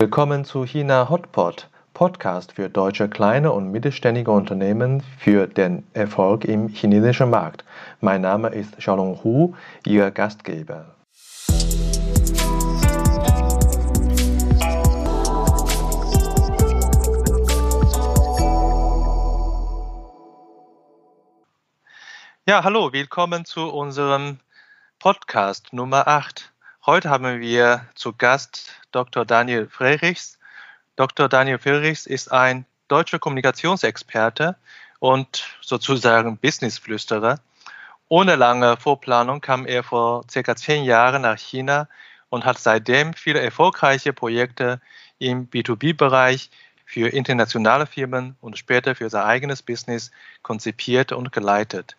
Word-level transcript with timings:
Willkommen 0.00 0.44
zu 0.44 0.64
China 0.64 1.08
Hotpot, 1.10 1.68
Podcast 1.92 2.52
für 2.52 2.70
deutsche 2.70 3.08
kleine 3.08 3.50
und 3.50 3.72
mittelständige 3.72 4.30
Unternehmen 4.30 5.02
für 5.18 5.48
den 5.48 5.88
Erfolg 5.92 6.44
im 6.44 6.68
chinesischen 6.68 7.30
Markt. 7.30 7.64
Mein 8.00 8.20
Name 8.20 8.50
ist 8.50 8.78
Xiaolong 8.78 9.24
Hu, 9.24 9.56
Ihr 9.84 10.12
Gastgeber. 10.12 10.94
Ja, 22.46 22.62
hallo, 22.62 22.92
willkommen 22.92 23.44
zu 23.44 23.68
unserem 23.68 24.38
Podcast 25.00 25.72
Nummer 25.72 26.06
8. 26.06 26.52
Heute 26.88 27.10
haben 27.10 27.42
wir 27.42 27.86
zu 27.96 28.14
Gast 28.14 28.70
Dr. 28.92 29.26
Daniel 29.26 29.68
Frerichs. 29.68 30.38
Dr. 30.96 31.28
Daniel 31.28 31.58
Frerichs 31.58 32.06
ist 32.06 32.32
ein 32.32 32.64
deutscher 32.88 33.18
Kommunikationsexperte 33.18 34.56
und 34.98 35.44
sozusagen 35.60 36.38
Businessflüsterer. 36.38 37.40
Ohne 38.08 38.36
lange 38.36 38.78
Vorplanung 38.78 39.42
kam 39.42 39.66
er 39.66 39.82
vor 39.82 40.24
circa 40.30 40.56
zehn 40.56 40.82
Jahren 40.82 41.20
nach 41.20 41.36
China 41.36 41.90
und 42.30 42.46
hat 42.46 42.58
seitdem 42.58 43.12
viele 43.12 43.42
erfolgreiche 43.42 44.14
Projekte 44.14 44.80
im 45.18 45.50
B2B-Bereich 45.50 46.48
für 46.86 47.10
internationale 47.10 47.84
Firmen 47.84 48.34
und 48.40 48.56
später 48.56 48.94
für 48.94 49.10
sein 49.10 49.24
eigenes 49.24 49.60
Business 49.60 50.10
konzipiert 50.40 51.12
und 51.12 51.32
geleitet. 51.32 51.98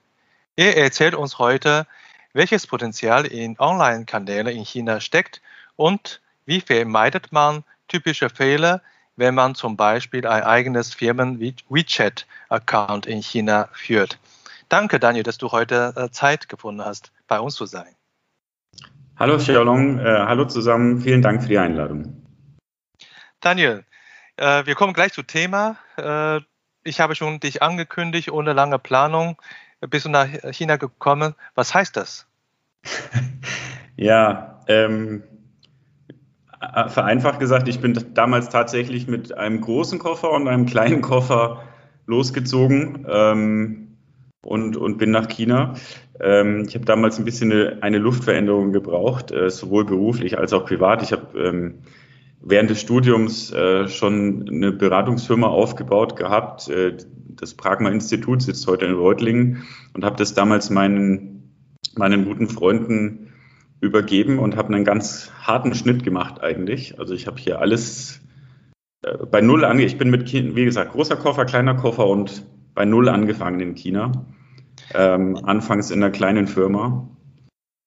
Er 0.55 0.77
erzählt 0.77 1.13
uns 1.13 1.37
heute, 1.37 1.85
welches 2.33 2.67
Potenzial 2.67 3.25
in 3.25 3.57
Online-Kanälen 3.59 4.55
in 4.55 4.63
China 4.63 4.99
steckt 4.99 5.41
und 5.75 6.21
wie 6.45 6.61
vermeidet 6.61 7.31
man 7.31 7.63
typische 7.87 8.29
Fehler, 8.29 8.83
wenn 9.15 9.33
man 9.35 9.55
zum 9.55 9.77
Beispiel 9.77 10.27
ein 10.27 10.43
eigenes 10.43 10.93
Firmen-WeChat-Account 10.93 13.05
in 13.05 13.21
China 13.21 13.69
führt. 13.73 14.19
Danke, 14.69 14.99
Daniel, 14.99 15.23
dass 15.23 15.37
du 15.37 15.51
heute 15.51 15.93
äh, 15.95 16.09
Zeit 16.11 16.47
gefunden 16.47 16.85
hast, 16.85 17.11
bei 17.27 17.39
uns 17.39 17.55
zu 17.55 17.65
sein. 17.65 17.95
Hallo, 19.17 19.37
Xiaolong. 19.37 19.99
Äh, 19.99 20.03
hallo 20.03 20.45
zusammen. 20.45 21.01
Vielen 21.01 21.21
Dank 21.21 21.41
für 21.41 21.49
die 21.49 21.57
Einladung. 21.57 22.23
Daniel, 23.41 23.83
äh, 24.37 24.65
wir 24.65 24.75
kommen 24.75 24.93
gleich 24.93 25.13
zum 25.13 25.27
Thema. 25.27 25.77
Äh, 25.97 26.39
ich 26.83 27.01
habe 27.01 27.15
schon 27.15 27.39
dich 27.39 27.61
angekündigt, 27.61 28.31
ohne 28.31 28.53
lange 28.53 28.79
Planung 28.79 29.37
bist 29.87 30.05
du 30.05 30.09
nach 30.09 30.27
China 30.51 30.77
gekommen. 30.77 31.35
Was 31.55 31.73
heißt 31.73 31.95
das? 31.95 32.27
ja, 33.97 34.61
ähm, 34.67 35.23
vereinfacht 36.87 37.39
gesagt, 37.39 37.67
ich 37.67 37.79
bin 37.79 37.97
damals 38.13 38.49
tatsächlich 38.49 39.07
mit 39.07 39.37
einem 39.37 39.61
großen 39.61 39.99
Koffer 39.99 40.31
und 40.31 40.47
einem 40.47 40.65
kleinen 40.65 41.01
Koffer 41.01 41.63
losgezogen 42.05 43.05
ähm, 43.09 43.97
und, 44.41 44.75
und 44.75 44.97
bin 44.97 45.11
nach 45.11 45.27
China. 45.27 45.75
Ähm, 46.19 46.65
ich 46.67 46.75
habe 46.75 46.85
damals 46.85 47.17
ein 47.17 47.25
bisschen 47.25 47.51
eine, 47.51 47.77
eine 47.81 47.97
Luftveränderung 47.97 48.73
gebraucht, 48.73 49.31
äh, 49.31 49.49
sowohl 49.49 49.85
beruflich 49.85 50.37
als 50.37 50.51
auch 50.51 50.65
privat. 50.65 51.01
Ich 51.01 51.13
habe 51.13 51.39
ähm, 51.39 51.75
während 52.41 52.69
des 52.69 52.81
Studiums 52.81 53.51
äh, 53.51 53.87
schon 53.87 54.47
eine 54.49 54.71
Beratungsfirma 54.71 55.47
aufgebaut 55.47 56.15
gehabt. 56.15 56.69
Äh, 56.69 56.97
das 57.27 57.53
Pragma-Institut 57.53 58.41
sitzt 58.41 58.67
heute 58.67 58.85
in 58.85 58.93
Reutlingen 58.93 59.63
und 59.93 60.03
habe 60.03 60.17
das 60.17 60.33
damals 60.33 60.69
meinen, 60.69 61.53
meinen 61.95 62.25
guten 62.25 62.49
Freunden 62.49 63.33
übergeben 63.81 64.39
und 64.39 64.57
habe 64.57 64.73
einen 64.73 64.83
ganz 64.83 65.31
harten 65.41 65.73
Schnitt 65.73 66.03
gemacht 66.03 66.41
eigentlich. 66.41 66.99
Also 66.99 67.13
ich 67.13 67.27
habe 67.27 67.39
hier 67.39 67.59
alles 67.59 68.21
äh, 69.03 69.17
bei 69.25 69.41
Null 69.41 69.63
ange. 69.63 69.83
Ich 69.83 69.97
bin 69.97 70.09
mit, 70.09 70.31
wie 70.33 70.65
gesagt, 70.65 70.91
großer 70.91 71.15
Koffer, 71.15 71.45
kleiner 71.45 71.75
Koffer 71.75 72.07
und 72.07 72.45
bei 72.73 72.85
Null 72.85 73.09
angefangen 73.09 73.59
in 73.59 73.75
China. 73.75 74.11
Ähm, 74.93 75.37
anfangs 75.43 75.91
in 75.91 76.01
einer 76.01 76.11
kleinen 76.11 76.47
Firma. 76.47 77.07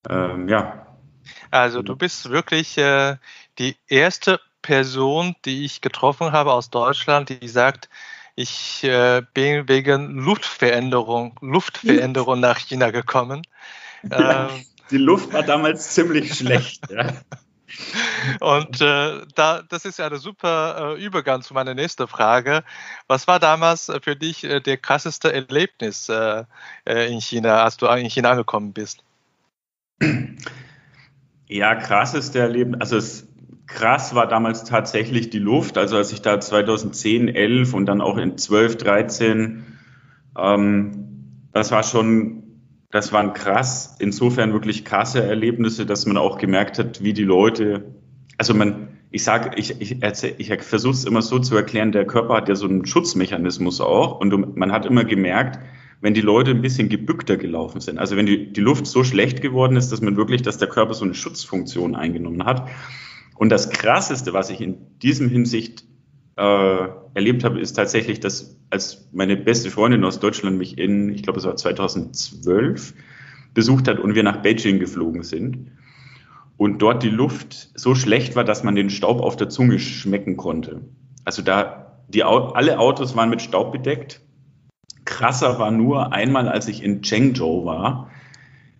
Ähm, 0.08 0.48
ja. 0.48 0.86
Also 1.50 1.82
du 1.82 1.96
bist 1.96 2.30
wirklich 2.30 2.78
äh, 2.78 3.16
die 3.58 3.76
erste 3.88 4.40
Person, 4.62 5.34
die 5.44 5.64
ich 5.64 5.80
getroffen 5.80 6.32
habe 6.32 6.52
aus 6.52 6.70
Deutschland, 6.70 7.28
die 7.28 7.48
sagt, 7.48 7.88
ich 8.34 8.82
äh, 8.84 9.22
bin 9.34 9.68
wegen 9.68 10.18
Luftveränderung, 10.18 11.36
Luftveränderung 11.40 12.40
nach 12.40 12.58
China 12.58 12.90
gekommen. 12.90 13.42
Ja, 14.10 14.48
ähm, 14.48 14.64
die 14.90 14.96
Luft 14.96 15.32
war 15.32 15.44
damals 15.44 15.90
ziemlich 15.90 16.34
schlecht. 16.34 16.82
Ja. 16.90 17.06
Und 18.40 18.80
äh, 18.80 19.22
da, 19.34 19.62
das 19.62 19.84
ist 19.84 19.98
ja 19.98 20.06
ein 20.06 20.18
super 20.18 20.96
äh, 20.96 21.04
Übergang 21.04 21.42
zu 21.42 21.54
meiner 21.54 21.72
nächsten 21.72 22.06
Frage. 22.06 22.64
Was 23.06 23.26
war 23.26 23.38
damals 23.38 23.90
für 24.02 24.16
dich 24.16 24.44
äh, 24.44 24.60
der 24.60 24.76
krasseste 24.76 25.32
Erlebnis 25.32 26.08
äh, 26.08 26.44
äh, 26.84 27.12
in 27.12 27.20
China, 27.20 27.62
als 27.62 27.76
du 27.78 27.86
in 27.86 28.10
China 28.10 28.32
angekommen 28.32 28.72
bist? 28.72 29.02
Ja, 31.52 31.74
krasseste 31.74 32.38
Erlebnis. 32.38 32.80
Also 32.80 32.96
es 32.96 33.28
krass 33.66 34.14
war 34.14 34.26
damals 34.26 34.64
tatsächlich 34.64 35.28
die 35.28 35.38
Luft. 35.38 35.76
Also 35.76 35.98
als 35.98 36.10
ich 36.10 36.22
da 36.22 36.40
2010, 36.40 37.28
11 37.28 37.74
und 37.74 37.84
dann 37.84 38.00
auch 38.00 38.16
in 38.16 38.38
12, 38.38 38.78
13, 38.78 39.64
ähm, 40.38 41.48
das 41.52 41.70
war 41.70 41.82
schon, 41.82 42.42
das 42.90 43.12
waren 43.12 43.34
krass, 43.34 43.96
insofern 43.98 44.54
wirklich 44.54 44.86
krasse 44.86 45.22
Erlebnisse, 45.22 45.84
dass 45.84 46.06
man 46.06 46.16
auch 46.16 46.38
gemerkt 46.38 46.78
hat, 46.78 47.02
wie 47.02 47.12
die 47.12 47.22
Leute, 47.22 47.96
also 48.38 48.54
man, 48.54 48.88
ich 49.10 49.22
sage, 49.22 49.50
ich, 49.56 49.78
ich, 49.78 50.02
ich 50.02 50.62
versuche 50.62 50.94
es 50.94 51.04
immer 51.04 51.20
so 51.20 51.38
zu 51.38 51.54
erklären, 51.54 51.92
der 51.92 52.06
Körper 52.06 52.36
hat 52.36 52.48
ja 52.48 52.54
so 52.54 52.66
einen 52.66 52.86
Schutzmechanismus 52.86 53.82
auch 53.82 54.20
und 54.20 54.56
man 54.56 54.72
hat 54.72 54.86
immer 54.86 55.04
gemerkt, 55.04 55.58
wenn 56.02 56.14
die 56.14 56.20
Leute 56.20 56.50
ein 56.50 56.60
bisschen 56.60 56.88
gebückter 56.88 57.38
gelaufen 57.38 57.80
sind. 57.80 57.98
Also 57.98 58.16
wenn 58.16 58.26
die, 58.26 58.52
die 58.52 58.60
Luft 58.60 58.86
so 58.86 59.04
schlecht 59.04 59.40
geworden 59.40 59.76
ist, 59.76 59.90
dass 59.90 60.02
man 60.02 60.16
wirklich, 60.16 60.42
dass 60.42 60.58
der 60.58 60.68
Körper 60.68 60.92
so 60.94 61.04
eine 61.04 61.14
Schutzfunktion 61.14 61.94
eingenommen 61.94 62.44
hat. 62.44 62.68
Und 63.36 63.48
das 63.48 63.70
Krasseste, 63.70 64.34
was 64.34 64.50
ich 64.50 64.60
in 64.60 64.98
diesem 65.00 65.28
Hinsicht 65.28 65.84
äh, 66.36 66.88
erlebt 67.14 67.44
habe, 67.44 67.60
ist 67.60 67.74
tatsächlich, 67.74 68.20
dass 68.20 68.58
als 68.68 69.08
meine 69.12 69.36
beste 69.36 69.70
Freundin 69.70 70.04
aus 70.04 70.18
Deutschland 70.18 70.58
mich 70.58 70.76
in, 70.76 71.08
ich 71.14 71.22
glaube 71.22 71.38
es 71.38 71.46
war 71.46 71.56
2012, 71.56 72.94
besucht 73.54 73.86
hat 73.86 74.00
und 74.00 74.14
wir 74.14 74.24
nach 74.24 74.42
Beijing 74.42 74.80
geflogen 74.80 75.22
sind 75.22 75.70
und 76.56 76.82
dort 76.82 77.02
die 77.02 77.10
Luft 77.10 77.70
so 77.74 77.94
schlecht 77.94 78.34
war, 78.34 78.44
dass 78.44 78.64
man 78.64 78.74
den 78.74 78.90
Staub 78.90 79.20
auf 79.20 79.36
der 79.36 79.48
Zunge 79.48 79.78
schmecken 79.78 80.36
konnte. 80.36 80.80
Also 81.24 81.42
da 81.42 81.82
die 82.08 82.24
alle 82.24 82.78
Autos 82.78 83.16
waren 83.16 83.30
mit 83.30 83.40
Staub 83.40 83.72
bedeckt. 83.72 84.20
Krasser 85.04 85.58
war 85.58 85.70
nur 85.70 86.12
einmal, 86.12 86.48
als 86.48 86.68
ich 86.68 86.82
in 86.82 87.02
Chengzhou 87.02 87.64
war, 87.64 88.10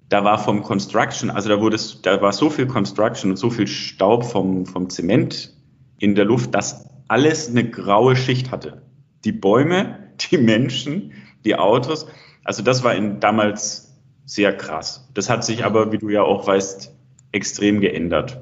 da 0.08 0.24
war 0.24 0.38
vom 0.38 0.62
Construction, 0.62 1.30
also 1.30 1.48
da 1.48 1.60
wurde 1.60 1.76
es, 1.76 2.02
da 2.02 2.20
war 2.20 2.32
so 2.32 2.50
viel 2.50 2.66
Construction 2.66 3.30
und 3.30 3.36
so 3.38 3.48
viel 3.48 3.66
Staub 3.66 4.24
vom, 4.24 4.66
vom 4.66 4.90
Zement 4.90 5.54
in 5.98 6.14
der 6.14 6.26
Luft, 6.26 6.54
dass 6.54 6.86
alles 7.08 7.48
eine 7.48 7.68
graue 7.68 8.14
Schicht 8.14 8.50
hatte. 8.50 8.82
Die 9.24 9.32
Bäume, 9.32 10.10
die 10.30 10.38
Menschen, 10.38 11.12
die 11.44 11.56
Autos. 11.56 12.06
Also 12.44 12.62
das 12.62 12.84
war 12.84 12.94
in, 12.94 13.20
damals 13.20 13.94
sehr 14.26 14.56
krass. 14.56 15.08
Das 15.14 15.30
hat 15.30 15.44
sich 15.44 15.64
aber, 15.64 15.92
wie 15.92 15.98
du 15.98 16.08
ja 16.10 16.22
auch 16.22 16.46
weißt, 16.46 16.92
extrem 17.32 17.80
geändert. 17.80 18.40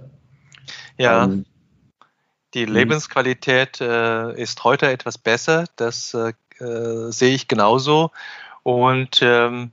Ja. 0.99 1.25
Ähm, 1.25 1.47
die. 2.55 2.65
Lebensqualität 2.65 3.81
äh, 3.81 4.35
ist 4.35 4.65
heute 4.65 4.91
etwas 4.91 5.19
besser. 5.19 5.67
Das 5.77 6.15
äh, 6.15 6.33
äh, 6.60 7.10
sehe 7.10 7.34
ich 7.34 7.48
genauso. 7.48 8.10
Und 8.62 9.21
ähm, 9.22 9.71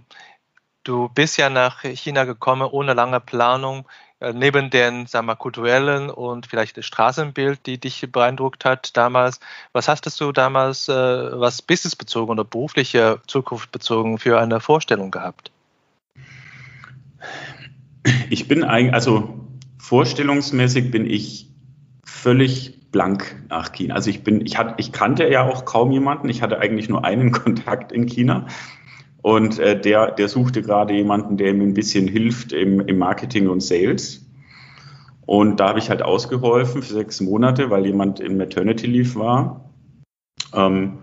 Du 0.87 1.09
bist 1.09 1.35
ja 1.35 1.49
nach 1.49 1.81
China 1.81 2.23
gekommen 2.23 2.65
ohne 2.65 2.93
lange 2.93 3.19
Planung. 3.19 3.85
Äh, 4.21 4.31
neben 4.31 4.69
den 4.69 5.05
sagen 5.05 5.27
wir, 5.27 5.35
kulturellen 5.35 6.09
und 6.09 6.47
vielleicht 6.47 6.77
das 6.77 6.85
Straßenbild, 6.85 7.65
die 7.65 7.77
dich 7.77 8.07
beeindruckt 8.09 8.63
hat 8.63 8.95
damals, 8.95 9.41
was 9.73 9.89
hast 9.89 10.05
du 10.21 10.31
damals, 10.31 10.87
äh, 10.87 10.93
was 10.93 11.61
businessbezogen 11.61 12.31
oder 12.31 12.45
berufliche 12.45 13.19
Zukunft 13.27 13.73
bezogen 13.73 14.17
für 14.17 14.39
eine 14.39 14.61
Vorstellung 14.61 15.11
gehabt? 15.11 15.51
Ich 18.29 18.47
bin 18.47 18.63
eigentlich, 18.63 18.93
also 18.93 19.41
vorstellungsmäßig 19.79 20.89
bin 20.89 21.05
ich 21.05 21.49
völlig 22.05 22.86
blank 22.97 23.35
nach 23.47 23.73
China. 23.73 23.93
Also 23.93 24.09
ich 24.09 24.23
bin, 24.23 24.43
ich 24.43 24.57
hatte, 24.57 24.73
ich 24.77 24.91
kannte 24.91 25.29
ja 25.29 25.47
auch 25.47 25.65
kaum 25.65 25.91
jemanden. 25.91 26.29
Ich 26.29 26.41
hatte 26.41 26.57
eigentlich 26.57 26.89
nur 26.89 27.05
einen 27.05 27.31
Kontakt 27.43 27.91
in 27.91 28.07
China. 28.07 28.47
Und 29.21 29.59
äh, 29.59 29.79
der, 29.79 30.09
der 30.11 30.27
suchte 30.27 30.63
gerade 30.63 30.95
jemanden, 30.95 31.37
der 31.37 31.51
ihm 31.51 31.61
ein 31.61 31.75
bisschen 31.75 32.07
hilft 32.07 32.53
im, 32.53 32.79
im 32.79 32.97
Marketing 32.97 33.49
und 33.49 33.61
Sales. 33.61 34.25
Und 35.27 35.59
da 35.59 35.69
habe 35.69 35.77
ich 35.77 35.91
halt 35.91 36.01
ausgeholfen 36.01 36.81
für 36.81 36.93
sechs 36.93 37.21
Monate, 37.21 37.69
weil 37.69 37.85
jemand 37.85 38.19
in 38.19 38.35
Maternity 38.35 38.87
Leave 38.87 39.13
war. 39.13 39.69
Ähm, 40.55 40.97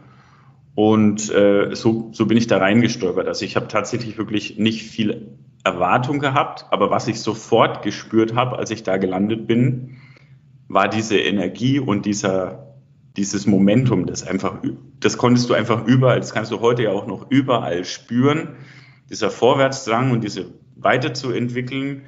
und 0.75 1.32
äh, 1.32 1.76
so, 1.76 2.11
so 2.12 2.26
bin 2.26 2.37
ich 2.37 2.49
da 2.49 2.58
reingestolpert. 2.58 3.29
Also 3.29 3.44
ich 3.44 3.55
habe 3.55 3.69
tatsächlich 3.69 4.19
wirklich 4.19 4.58
nicht 4.58 4.82
viel 4.82 5.29
Erwartung 5.62 6.19
gehabt, 6.19 6.67
aber 6.70 6.90
was 6.90 7.06
ich 7.06 7.20
sofort 7.20 7.82
gespürt 7.82 8.35
habe, 8.35 8.58
als 8.58 8.73
ich 8.73 8.82
da 8.82 8.97
gelandet 8.97 9.47
bin, 9.47 9.99
war 10.75 10.88
diese 10.88 11.17
Energie 11.17 11.79
und 11.79 12.05
dieser, 12.05 12.75
dieses 13.17 13.47
Momentum, 13.47 14.06
das 14.06 14.26
einfach, 14.26 14.59
das 14.99 15.17
konntest 15.17 15.49
du 15.49 15.55
einfach 15.55 15.87
überall, 15.87 16.19
das 16.19 16.35
kannst 16.35 16.50
du 16.50 16.61
heute 16.61 16.82
ja 16.82 16.91
auch 16.91 17.06
noch 17.06 17.31
überall 17.31 17.85
spüren, 17.85 18.56
dieser 19.09 19.31
Vorwärtsdrang 19.31 20.11
und 20.11 20.25
diese 20.25 20.47
weiterzuentwickeln. 20.75 22.03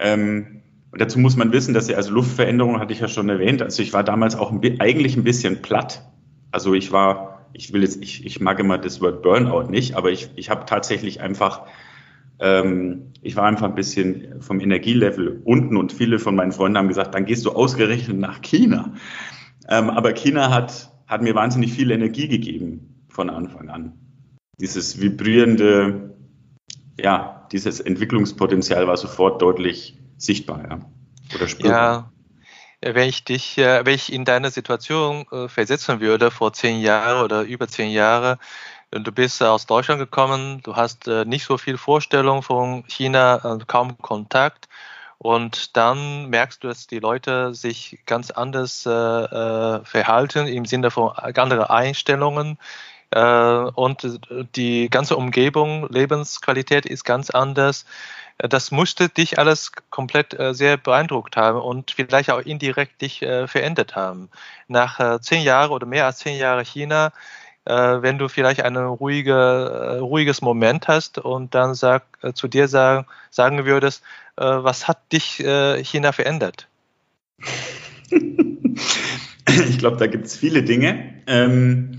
Ähm, 0.00 0.62
und 0.90 1.00
dazu 1.00 1.20
muss 1.20 1.36
man 1.36 1.52
wissen, 1.52 1.72
dass 1.72 1.88
ja, 1.88 1.96
also 1.96 2.12
Luftveränderung 2.12 2.80
hatte 2.80 2.92
ich 2.92 2.98
ja 2.98 3.06
schon 3.06 3.28
erwähnt. 3.28 3.62
Also 3.62 3.80
ich 3.80 3.92
war 3.92 4.02
damals 4.02 4.34
auch 4.34 4.50
ein, 4.50 4.80
eigentlich 4.80 5.16
ein 5.16 5.22
bisschen 5.22 5.62
platt. 5.62 6.04
Also 6.50 6.74
ich 6.74 6.90
war, 6.90 7.46
ich 7.52 7.72
will 7.72 7.82
jetzt, 7.82 8.02
ich, 8.02 8.26
ich 8.26 8.40
mag 8.40 8.58
immer 8.58 8.76
das 8.76 9.00
Wort 9.00 9.22
Burnout 9.22 9.70
nicht, 9.70 9.94
aber 9.94 10.10
ich, 10.10 10.30
ich 10.34 10.50
habe 10.50 10.66
tatsächlich 10.66 11.20
einfach, 11.20 11.62
ich 12.42 13.36
war 13.36 13.44
einfach 13.44 13.66
ein 13.66 13.74
bisschen 13.74 14.40
vom 14.40 14.60
Energielevel 14.60 15.42
unten 15.44 15.76
und 15.76 15.92
viele 15.92 16.18
von 16.18 16.34
meinen 16.34 16.52
Freunden 16.52 16.78
haben 16.78 16.88
gesagt, 16.88 17.14
dann 17.14 17.26
gehst 17.26 17.44
du 17.44 17.52
ausgerechnet 17.52 18.18
nach 18.18 18.40
China. 18.40 18.94
Ähm, 19.68 19.90
aber 19.90 20.12
China 20.14 20.50
hat, 20.50 20.90
hat 21.06 21.20
mir 21.22 21.34
wahnsinnig 21.34 21.72
viel 21.72 21.90
Energie 21.90 22.28
gegeben 22.28 23.04
von 23.08 23.28
Anfang 23.28 23.68
an. 23.68 23.92
Dieses 24.58 25.00
vibrierende, 25.00 26.16
ja, 26.98 27.46
dieses 27.52 27.80
Entwicklungspotenzial 27.80 28.86
war 28.86 28.96
sofort 28.96 29.42
deutlich 29.42 29.98
sichtbar, 30.16 30.64
ja. 30.68 30.80
Oder 31.34 31.46
spürbar. 31.46 32.12
Ja, 32.82 32.94
wenn 32.94 33.08
ich 33.08 33.24
dich, 33.24 33.58
äh, 33.58 33.84
wenn 33.84 33.94
ich 33.94 34.12
in 34.12 34.24
deine 34.24 34.50
Situation 34.50 35.26
äh, 35.30 35.48
versetzen 35.48 36.00
würde, 36.00 36.30
vor 36.30 36.52
zehn 36.52 36.80
Jahren 36.80 37.22
oder 37.22 37.42
über 37.42 37.68
zehn 37.68 37.90
Jahre, 37.90 38.38
du 38.90 39.12
bist 39.12 39.42
aus 39.42 39.66
Deutschland 39.66 40.00
gekommen, 40.00 40.60
du 40.62 40.76
hast 40.76 41.08
äh, 41.08 41.24
nicht 41.24 41.44
so 41.44 41.58
viel 41.58 41.76
Vorstellung 41.78 42.42
von 42.42 42.84
China, 42.88 43.58
kaum 43.66 43.98
Kontakt. 43.98 44.68
Und 45.18 45.76
dann 45.76 46.30
merkst 46.30 46.64
du, 46.64 46.68
dass 46.68 46.86
die 46.86 46.98
Leute 46.98 47.54
sich 47.54 47.98
ganz 48.06 48.30
anders 48.30 48.86
äh, 48.86 49.84
verhalten 49.84 50.46
im 50.46 50.64
Sinne 50.64 50.90
von 50.90 51.10
anderen 51.10 51.64
Einstellungen. 51.64 52.58
Äh, 53.10 53.20
und 53.20 54.18
die 54.56 54.88
ganze 54.88 55.16
Umgebung, 55.16 55.88
Lebensqualität 55.90 56.86
ist 56.86 57.04
ganz 57.04 57.30
anders 57.30 57.84
das 58.48 58.70
musste 58.70 59.08
dich 59.08 59.38
alles 59.38 59.72
komplett 59.90 60.38
äh, 60.38 60.54
sehr 60.54 60.76
beeindruckt 60.76 61.36
haben 61.36 61.60
und 61.60 61.90
vielleicht 61.90 62.30
auch 62.30 62.40
indirekt 62.40 63.02
dich 63.02 63.22
äh, 63.22 63.46
verändert 63.46 63.96
haben. 63.96 64.30
Nach 64.68 64.98
äh, 64.98 65.20
zehn 65.20 65.42
Jahren 65.42 65.70
oder 65.70 65.86
mehr 65.86 66.06
als 66.06 66.18
zehn 66.18 66.38
Jahre 66.38 66.64
China, 66.64 67.08
äh, 67.08 67.10
wenn 67.64 68.18
du 68.18 68.28
vielleicht 68.28 68.62
ein 68.62 68.76
ruhige, 68.76 69.32
äh, 69.32 69.98
ruhiges 69.98 70.40
Moment 70.40 70.88
hast 70.88 71.18
und 71.18 71.54
dann 71.54 71.74
sag, 71.74 72.04
äh, 72.22 72.32
zu 72.32 72.48
dir 72.48 72.68
sagen, 72.68 73.06
sagen 73.30 73.64
würdest, 73.64 74.02
was 74.36 74.88
hat 74.88 75.12
dich 75.12 75.44
China 75.82 76.12
verändert? 76.12 76.66
Ich 79.68 79.78
glaube, 79.78 79.98
da 79.98 80.06
gibt 80.06 80.26
es 80.26 80.36
viele 80.36 80.62
Dinge. 80.62 81.14
Ähm, 81.26 81.98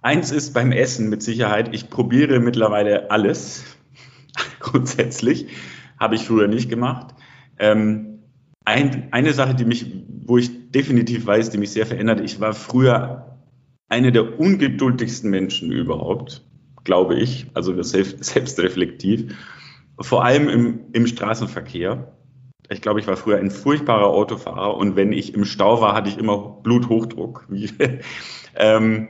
eins 0.00 0.30
ist 0.32 0.54
beim 0.54 0.72
Essen 0.72 1.08
mit 1.08 1.22
Sicherheit, 1.22 1.72
ich 1.72 1.90
probiere 1.90 2.40
mittlerweile 2.40 3.10
alles 3.10 3.64
grundsätzlich. 4.60 5.46
Habe 5.98 6.16
ich 6.16 6.24
früher 6.24 6.48
nicht 6.48 6.68
gemacht. 6.68 7.14
Ähm, 7.58 8.18
ein, 8.64 9.08
eine 9.12 9.32
Sache, 9.32 9.54
die 9.54 9.64
mich, 9.64 9.86
wo 10.24 10.38
ich 10.38 10.70
definitiv 10.70 11.26
weiß, 11.26 11.50
die 11.50 11.58
mich 11.58 11.70
sehr 11.70 11.86
verändert, 11.86 12.20
ich 12.20 12.40
war 12.40 12.54
früher 12.54 13.31
einer 13.92 14.10
der 14.10 14.40
ungeduldigsten 14.40 15.28
Menschen 15.28 15.70
überhaupt, 15.70 16.42
glaube 16.82 17.14
ich, 17.14 17.46
also 17.52 17.80
selbst, 17.82 18.24
selbstreflektiv, 18.24 19.36
vor 20.00 20.24
allem 20.24 20.48
im, 20.48 20.80
im 20.94 21.06
Straßenverkehr. 21.06 22.10
Ich 22.70 22.80
glaube, 22.80 23.00
ich 23.00 23.06
war 23.06 23.18
früher 23.18 23.36
ein 23.36 23.50
furchtbarer 23.50 24.06
Autofahrer 24.06 24.78
und 24.78 24.96
wenn 24.96 25.12
ich 25.12 25.34
im 25.34 25.44
Stau 25.44 25.82
war, 25.82 25.94
hatte 25.94 26.08
ich 26.08 26.16
immer 26.16 26.38
Bluthochdruck. 26.62 27.46
ähm, 28.56 29.08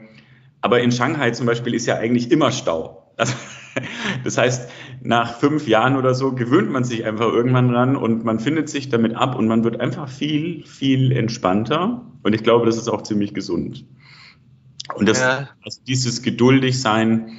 aber 0.59 0.81
in 0.81 0.91
Shanghai 0.91 1.31
zum 1.31 1.45
Beispiel 1.45 1.73
ist 1.73 1.85
ja 1.85 1.95
eigentlich 1.95 2.29
immer 2.29 2.51
Stau. 2.51 3.13
Also, 3.15 3.33
das 4.25 4.37
heißt, 4.37 4.69
nach 5.01 5.39
fünf 5.39 5.65
Jahren 5.65 5.95
oder 5.95 6.13
so 6.13 6.33
gewöhnt 6.33 6.69
man 6.69 6.83
sich 6.83 7.05
einfach 7.05 7.31
irgendwann 7.31 7.69
dran 7.69 7.95
und 7.95 8.25
man 8.25 8.41
findet 8.41 8.67
sich 8.67 8.89
damit 8.89 9.15
ab 9.15 9.37
und 9.37 9.47
man 9.47 9.63
wird 9.63 9.79
einfach 9.79 10.09
viel, 10.09 10.65
viel 10.65 11.13
entspannter. 11.13 12.01
Und 12.21 12.35
ich 12.35 12.43
glaube, 12.43 12.65
das 12.65 12.75
ist 12.75 12.89
auch 12.89 13.03
ziemlich 13.03 13.33
gesund. 13.33 13.85
Und 14.95 15.07
das, 15.07 15.21
ja. 15.21 15.49
also 15.63 15.81
dieses 15.85 16.21
geduldig 16.21 16.79
sein 16.81 17.37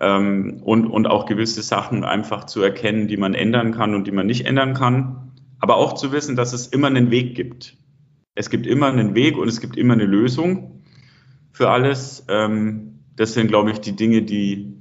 ähm, 0.00 0.60
und, 0.64 0.86
und 0.86 1.06
auch 1.06 1.26
gewisse 1.26 1.62
Sachen 1.62 2.04
einfach 2.04 2.44
zu 2.44 2.62
erkennen, 2.62 3.08
die 3.08 3.16
man 3.16 3.34
ändern 3.34 3.72
kann 3.72 3.94
und 3.94 4.06
die 4.06 4.12
man 4.12 4.26
nicht 4.26 4.46
ändern 4.46 4.74
kann. 4.74 5.32
Aber 5.60 5.76
auch 5.76 5.94
zu 5.94 6.12
wissen, 6.12 6.36
dass 6.36 6.52
es 6.52 6.66
immer 6.66 6.88
einen 6.88 7.10
Weg 7.10 7.34
gibt. 7.34 7.76
Es 8.34 8.50
gibt 8.50 8.66
immer 8.66 8.88
einen 8.88 9.14
Weg 9.14 9.38
und 9.38 9.48
es 9.48 9.60
gibt 9.60 9.76
immer 9.76 9.94
eine 9.94 10.04
Lösung 10.04 10.82
für 11.52 11.70
alles. 11.70 12.24
Ähm, 12.28 13.04
das 13.16 13.32
sind, 13.32 13.48
glaube 13.48 13.70
ich, 13.70 13.80
die 13.80 13.94
Dinge, 13.94 14.22
die, 14.22 14.76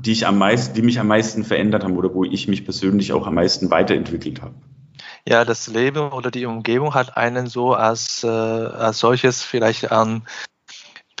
die 0.00 0.12
ich 0.12 0.26
am 0.26 0.38
meisten, 0.38 0.74
die 0.74 0.82
mich 0.82 0.98
am 0.98 1.08
meisten 1.08 1.44
verändert 1.44 1.84
haben 1.84 1.96
oder 1.96 2.14
wo 2.14 2.24
ich 2.24 2.48
mich 2.48 2.64
persönlich 2.64 3.12
auch 3.12 3.26
am 3.26 3.34
meisten 3.34 3.70
weiterentwickelt 3.70 4.40
habe. 4.40 4.54
Ja, 5.26 5.44
das 5.44 5.68
Leben 5.68 6.12
oder 6.12 6.30
die 6.30 6.46
Umgebung 6.46 6.94
hat 6.94 7.16
einen 7.16 7.46
so 7.46 7.74
als, 7.74 8.24
äh, 8.24 8.28
als 8.28 8.98
solches 8.98 9.42
vielleicht 9.42 9.90
an 9.90 10.22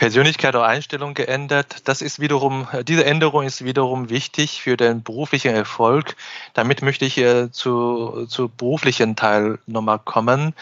Persönlichkeit 0.04 0.54
oder 0.54 0.66
Einstellung 0.66 1.14
geändert. 1.14 1.88
Das 1.88 2.02
ist 2.02 2.20
wiederum, 2.20 2.68
diese 2.82 3.06
Änderung 3.06 3.44
ist 3.44 3.64
wiederum 3.64 4.10
wichtig 4.10 4.60
für 4.60 4.76
den 4.76 5.02
beruflichen 5.02 5.54
Erfolg. 5.54 6.14
Damit 6.52 6.82
möchte 6.82 7.06
ich 7.06 7.16
äh, 7.16 7.50
zu, 7.50 8.26
zu 8.28 8.50
beruflichen 8.50 9.16
Teil 9.16 9.58
nochmal 9.64 9.98
kommen. 9.98 10.54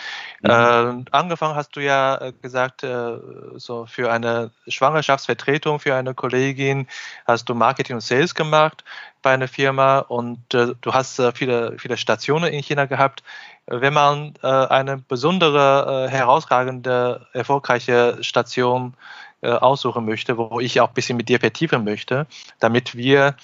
Mhm. 0.42 0.48
Äh, 0.48 1.10
angefangen 1.10 1.56
hast 1.56 1.74
du 1.74 1.80
ja 1.80 2.18
äh, 2.18 2.32
gesagt, 2.40 2.84
äh, 2.84 3.16
so 3.56 3.84
für 3.86 4.12
eine 4.12 4.52
Schwangerschaftsvertretung 4.68 5.80
für 5.80 5.96
eine 5.96 6.14
Kollegin 6.14 6.86
hast 7.26 7.48
du 7.48 7.56
Marketing 7.56 7.96
und 7.96 8.02
Sales 8.02 8.36
gemacht 8.36 8.84
bei 9.22 9.32
einer 9.34 9.48
Firma 9.48 9.98
und 9.98 10.54
äh, 10.54 10.74
du 10.80 10.94
hast 10.94 11.18
äh, 11.18 11.32
viele, 11.32 11.76
viele 11.80 11.96
Stationen 11.96 12.52
in 12.52 12.62
China 12.62 12.84
gehabt 12.84 13.24
wenn 13.66 13.94
man 13.94 14.34
äh, 14.42 14.46
eine 14.48 14.98
besondere, 14.98 16.06
äh, 16.06 16.10
herausragende, 16.10 17.26
erfolgreiche 17.32 18.18
Station 18.20 18.94
äh, 19.42 19.50
aussuchen 19.50 20.04
möchte, 20.04 20.36
wo 20.36 20.60
ich 20.60 20.80
auch 20.80 20.88
ein 20.88 20.94
bisschen 20.94 21.16
mit 21.16 21.28
dir 21.28 21.40
vertiefen 21.40 21.84
möchte, 21.84 22.26
damit 22.60 22.94
wir 22.94 23.36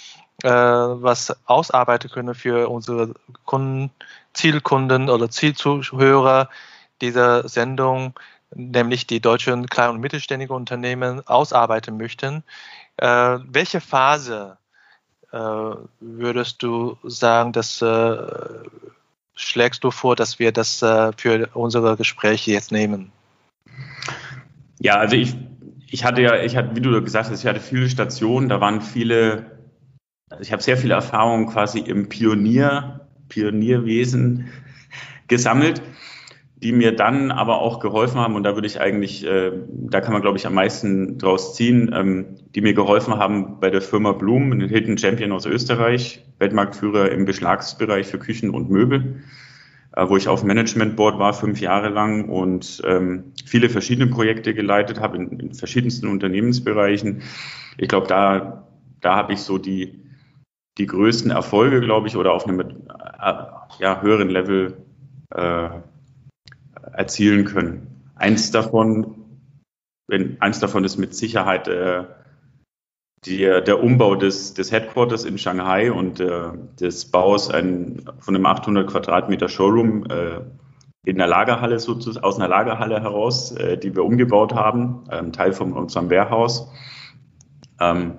äh, 0.43 0.49
was 0.49 1.37
ausarbeiten 1.47 2.11
können 2.11 2.35
für 2.35 2.69
unsere 2.69 3.15
Kunden, 3.45 3.91
Zielkunden 4.33 5.11
oder 5.11 5.31
Zielzuhörer 5.31 6.49
dieser 7.01 7.49
Sendung, 7.49 8.19
nämlich 8.55 9.07
die 9.07 9.21
deutschen 9.21 9.67
kleinen 9.67 9.95
und 9.95 10.01
mittelständigen 10.01 10.55
Unternehmen 10.55 11.27
ausarbeiten 11.27 11.97
möchten. 11.97 12.45
Äh, 12.97 13.39
welche 13.45 13.81
Phase 13.81 14.59
äh, 15.33 15.37
würdest 16.01 16.63
du 16.63 16.97
sagen, 17.03 17.53
dass 17.53 17.83
schlägst 19.39 19.85
du 19.85 19.91
vor, 19.91 20.17
dass 20.17 20.39
wir 20.39 20.53
das 20.53 20.83
äh, 20.83 21.13
für 21.17 21.49
unsere 21.55 21.97
Gespräche 21.97 22.51
jetzt 22.51 22.73
nehmen? 22.73 23.13
Ja, 24.81 24.97
also 24.97 25.17
ich, 25.17 25.35
ich 25.91 26.05
hatte 26.05 26.23
ja, 26.23 26.43
ich 26.43 26.57
hatte, 26.57 26.77
wie 26.77 26.81
du 26.81 27.03
gesagt 27.03 27.31
hast, 27.31 27.41
ich 27.41 27.47
hatte 27.47 27.61
viele 27.61 27.89
Stationen, 27.89 28.49
da 28.49 28.61
waren 28.61 28.81
viele, 28.81 29.59
also 30.31 30.43
ich 30.43 30.53
habe 30.53 30.63
sehr 30.63 30.77
viele 30.77 30.95
Erfahrungen 30.95 31.47
quasi 31.47 31.81
im 31.81 32.09
Pionier, 32.09 33.09
Pionierwesen 33.29 34.49
gesammelt 35.27 35.83
die 36.63 36.73
mir 36.73 36.95
dann 36.95 37.31
aber 37.31 37.61
auch 37.61 37.79
geholfen 37.79 38.21
haben, 38.21 38.35
und 38.35 38.43
da 38.43 38.55
würde 38.55 38.67
ich 38.67 38.81
eigentlich, 38.81 39.25
äh, 39.25 39.53
da 39.69 40.01
kann 40.01 40.13
man, 40.13 40.23
glaube 40.23 40.39
ich, 40.39 40.47
am 40.47 40.55
meisten 40.55 41.19
draus 41.19 41.55
ziehen, 41.55 41.91
ähm, 41.95 42.37
die 42.55 42.61
mir 42.61 42.75
geholfen 42.75 43.15
haben 43.15 43.61
bei 43.61 43.71
der 43.71 43.81
Firma 43.81 44.13
Blum, 44.13 44.51
ein 44.51 44.69
Hidden 44.69 44.99
Champion 44.99 45.33
aus 45.33 45.47
Österreich, 45.47 46.25
Weltmarktführer 46.39 47.11
im 47.13 47.25
Beschlagsbereich 47.27 48.09
für 48.09 48.19
Küchen 48.19 48.51
und 48.51 48.71
Möbel, 48.71 49.23
wo 50.07 50.17
ich 50.17 50.29
auf 50.29 50.45
Management 50.45 50.97
Board 50.97 51.19
war, 51.19 51.33
fünf 51.33 51.61
Jahre 51.61 51.89
lang 51.89 52.29
und 52.29 52.81
ähm, 52.85 53.33
viele 53.45 53.69
verschiedene 53.69 54.07
Projekte 54.07 54.55
geleitet 54.55 55.01
habe 55.01 55.17
in, 55.17 55.41
in 55.41 55.55
verschiedensten 55.55 56.07
Unternehmensbereichen. 56.09 57.23
Ich 57.77 57.89
glaube, 57.89 58.07
da, 58.07 58.69
da 59.01 59.17
habe 59.17 59.33
ich 59.33 59.41
so 59.41 59.59
die, 59.59 60.05
die 60.79 60.87
größten 60.87 61.31
Erfolge, 61.31 61.81
glaube 61.81 62.07
ich, 62.07 62.17
oder 62.17 62.33
auf 62.33 62.47
einem 62.47 62.61
äh, 62.61 62.65
ja, 63.81 64.01
höheren 64.01 64.29
Level 64.29 64.77
äh, 65.35 65.69
erzielen 66.93 67.45
können. 67.45 68.11
Eins 68.15 68.51
davon, 68.51 69.15
eins 70.39 70.61
davon 70.61 70.85
ist 70.85 70.97
mit 70.97 71.15
Sicherheit 71.15 71.67
äh, 71.67 72.05
die, 73.25 73.39
der 73.39 73.83
Umbau 73.83 74.15
des, 74.15 74.55
des 74.55 74.71
Headquarters 74.71 75.25
in 75.25 75.39
Shanghai 75.39 75.91
und 75.91 76.21
äh, 76.21 76.51
des 76.81 77.11
Baus 77.11 77.51
ein, 77.51 78.03
von 78.21 78.35
einem 78.35 78.47
800 78.47 78.89
Quadratmeter 78.89 79.49
Showroom 79.49 80.05
äh, 80.07 80.41
in 81.05 81.19
der 81.19 81.27
Lagerhalle 81.27 81.79
sozusagen, 81.79 82.25
aus 82.25 82.37
einer 82.37 82.49
Lagerhalle 82.49 83.01
heraus, 83.01 83.53
äh, 83.53 83.77
die 83.79 83.95
wir 83.95 84.05
umgebaut 84.05 84.55
haben, 84.55 85.05
ähm, 85.11 85.33
Teil 85.33 85.53
von 85.53 85.73
unserem 85.73 86.11
Warehouse. 86.11 86.69
Ähm, 87.81 88.19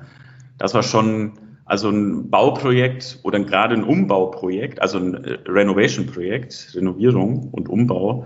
das 0.58 0.74
war 0.74 0.84
schon 0.84 1.34
Also 1.65 1.89
ein 1.89 2.32
Bauprojekt 2.32 3.20
oder 3.24 3.39
gerade 3.41 3.75
ein 3.75 3.84
Umbauprojekt, 3.84 4.82
also 4.82 4.98
ein 4.98 5.24
äh, 5.24 5.38
Renovation-Projekt, 5.48 6.72
Renovierung 6.75 7.50
und 7.51 7.70
Umbau, 7.70 8.25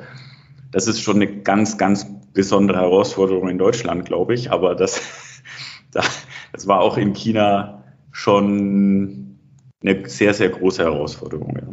das 0.72 0.88
ist 0.88 1.02
schon 1.02 1.18
eine 1.18 1.42
ganz, 1.42 1.78
ganz 1.78 2.08
besondere 2.34 2.80
Herausforderung 2.80 3.50
in 3.50 3.58
Deutschland, 3.58 4.06
glaube 4.06 4.34
ich. 4.34 4.50
Aber 4.52 4.76
das, 4.76 5.02
das 5.94 6.68
war 6.68 6.82
auch 6.82 6.98
in 6.98 7.14
China 7.14 7.84
schon 8.12 9.38
eine 9.82 10.08
sehr, 10.08 10.34
sehr 10.34 10.50
große 10.50 10.84
Herausforderung. 10.84 11.58
Ja. 11.58 11.68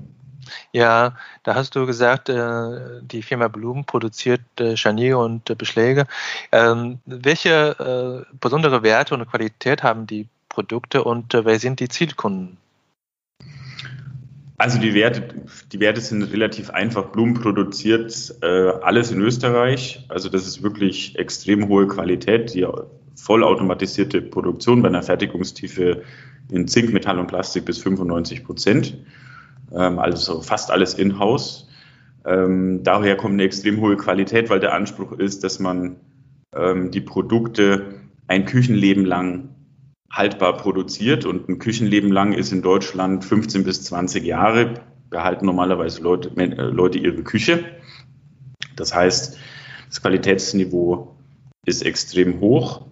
Ja, 0.72 1.16
da 1.42 1.54
hast 1.54 1.74
du 1.74 1.86
gesagt, 1.86 2.28
äh, 2.28 3.00
die 3.02 3.22
Firma 3.22 3.48
Blum 3.48 3.84
produziert 3.84 4.40
äh, 4.58 4.76
Scharniere 4.76 5.18
und 5.18 5.48
äh, 5.50 5.54
Beschläge. 5.54 6.06
Ähm, 6.52 6.98
welche 7.06 8.26
besondere 8.40 8.82
Werte 8.82 9.14
und 9.14 9.28
Qualität 9.28 9.82
haben 9.82 10.06
die 10.06 10.26
Produkte 10.48 11.04
und 11.04 11.32
wer 11.32 11.58
sind 11.58 11.80
die 11.80 11.88
Zielkunden? 11.88 12.56
Also 14.60 14.78
die 14.78 14.92
Werte, 14.92 15.22
die 15.72 15.80
Werte 15.80 16.02
sind 16.02 16.22
relativ 16.22 16.68
einfach. 16.68 17.06
Blum 17.12 17.32
produziert 17.32 18.34
äh, 18.42 18.46
alles 18.82 19.10
in 19.10 19.18
Österreich. 19.22 20.04
Also 20.10 20.28
das 20.28 20.46
ist 20.46 20.62
wirklich 20.62 21.18
extrem 21.18 21.66
hohe 21.68 21.88
Qualität, 21.88 22.52
die 22.52 22.66
vollautomatisierte 23.16 24.20
Produktion 24.20 24.82
bei 24.82 24.88
einer 24.88 25.02
Fertigungstiefe 25.02 26.02
in 26.50 26.68
Zink, 26.68 26.92
Metall 26.92 27.18
und 27.18 27.28
Plastik 27.28 27.64
bis 27.64 27.78
95 27.78 28.44
Prozent 28.44 28.98
ähm, 29.74 29.98
also 29.98 30.42
fast 30.42 30.70
alles 30.70 30.92
in-house. 30.92 31.66
Ähm, 32.26 32.82
daher 32.82 33.16
kommt 33.16 33.32
eine 33.32 33.44
extrem 33.44 33.80
hohe 33.80 33.96
Qualität, 33.96 34.50
weil 34.50 34.60
der 34.60 34.74
Anspruch 34.74 35.12
ist, 35.12 35.42
dass 35.42 35.58
man 35.58 35.96
ähm, 36.54 36.90
die 36.90 37.00
Produkte 37.00 37.94
ein 38.26 38.44
Küchenleben 38.44 39.06
lang 39.06 39.48
haltbar 40.10 40.56
produziert 40.56 41.24
und 41.24 41.48
ein 41.48 41.58
Küchenleben 41.58 42.10
lang 42.10 42.32
ist 42.32 42.52
in 42.52 42.62
Deutschland 42.62 43.24
15 43.24 43.64
bis 43.64 43.84
20 43.84 44.24
Jahre, 44.24 44.74
behalten 45.08 45.46
normalerweise 45.46 46.02
Leute, 46.02 46.30
äh, 46.36 46.46
Leute 46.46 46.98
ihre 46.98 47.22
Küche. 47.22 47.64
Das 48.76 48.94
heißt, 48.94 49.38
das 49.88 50.02
Qualitätsniveau 50.02 51.16
ist 51.64 51.82
extrem 51.82 52.40
hoch. 52.40 52.86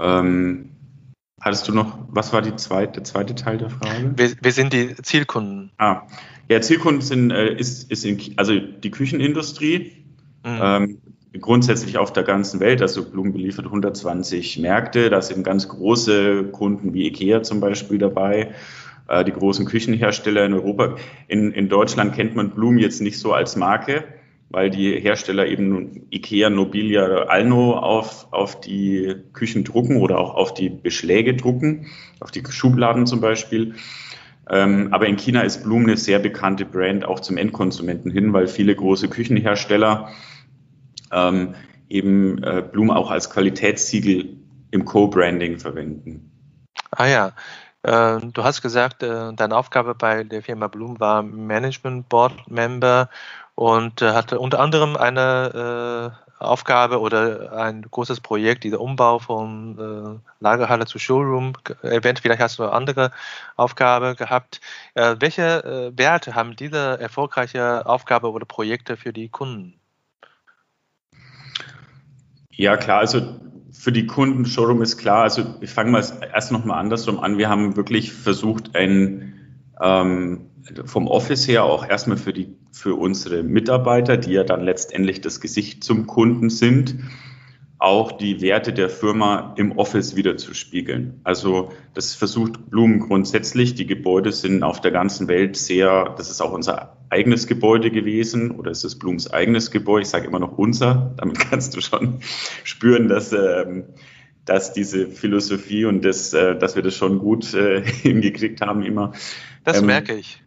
Ähm, 0.00 0.72
Hattest 1.42 1.66
du 1.66 1.72
noch, 1.72 1.98
was 2.08 2.32
war 2.32 2.40
die 2.40 2.54
zweite, 2.54 2.92
der 2.92 3.04
zweite 3.04 3.34
Teil 3.34 3.58
der 3.58 3.68
Frage? 3.68 4.12
Wir, 4.14 4.30
wir 4.40 4.52
sind 4.52 4.72
die 4.72 4.94
Zielkunden. 4.94 5.72
Ah, 5.76 6.02
ja, 6.48 6.60
Zielkunden 6.60 7.02
sind, 7.02 7.32
äh, 7.32 7.52
ist, 7.52 7.90
ist 7.90 8.04
in, 8.04 8.20
also 8.36 8.60
die 8.60 8.92
Küchenindustrie, 8.92 10.04
mhm. 10.44 10.60
ähm, 10.62 10.98
grundsätzlich 11.40 11.98
auf 11.98 12.12
der 12.12 12.22
ganzen 12.22 12.60
Welt. 12.60 12.82
Also 12.82 13.04
Blumen 13.04 13.32
beliefert 13.32 13.66
120 13.66 14.58
Märkte, 14.58 15.10
da 15.10 15.22
sind 15.22 15.44
ganz 15.44 15.68
große 15.68 16.44
Kunden 16.52 16.94
wie 16.94 17.06
Ikea 17.06 17.42
zum 17.42 17.60
Beispiel 17.60 17.98
dabei, 17.98 18.52
äh, 19.08 19.24
die 19.24 19.32
großen 19.32 19.64
Küchenhersteller 19.66 20.44
in 20.44 20.54
Europa. 20.54 20.96
In, 21.28 21.52
in 21.52 21.68
Deutschland 21.68 22.14
kennt 22.14 22.34
man 22.34 22.50
Blumen 22.50 22.78
jetzt 22.78 23.00
nicht 23.00 23.18
so 23.18 23.32
als 23.32 23.56
Marke 23.56 24.04
weil 24.52 24.68
die 24.68 25.00
Hersteller 25.00 25.46
eben 25.46 26.06
Ikea, 26.10 26.50
Nobilia, 26.50 27.04
Alno 27.28 27.72
auf, 27.72 28.28
auf 28.32 28.60
die 28.60 29.14
Küchen 29.32 29.64
drucken 29.64 29.96
oder 29.96 30.18
auch 30.18 30.34
auf 30.34 30.52
die 30.52 30.68
Beschläge 30.68 31.34
drucken, 31.34 31.86
auf 32.20 32.30
die 32.30 32.42
Schubladen 32.48 33.06
zum 33.06 33.22
Beispiel. 33.22 33.74
Ähm, 34.50 34.88
aber 34.90 35.06
in 35.06 35.16
China 35.16 35.40
ist 35.40 35.64
Blum 35.64 35.84
eine 35.84 35.96
sehr 35.96 36.18
bekannte 36.18 36.66
Brand 36.66 37.06
auch 37.06 37.20
zum 37.20 37.38
Endkonsumenten 37.38 38.10
hin, 38.10 38.34
weil 38.34 38.46
viele 38.46 38.74
große 38.74 39.08
Küchenhersteller 39.08 40.10
ähm, 41.12 41.54
eben 41.88 42.42
äh, 42.42 42.62
Blum 42.62 42.90
auch 42.90 43.10
als 43.10 43.30
Qualitätssiegel 43.30 44.36
im 44.70 44.84
Co-Branding 44.84 45.58
verwenden. 45.58 46.30
Ah 46.90 47.06
ja, 47.06 47.32
äh, 47.82 48.20
Du 48.32 48.44
hast 48.44 48.62
gesagt, 48.62 49.02
äh, 49.02 49.32
deine 49.34 49.56
Aufgabe 49.56 49.94
bei 49.94 50.24
der 50.24 50.42
Firma 50.42 50.68
Blum 50.68 50.98
war 51.00 51.22
Management 51.22 52.08
Board 52.08 52.50
Member 52.50 53.08
und 53.54 54.02
äh, 54.02 54.12
hatte 54.12 54.38
unter 54.40 54.60
anderem 54.60 54.96
eine 54.96 56.14
äh, 56.18 56.42
Aufgabe 56.42 57.00
oder 57.00 57.52
ein 57.52 57.82
großes 57.82 58.20
Projekt, 58.20 58.64
dieser 58.64 58.80
Umbau 58.80 59.18
von 59.18 59.78
äh, 59.78 60.42
Lagerhalle 60.42 60.86
zu 60.86 60.98
Showroom 60.98 61.52
erwähnt. 61.82 62.20
Vielleicht 62.20 62.40
hast 62.40 62.58
du 62.58 62.64
eine 62.64 62.72
andere 62.72 63.12
Aufgabe 63.56 64.16
gehabt. 64.16 64.60
Äh, 64.94 65.16
welche 65.20 65.64
äh, 65.64 65.98
Werte 65.98 66.34
haben 66.34 66.56
diese 66.56 66.98
erfolgreiche 67.00 67.86
Aufgabe 67.86 68.30
oder 68.30 68.46
Projekte 68.46 68.96
für 68.96 69.12
die 69.12 69.28
Kunden? 69.28 69.74
Ja, 72.52 72.76
klar. 72.76 73.00
Also 73.00 73.20
für 73.72 73.92
die 73.92 74.06
Kunden 74.06 74.44
Showroom 74.44 74.82
ist 74.82 74.98
klar. 74.98 75.22
Also 75.22 75.56
ich 75.60 75.70
fange 75.70 75.90
mal 75.90 76.04
erst 76.32 76.52
nochmal 76.52 76.78
andersrum 76.78 77.18
an. 77.18 77.38
Wir 77.38 77.48
haben 77.48 77.76
wirklich 77.76 78.12
versucht, 78.12 78.76
ein 78.76 79.34
ähm, 79.80 80.46
vom 80.84 81.08
Office 81.08 81.48
her 81.48 81.64
auch 81.64 81.88
erstmal 81.88 82.16
für 82.16 82.32
die, 82.32 82.54
für 82.70 82.94
unsere 82.94 83.42
Mitarbeiter, 83.42 84.16
die 84.16 84.32
ja 84.32 84.44
dann 84.44 84.62
letztendlich 84.62 85.20
das 85.20 85.40
Gesicht 85.40 85.82
zum 85.82 86.06
Kunden 86.06 86.50
sind, 86.50 86.96
auch 87.82 88.12
die 88.12 88.40
Werte 88.40 88.72
der 88.72 88.88
Firma 88.88 89.54
im 89.56 89.72
Office 89.72 90.14
wieder 90.14 90.36
zu 90.36 90.54
spiegeln. 90.54 91.20
Also 91.24 91.72
das 91.94 92.14
versucht 92.14 92.70
Blumen 92.70 93.00
grundsätzlich. 93.00 93.74
Die 93.74 93.86
Gebäude 93.86 94.30
sind 94.30 94.62
auf 94.62 94.80
der 94.80 94.92
ganzen 94.92 95.26
Welt 95.26 95.56
sehr, 95.56 96.14
das 96.16 96.30
ist 96.30 96.40
auch 96.40 96.52
unser 96.52 96.96
eigenes 97.10 97.48
Gebäude 97.48 97.90
gewesen 97.90 98.52
oder 98.52 98.70
ist 98.70 98.84
es 98.84 98.98
Blums 98.98 99.32
eigenes 99.32 99.72
Gebäude? 99.72 100.02
Ich 100.02 100.08
sage 100.08 100.28
immer 100.28 100.38
noch 100.38 100.56
unser. 100.58 101.12
Damit 101.16 101.38
kannst 101.50 101.76
du 101.76 101.80
schon 101.80 102.20
spüren, 102.62 103.08
dass, 103.08 103.32
ähm, 103.32 103.84
dass 104.44 104.72
diese 104.72 105.08
Philosophie 105.08 105.84
und 105.84 106.04
das, 106.04 106.32
äh, 106.32 106.56
dass 106.56 106.76
wir 106.76 106.84
das 106.84 106.94
schon 106.94 107.18
gut 107.18 107.52
äh, 107.52 107.82
hingekriegt 108.02 108.60
haben 108.60 108.84
immer. 108.84 109.12
Das 109.64 109.80
ähm, 109.80 109.86
merke 109.86 110.14
ich. 110.14 110.40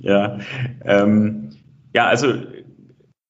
Ja, 0.00 0.38
ähm, 0.86 1.50
ja, 1.94 2.06
also 2.06 2.32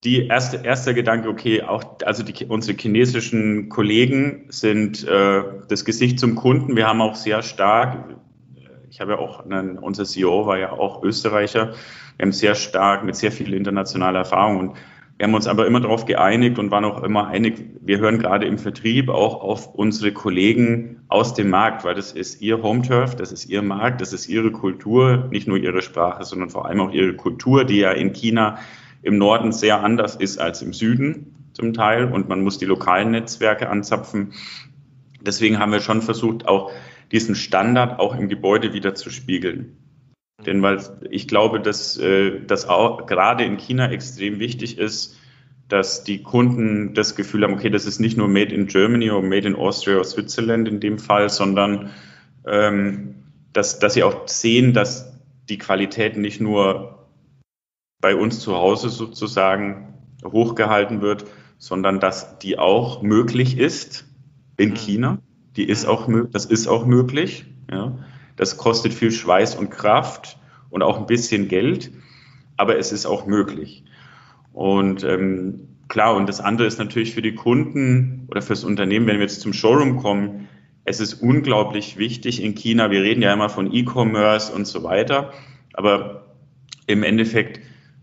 die 0.04 0.26
erste, 0.26 0.60
erster 0.64 0.94
Gedanke, 0.94 1.28
okay, 1.28 1.62
auch 1.62 1.84
also 2.04 2.22
die, 2.24 2.46
unsere 2.46 2.76
chinesischen 2.76 3.68
Kollegen 3.68 4.46
sind 4.48 5.06
äh, 5.06 5.42
das 5.68 5.84
Gesicht 5.84 6.18
zum 6.18 6.34
Kunden. 6.34 6.74
Wir 6.74 6.88
haben 6.88 7.00
auch 7.00 7.14
sehr 7.14 7.42
stark, 7.42 8.16
ich 8.90 9.00
habe 9.00 9.12
ja 9.12 9.18
auch, 9.18 9.46
einen, 9.46 9.78
unser 9.78 10.04
CEO 10.04 10.46
war 10.46 10.58
ja 10.58 10.72
auch 10.72 11.02
Österreicher, 11.04 11.74
wir 12.16 12.26
haben 12.26 12.32
sehr 12.32 12.56
stark 12.56 13.04
mit 13.04 13.14
sehr 13.14 13.30
viel 13.30 13.54
internationaler 13.54 14.20
Erfahrung 14.20 14.58
und 14.58 14.76
wir 15.18 15.28
haben 15.28 15.34
uns 15.34 15.46
aber 15.46 15.68
immer 15.68 15.78
darauf 15.78 16.04
geeinigt 16.04 16.58
und 16.58 16.72
waren 16.72 16.84
auch 16.84 17.04
immer 17.04 17.28
einig, 17.28 17.64
wir 17.80 17.98
hören 17.98 18.18
gerade 18.18 18.46
im 18.46 18.58
Vertrieb 18.58 19.08
auch 19.08 19.40
auf 19.40 19.72
unsere 19.72 20.10
Kollegen 20.10 21.02
aus 21.06 21.34
dem 21.34 21.48
Markt, 21.48 21.84
weil 21.84 21.94
das 21.94 22.10
ist 22.10 22.42
ihr 22.42 22.60
Home 22.60 22.82
Turf, 22.82 23.14
das 23.14 23.30
ist 23.30 23.48
ihr 23.48 23.62
Markt, 23.62 24.00
das 24.00 24.12
ist 24.12 24.28
ihre 24.28 24.50
Kultur, 24.50 25.28
nicht 25.30 25.46
nur 25.46 25.58
ihre 25.58 25.80
Sprache, 25.80 26.24
sondern 26.24 26.50
vor 26.50 26.66
allem 26.66 26.80
auch 26.80 26.90
ihre 26.90 27.14
Kultur, 27.14 27.64
die 27.64 27.78
ja 27.78 27.92
in 27.92 28.12
China 28.12 28.58
im 29.02 29.18
Norden 29.18 29.52
sehr 29.52 29.82
anders 29.82 30.16
ist 30.16 30.38
als 30.38 30.62
im 30.62 30.72
Süden 30.72 31.50
zum 31.52 31.74
Teil 31.74 32.10
und 32.12 32.28
man 32.28 32.42
muss 32.42 32.58
die 32.58 32.64
lokalen 32.64 33.10
Netzwerke 33.10 33.68
anzapfen. 33.68 34.32
Deswegen 35.20 35.58
haben 35.58 35.72
wir 35.72 35.80
schon 35.80 36.02
versucht, 36.02 36.48
auch 36.48 36.72
diesen 37.10 37.34
Standard 37.34 38.00
auch 38.00 38.16
im 38.16 38.28
Gebäude 38.28 38.72
wieder 38.72 38.94
zu 38.94 39.10
spiegeln. 39.10 39.76
Denn 40.46 40.62
weil 40.62 40.80
ich 41.10 41.28
glaube, 41.28 41.60
dass 41.60 41.98
äh, 41.98 42.40
das 42.46 42.68
auch 42.68 43.06
gerade 43.06 43.44
in 43.44 43.58
China 43.58 43.90
extrem 43.90 44.40
wichtig 44.40 44.78
ist, 44.78 45.18
dass 45.68 46.04
die 46.04 46.22
Kunden 46.22 46.94
das 46.94 47.14
Gefühl 47.14 47.44
haben, 47.44 47.54
okay, 47.54 47.70
das 47.70 47.86
ist 47.86 48.00
nicht 48.00 48.16
nur 48.16 48.28
Made 48.28 48.54
in 48.54 48.66
Germany 48.66 49.10
oder 49.10 49.26
Made 49.26 49.46
in 49.46 49.54
Austria 49.54 49.96
oder 49.96 50.04
Switzerland 50.04 50.68
in 50.68 50.80
dem 50.80 50.98
Fall, 50.98 51.28
sondern 51.28 51.90
ähm, 52.46 53.14
dass, 53.52 53.78
dass 53.78 53.94
sie 53.94 54.02
auch 54.02 54.26
sehen, 54.26 54.72
dass 54.72 55.18
die 55.48 55.58
Qualität 55.58 56.16
nicht 56.16 56.40
nur 56.40 57.01
bei 58.02 58.16
uns 58.16 58.40
zu 58.40 58.56
Hause 58.56 58.90
sozusagen 58.90 59.94
hochgehalten 60.22 61.00
wird, 61.00 61.24
sondern 61.56 62.00
dass 62.00 62.38
die 62.38 62.58
auch 62.58 63.00
möglich 63.00 63.56
ist 63.56 64.04
in 64.58 64.70
mhm. 64.70 64.74
China. 64.74 65.18
Die 65.56 65.64
ist 65.64 65.86
auch, 65.86 66.08
das 66.30 66.44
ist 66.44 66.66
auch 66.66 66.84
möglich. 66.84 67.46
Ja. 67.70 67.98
Das 68.36 68.58
kostet 68.58 68.92
viel 68.92 69.12
Schweiß 69.12 69.54
und 69.54 69.70
Kraft 69.70 70.38
und 70.68 70.82
auch 70.82 70.98
ein 70.98 71.06
bisschen 71.06 71.48
Geld, 71.48 71.92
aber 72.56 72.76
es 72.76 72.90
ist 72.90 73.06
auch 73.06 73.26
möglich. 73.26 73.84
Und 74.52 75.04
ähm, 75.04 75.68
klar, 75.88 76.16
und 76.16 76.28
das 76.28 76.40
andere 76.40 76.66
ist 76.66 76.78
natürlich 76.78 77.14
für 77.14 77.22
die 77.22 77.36
Kunden 77.36 78.26
oder 78.28 78.42
fürs 78.42 78.64
Unternehmen, 78.64 79.06
wenn 79.06 79.16
wir 79.16 79.26
jetzt 79.26 79.42
zum 79.42 79.52
Showroom 79.52 79.98
kommen, 79.98 80.48
es 80.84 80.98
ist 80.98 81.14
unglaublich 81.14 81.98
wichtig 81.98 82.42
in 82.42 82.56
China, 82.56 82.90
wir 82.90 83.02
reden 83.02 83.22
ja 83.22 83.32
immer 83.32 83.48
von 83.48 83.72
E-Commerce 83.72 84.52
und 84.52 84.66
so 84.66 84.82
weiter, 84.82 85.32
aber 85.72 86.34
im 86.88 87.04
Endeffekt 87.04 87.60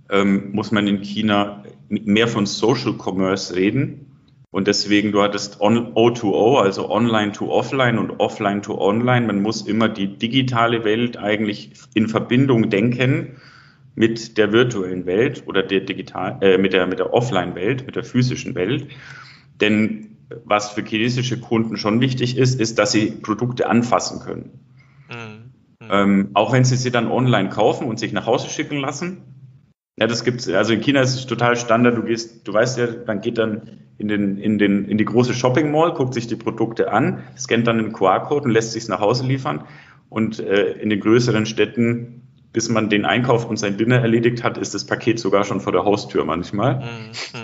ähm, 0.09 0.51
muss 0.51 0.71
man 0.71 0.87
in 0.87 1.01
China 1.01 1.63
mehr 1.89 2.27
von 2.27 2.45
Social 2.45 2.93
Commerce 2.93 3.55
reden 3.55 4.09
und 4.51 4.67
deswegen, 4.67 5.11
du 5.11 5.21
hattest 5.21 5.61
O2O, 5.61 6.59
also 6.59 6.89
Online 6.89 7.31
to 7.31 7.51
Offline 7.51 7.99
und 7.99 8.19
Offline 8.19 8.63
to 8.63 8.79
Online. 8.79 9.27
Man 9.27 9.41
muss 9.43 9.61
immer 9.61 9.89
die 9.89 10.17
digitale 10.17 10.83
Welt 10.83 11.17
eigentlich 11.17 11.71
in 11.93 12.07
Verbindung 12.07 12.69
denken 12.69 13.37
mit 13.93 14.37
der 14.37 14.51
virtuellen 14.51 15.05
Welt 15.05 15.43
oder 15.45 15.61
der 15.61 15.81
digital, 15.81 16.37
äh, 16.41 16.57
mit 16.57 16.73
der, 16.73 16.87
mit 16.87 16.99
der 16.99 17.13
Offline-Welt, 17.13 17.85
mit 17.85 17.95
der 17.95 18.03
physischen 18.03 18.55
Welt. 18.55 18.87
Denn 19.61 20.17
was 20.45 20.71
für 20.71 20.83
chinesische 20.83 21.39
Kunden 21.39 21.77
schon 21.77 22.01
wichtig 22.01 22.37
ist, 22.37 22.59
ist, 22.59 22.79
dass 22.79 22.91
sie 22.91 23.11
Produkte 23.11 23.69
anfassen 23.69 24.19
können. 24.19 24.59
Mhm. 25.09 25.89
Ähm, 25.91 26.29
auch 26.33 26.53
wenn 26.53 26.63
sie 26.63 26.75
sie 26.75 26.91
dann 26.91 27.11
online 27.11 27.49
kaufen 27.49 27.87
und 27.87 27.99
sich 27.99 28.13
nach 28.13 28.25
Hause 28.25 28.49
schicken 28.49 28.77
lassen. 28.77 29.21
Ja, 29.99 30.07
das 30.07 30.23
gibt's. 30.23 30.47
Also 30.47 30.73
in 30.73 30.81
China 30.81 31.01
ist 31.01 31.15
es 31.15 31.25
total 31.25 31.57
Standard. 31.57 31.97
Du 31.97 32.03
gehst, 32.03 32.47
du 32.47 32.53
weißt 32.53 32.77
ja, 32.77 32.87
man 33.05 33.19
geht 33.19 33.37
dann 33.37 33.79
in 33.97 34.07
den, 34.07 34.37
in 34.37 34.57
den, 34.57 34.85
in 34.85 34.97
die 34.97 35.03
große 35.05 35.33
Shopping 35.33 35.71
Mall, 35.71 35.93
guckt 35.93 36.13
sich 36.13 36.27
die 36.27 36.37
Produkte 36.37 36.93
an, 36.93 37.23
scannt 37.37 37.67
dann 37.67 37.79
den 37.79 37.91
QR-Code 37.91 38.45
und 38.45 38.51
lässt 38.51 38.71
sich 38.71 38.87
nach 38.87 39.01
Hause 39.01 39.25
liefern. 39.25 39.65
Und 40.07 40.39
äh, 40.39 40.71
in 40.71 40.89
den 40.89 41.01
größeren 41.01 41.45
Städten, 41.45 42.21
bis 42.53 42.69
man 42.69 42.89
den 42.89 43.03
Einkauf 43.03 43.45
und 43.45 43.57
sein 43.57 43.77
Dinner 43.77 43.97
erledigt 43.97 44.43
hat, 44.43 44.57
ist 44.57 44.73
das 44.73 44.85
Paket 44.85 45.19
sogar 45.19 45.43
schon 45.43 45.59
vor 45.59 45.73
der 45.73 45.83
Haustür 45.83 46.23
manchmal. 46.23 46.81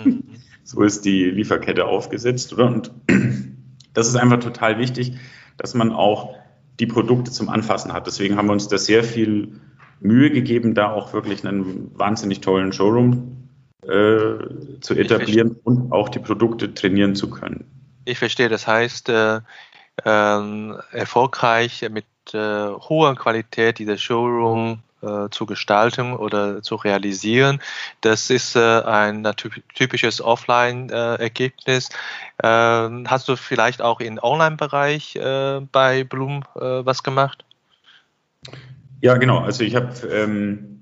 Mhm. 0.04 0.22
so 0.64 0.82
ist 0.82 1.04
die 1.04 1.24
Lieferkette 1.26 1.84
aufgesetzt, 1.84 2.54
oder? 2.54 2.66
Und 2.66 2.90
das 3.92 4.08
ist 4.08 4.16
einfach 4.16 4.40
total 4.40 4.78
wichtig, 4.78 5.12
dass 5.58 5.74
man 5.74 5.92
auch 5.92 6.34
die 6.80 6.86
Produkte 6.86 7.30
zum 7.30 7.50
Anfassen 7.50 7.92
hat. 7.92 8.06
Deswegen 8.06 8.36
haben 8.36 8.46
wir 8.46 8.52
uns 8.52 8.68
da 8.68 8.78
sehr 8.78 9.04
viel 9.04 9.60
Mühe 10.00 10.30
gegeben, 10.30 10.74
da 10.74 10.90
auch 10.90 11.12
wirklich 11.12 11.46
einen 11.46 11.90
wahnsinnig 11.98 12.40
tollen 12.40 12.72
Showroom 12.72 13.48
äh, 13.82 14.80
zu 14.80 14.94
etablieren 14.94 15.56
und 15.64 15.92
auch 15.92 16.08
die 16.08 16.18
Produkte 16.18 16.74
trainieren 16.74 17.14
zu 17.14 17.30
können. 17.30 17.64
Ich 18.04 18.18
verstehe, 18.18 18.48
das 18.48 18.66
heißt, 18.66 19.08
äh, 19.08 19.40
äh, 20.04 20.74
erfolgreich 20.92 21.86
mit 21.90 22.04
äh, 22.32 22.38
hoher 22.38 23.14
Qualität 23.14 23.78
dieser 23.78 23.96
Showroom 23.96 24.80
äh, 25.02 25.28
zu 25.30 25.46
gestalten 25.46 26.14
oder 26.14 26.62
zu 26.62 26.76
realisieren. 26.76 27.60
Das 28.00 28.30
ist 28.30 28.56
äh, 28.56 28.82
ein 28.82 29.26
typisches 29.74 30.20
Offline-Ergebnis. 30.20 31.90
Ähm, 32.42 33.06
hast 33.08 33.28
du 33.28 33.36
vielleicht 33.36 33.82
auch 33.82 34.00
im 34.00 34.18
Online-Bereich 34.20 35.18
bei 35.72 36.04
Bloom 36.04 36.44
was 36.54 37.02
gemacht? 37.02 37.44
Ja, 39.06 39.18
genau. 39.18 39.38
Also 39.38 39.62
ich 39.62 39.76
habe, 39.76 39.92
ähm, 40.10 40.80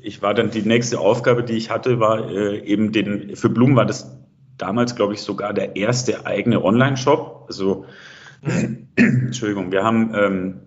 ich 0.00 0.22
war 0.22 0.32
dann 0.32 0.50
die 0.50 0.62
nächste 0.62 0.98
Aufgabe, 0.98 1.44
die 1.44 1.58
ich 1.58 1.68
hatte, 1.68 2.00
war 2.00 2.30
äh, 2.30 2.60
eben 2.60 2.90
den, 2.90 3.36
für 3.36 3.50
Bloom 3.50 3.76
war 3.76 3.84
das 3.84 4.18
damals, 4.56 4.96
glaube 4.96 5.12
ich, 5.12 5.20
sogar 5.20 5.52
der 5.52 5.76
erste 5.76 6.24
eigene 6.24 6.64
Online-Shop. 6.64 7.44
Also, 7.48 7.84
mhm. 8.40 8.88
Entschuldigung, 8.96 9.72
wir 9.72 9.84
haben, 9.84 10.14
ähm, 10.14 10.60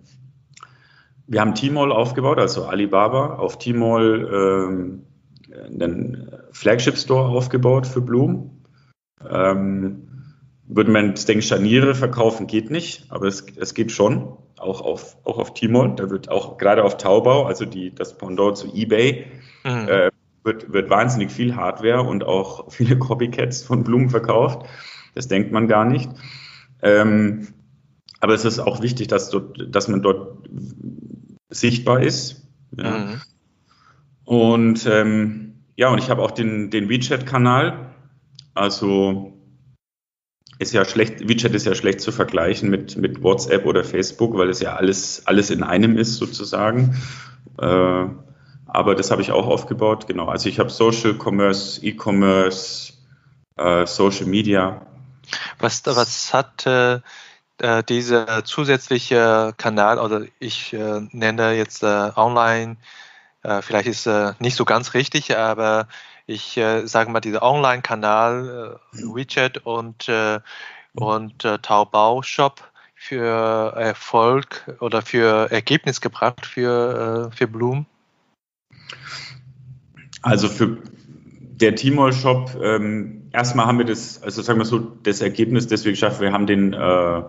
wir 1.26 1.40
haben 1.40 1.56
Tmall 1.56 1.90
aufgebaut, 1.90 2.38
also 2.38 2.66
Alibaba 2.66 3.38
auf 3.38 3.58
Tmall 3.58 4.30
ähm, 4.32 5.02
einen 5.80 6.30
Flagship-Store 6.52 7.26
aufgebaut 7.26 7.88
für 7.88 8.02
Bloom. 8.02 8.62
Ähm, 9.28 10.06
würde 10.68 10.92
man 10.92 11.08
jetzt 11.08 11.28
denken, 11.28 11.42
Scharniere 11.42 11.96
verkaufen 11.96 12.46
geht 12.46 12.70
nicht, 12.70 13.06
aber 13.08 13.26
es, 13.26 13.44
es 13.56 13.74
geht 13.74 13.90
schon, 13.90 14.36
auch 14.60 14.80
auf, 14.80 15.16
auch 15.24 15.38
auf 15.38 15.54
Tmall. 15.54 15.94
Da 15.96 16.10
wird 16.10 16.28
auch 16.28 16.58
gerade 16.58 16.84
auf 16.84 16.96
Taubau, 16.96 17.44
also 17.44 17.64
die, 17.64 17.94
das 17.94 18.16
Pendant 18.16 18.56
zu 18.56 18.72
eBay, 18.74 19.26
mhm. 19.64 19.88
äh, 19.88 20.10
wird, 20.44 20.72
wird 20.72 20.90
wahnsinnig 20.90 21.30
viel 21.30 21.56
Hardware 21.56 22.02
und 22.02 22.24
auch 22.24 22.70
viele 22.72 22.98
Copycats 22.98 23.62
von 23.62 23.84
Blumen 23.84 24.10
verkauft. 24.10 24.66
Das 25.14 25.28
denkt 25.28 25.52
man 25.52 25.68
gar 25.68 25.84
nicht. 25.84 26.10
Ähm, 26.82 27.48
aber 28.20 28.34
es 28.34 28.44
ist 28.44 28.58
auch 28.58 28.82
wichtig, 28.82 29.08
dass, 29.08 29.30
dort, 29.30 29.74
dass 29.74 29.88
man 29.88 30.02
dort 30.02 30.48
sichtbar 31.48 32.02
ist. 32.02 32.46
Ja. 32.76 32.98
Mhm. 32.98 33.20
Und 34.24 34.86
ähm, 34.86 35.54
ja, 35.76 35.88
und 35.88 35.98
ich 35.98 36.10
habe 36.10 36.22
auch 36.22 36.30
den, 36.30 36.70
den 36.70 36.88
WeChat-Kanal. 36.88 37.94
Also 38.54 39.39
ist 40.60 40.74
ja 40.74 40.84
schlecht, 40.84 41.26
WeChat 41.26 41.54
ist 41.54 41.64
ja 41.64 41.74
schlecht 41.74 42.02
zu 42.02 42.12
vergleichen 42.12 42.68
mit, 42.68 42.94
mit 42.98 43.22
WhatsApp 43.22 43.64
oder 43.64 43.82
Facebook, 43.82 44.36
weil 44.36 44.50
es 44.50 44.60
ja 44.60 44.76
alles, 44.76 45.26
alles 45.26 45.48
in 45.48 45.62
einem 45.62 45.96
ist 45.96 46.16
sozusagen. 46.16 47.00
Äh, 47.58 48.04
aber 48.66 48.94
das 48.94 49.10
habe 49.10 49.22
ich 49.22 49.32
auch 49.32 49.46
aufgebaut, 49.46 50.06
genau. 50.06 50.26
Also 50.26 50.50
ich 50.50 50.58
habe 50.58 50.68
Social 50.68 51.14
Commerce, 51.14 51.82
E-Commerce, 51.82 52.92
äh, 53.56 53.86
Social 53.86 54.26
Media. 54.26 54.86
Was, 55.58 55.82
was 55.86 56.34
hat 56.34 56.66
äh, 56.66 57.00
äh 57.58 57.82
dieser 57.82 58.44
zusätzliche 58.44 59.54
Kanal, 59.56 59.98
oder 59.98 60.26
ich 60.40 60.74
äh, 60.74 61.00
nenne 61.10 61.52
jetzt 61.52 61.82
äh, 61.82 62.10
online, 62.16 62.76
äh, 63.42 63.62
vielleicht 63.62 63.88
ist 63.88 64.06
nicht 64.40 64.56
so 64.56 64.66
ganz 64.66 64.92
richtig, 64.92 65.38
aber 65.38 65.88
ich 66.30 66.56
äh, 66.56 66.86
sage 66.86 67.10
mal, 67.10 67.20
dieser 67.20 67.42
Online-Kanal, 67.42 68.78
äh, 68.94 68.98
Widget 68.98 69.58
und, 69.66 70.08
äh, 70.08 70.40
und 70.94 71.44
äh, 71.44 71.58
Taobao-Shop 71.58 72.62
für 72.94 73.72
Erfolg 73.76 74.76
oder 74.80 75.02
für 75.02 75.50
Ergebnis 75.50 76.00
gebracht 76.00 76.46
für, 76.46 77.30
äh, 77.32 77.36
für 77.36 77.48
Bloom? 77.48 77.86
Also 80.22 80.48
für 80.48 80.78
der 81.60 81.74
Tmall 81.74 82.12
Shop, 82.12 82.56
ähm, 82.62 83.28
erstmal 83.32 83.66
haben 83.66 83.78
wir 83.78 83.86
das, 83.86 84.22
also 84.22 84.42
sagen 84.42 84.58
wir 84.58 84.66
so, 84.66 84.78
das 84.78 85.20
Ergebnis 85.20 85.66
deswegen 85.66 85.94
geschafft, 85.94 86.20
wir 86.20 86.32
haben 86.32 86.46
den 86.46 86.72
äh, 86.72 87.18
äh 87.18 87.22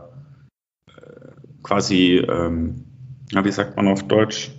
quasi, 1.64 2.18
ähm, 2.18 2.86
wie 3.32 3.52
sagt 3.52 3.78
man 3.78 3.88
auf 3.88 4.08
Deutsch? 4.08 4.52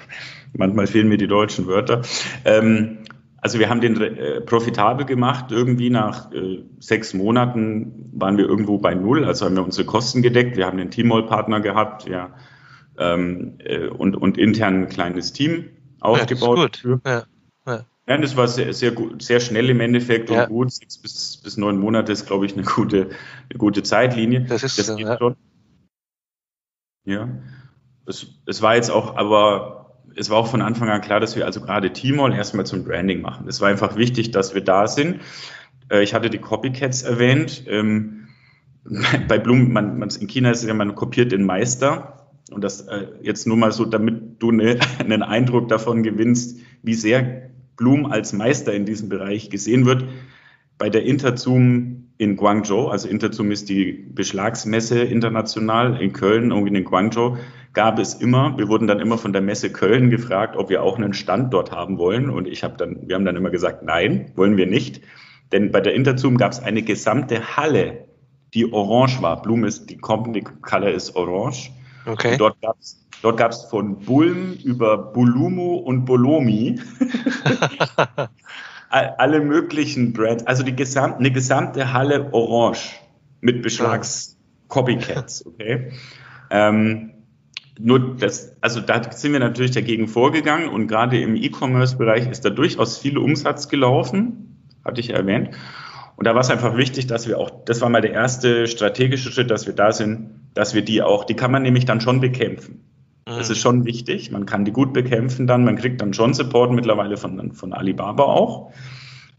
Manchmal 0.56 0.86
fehlen 0.86 1.08
mir 1.08 1.18
die 1.18 1.28
deutschen 1.28 1.66
Wörter. 1.66 2.02
Ähm, 2.44 2.99
also 3.40 3.58
wir 3.58 3.70
haben 3.70 3.80
den 3.80 4.00
äh, 4.00 4.40
profitabel 4.40 5.06
gemacht. 5.06 5.50
Irgendwie 5.50 5.90
nach 5.90 6.32
äh, 6.32 6.62
sechs 6.78 7.14
Monaten 7.14 8.10
waren 8.12 8.36
wir 8.36 8.46
irgendwo 8.46 8.78
bei 8.78 8.94
null. 8.94 9.24
Also 9.24 9.46
haben 9.46 9.56
wir 9.56 9.64
unsere 9.64 9.86
Kosten 9.86 10.22
gedeckt. 10.22 10.56
Wir 10.56 10.66
haben 10.66 10.78
einen 10.78 10.90
Teammall-Partner 10.90 11.60
gehabt 11.60 12.08
ja, 12.08 12.34
ähm, 12.98 13.54
äh, 13.58 13.86
und, 13.86 14.16
und 14.16 14.36
intern 14.36 14.82
ein 14.82 14.88
kleines 14.88 15.32
Team 15.32 15.64
aufgebaut. 16.00 16.82
Ja, 16.84 17.00
ja, 17.06 17.24
ja. 17.66 17.86
ja, 18.06 18.16
das 18.18 18.36
war 18.36 18.46
sehr, 18.46 18.74
sehr 18.74 18.90
gut, 18.92 19.22
sehr 19.22 19.40
schnell 19.40 19.70
im 19.70 19.80
Endeffekt 19.80 20.30
und 20.30 20.46
gut. 20.48 20.72
Sechs 20.72 20.98
bis, 20.98 21.40
bis 21.42 21.56
neun 21.56 21.78
Monate 21.78 22.12
ist, 22.12 22.26
glaube 22.26 22.44
ich, 22.44 22.52
eine 22.52 22.64
gute, 22.64 23.08
eine 23.48 23.58
gute 23.58 23.82
Zeitlinie. 23.82 24.42
Das 24.42 24.62
ist 24.62 24.78
das 24.78 24.94
geht 24.96 25.18
schon. 25.18 25.36
Ja. 27.04 27.28
Es, 28.06 28.26
es 28.46 28.60
war 28.60 28.74
jetzt 28.76 28.90
auch, 28.90 29.16
aber 29.16 29.79
es 30.16 30.30
war 30.30 30.38
auch 30.38 30.48
von 30.48 30.62
Anfang 30.62 30.88
an 30.88 31.00
klar, 31.00 31.20
dass 31.20 31.36
wir 31.36 31.46
also 31.46 31.60
gerade 31.60 31.92
Tmall 31.92 32.32
erstmal 32.32 32.66
zum 32.66 32.84
Branding 32.84 33.20
machen. 33.20 33.46
Es 33.48 33.60
war 33.60 33.68
einfach 33.68 33.96
wichtig, 33.96 34.30
dass 34.30 34.54
wir 34.54 34.62
da 34.62 34.86
sind. 34.86 35.20
Äh, 35.90 36.02
ich 36.02 36.14
hatte 36.14 36.30
die 36.30 36.38
Copycats 36.38 37.02
erwähnt. 37.02 37.64
Ähm, 37.66 38.28
bei 39.28 39.38
Blumen, 39.38 39.72
man, 39.72 39.98
man, 39.98 40.08
in 40.08 40.26
China 40.26 40.50
ist 40.50 40.62
es 40.62 40.68
ja, 40.68 40.74
man 40.74 40.94
kopiert 40.94 41.32
den 41.32 41.44
Meister. 41.44 42.28
Und 42.50 42.64
das 42.64 42.82
äh, 42.82 43.06
jetzt 43.22 43.46
nur 43.46 43.56
mal 43.56 43.72
so, 43.72 43.84
damit 43.84 44.42
du 44.42 44.52
ne, 44.52 44.78
einen 44.98 45.22
Eindruck 45.22 45.68
davon 45.68 46.02
gewinnst, 46.02 46.58
wie 46.82 46.94
sehr 46.94 47.50
Blum 47.76 48.06
als 48.06 48.32
Meister 48.32 48.74
in 48.74 48.84
diesem 48.84 49.08
Bereich 49.08 49.50
gesehen 49.50 49.86
wird. 49.86 50.04
Bei 50.76 50.90
der 50.90 51.04
Interzoom 51.04 52.09
in 52.20 52.36
Guangzhou, 52.36 52.88
also 52.88 53.08
Interzoom 53.08 53.50
ist 53.50 53.70
die 53.70 53.92
Beschlagsmesse 53.92 55.00
international 55.00 56.02
in 56.02 56.12
Köln 56.12 56.52
und 56.52 56.66
in 56.66 56.84
Guangzhou, 56.84 57.38
gab 57.72 57.98
es 57.98 58.12
immer, 58.12 58.58
wir 58.58 58.68
wurden 58.68 58.86
dann 58.86 59.00
immer 59.00 59.16
von 59.16 59.32
der 59.32 59.40
Messe 59.40 59.72
Köln 59.72 60.10
gefragt, 60.10 60.54
ob 60.54 60.68
wir 60.68 60.82
auch 60.82 60.98
einen 60.98 61.14
Stand 61.14 61.54
dort 61.54 61.72
haben 61.72 61.96
wollen. 61.96 62.28
Und 62.28 62.46
ich 62.46 62.62
habe 62.62 62.76
dann, 62.76 63.08
wir 63.08 63.14
haben 63.14 63.24
dann 63.24 63.36
immer 63.36 63.48
gesagt, 63.48 63.84
nein, 63.84 64.32
wollen 64.36 64.58
wir 64.58 64.66
nicht. 64.66 65.00
Denn 65.50 65.70
bei 65.70 65.80
der 65.80 65.94
Interzoom 65.94 66.36
gab 66.36 66.52
es 66.52 66.60
eine 66.60 66.82
gesamte 66.82 67.56
Halle, 67.56 68.04
die 68.52 68.70
orange 68.70 69.22
war. 69.22 69.40
Blume 69.40 69.66
ist, 69.66 69.88
die 69.88 69.96
Company 69.96 70.42
Color 70.42 70.90
ist 70.90 71.16
orange. 71.16 71.70
Okay. 72.04 72.32
Und 72.32 72.40
dort 72.40 72.60
gab 72.60 72.76
es 72.78 73.00
Dort 73.22 73.36
gab 73.36 73.50
es 73.50 73.64
von 73.64 73.98
Bulm 73.98 74.54
über 74.64 74.96
Bulumu 74.96 75.76
und 75.76 76.06
Bolomi 76.06 76.80
alle 78.90 79.40
möglichen 79.40 80.12
Brands, 80.12 80.46
also 80.46 80.62
die 80.62 80.74
gesamte, 80.74 81.18
eine 81.18 81.30
gesamte 81.30 81.92
Halle 81.92 82.32
Orange 82.32 82.96
mit 83.40 83.62
Beschlags-Copycats, 83.62 85.46
okay? 85.46 85.92
Ähm, 86.50 87.12
nur 87.78 88.16
das, 88.16 88.56
also 88.60 88.80
da 88.80 89.10
sind 89.12 89.32
wir 89.32 89.40
natürlich 89.40 89.70
dagegen 89.70 90.08
vorgegangen 90.08 90.68
und 90.68 90.88
gerade 90.88 91.20
im 91.20 91.36
E-Commerce-Bereich 91.36 92.28
ist 92.28 92.44
da 92.44 92.50
durchaus 92.50 92.98
viel 92.98 93.16
Umsatz 93.16 93.68
gelaufen, 93.68 94.66
hatte 94.84 95.00
ich 95.00 95.10
erwähnt. 95.10 95.50
Und 96.16 96.26
da 96.26 96.34
war 96.34 96.42
es 96.42 96.50
einfach 96.50 96.76
wichtig, 96.76 97.06
dass 97.06 97.26
wir 97.26 97.38
auch, 97.38 97.64
das 97.64 97.80
war 97.80 97.88
mal 97.88 98.02
der 98.02 98.12
erste 98.12 98.66
strategische 98.66 99.30
Schritt, 99.32 99.50
dass 99.50 99.66
wir 99.66 99.74
da 99.74 99.92
sind, 99.92 100.40
dass 100.52 100.74
wir 100.74 100.82
die 100.82 101.00
auch, 101.00 101.24
die 101.24 101.34
kann 101.34 101.50
man 101.50 101.62
nämlich 101.62 101.86
dann 101.86 102.00
schon 102.00 102.20
bekämpfen. 102.20 102.89
Das 103.36 103.48
mhm. 103.48 103.52
ist 103.52 103.58
schon 103.58 103.84
wichtig. 103.84 104.30
Man 104.30 104.46
kann 104.46 104.64
die 104.64 104.72
gut 104.72 104.92
bekämpfen 104.92 105.46
dann. 105.46 105.64
Man 105.64 105.76
kriegt 105.76 106.00
dann 106.00 106.12
schon 106.12 106.34
Support 106.34 106.72
mittlerweile 106.72 107.16
von, 107.16 107.52
von 107.52 107.72
Alibaba 107.72 108.24
auch. 108.24 108.72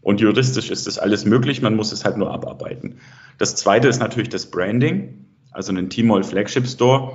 Und 0.00 0.20
juristisch 0.20 0.70
ist 0.70 0.86
das 0.86 0.98
alles 0.98 1.24
möglich. 1.24 1.62
Man 1.62 1.76
muss 1.76 1.92
es 1.92 2.04
halt 2.04 2.16
nur 2.16 2.32
abarbeiten. 2.32 2.96
Das 3.38 3.54
zweite 3.54 3.88
ist 3.88 4.00
natürlich 4.00 4.30
das 4.30 4.50
Branding. 4.50 5.26
Also 5.52 5.70
einen 5.70 5.90
Tmall 5.90 6.24
Flagship 6.24 6.66
Store 6.66 7.12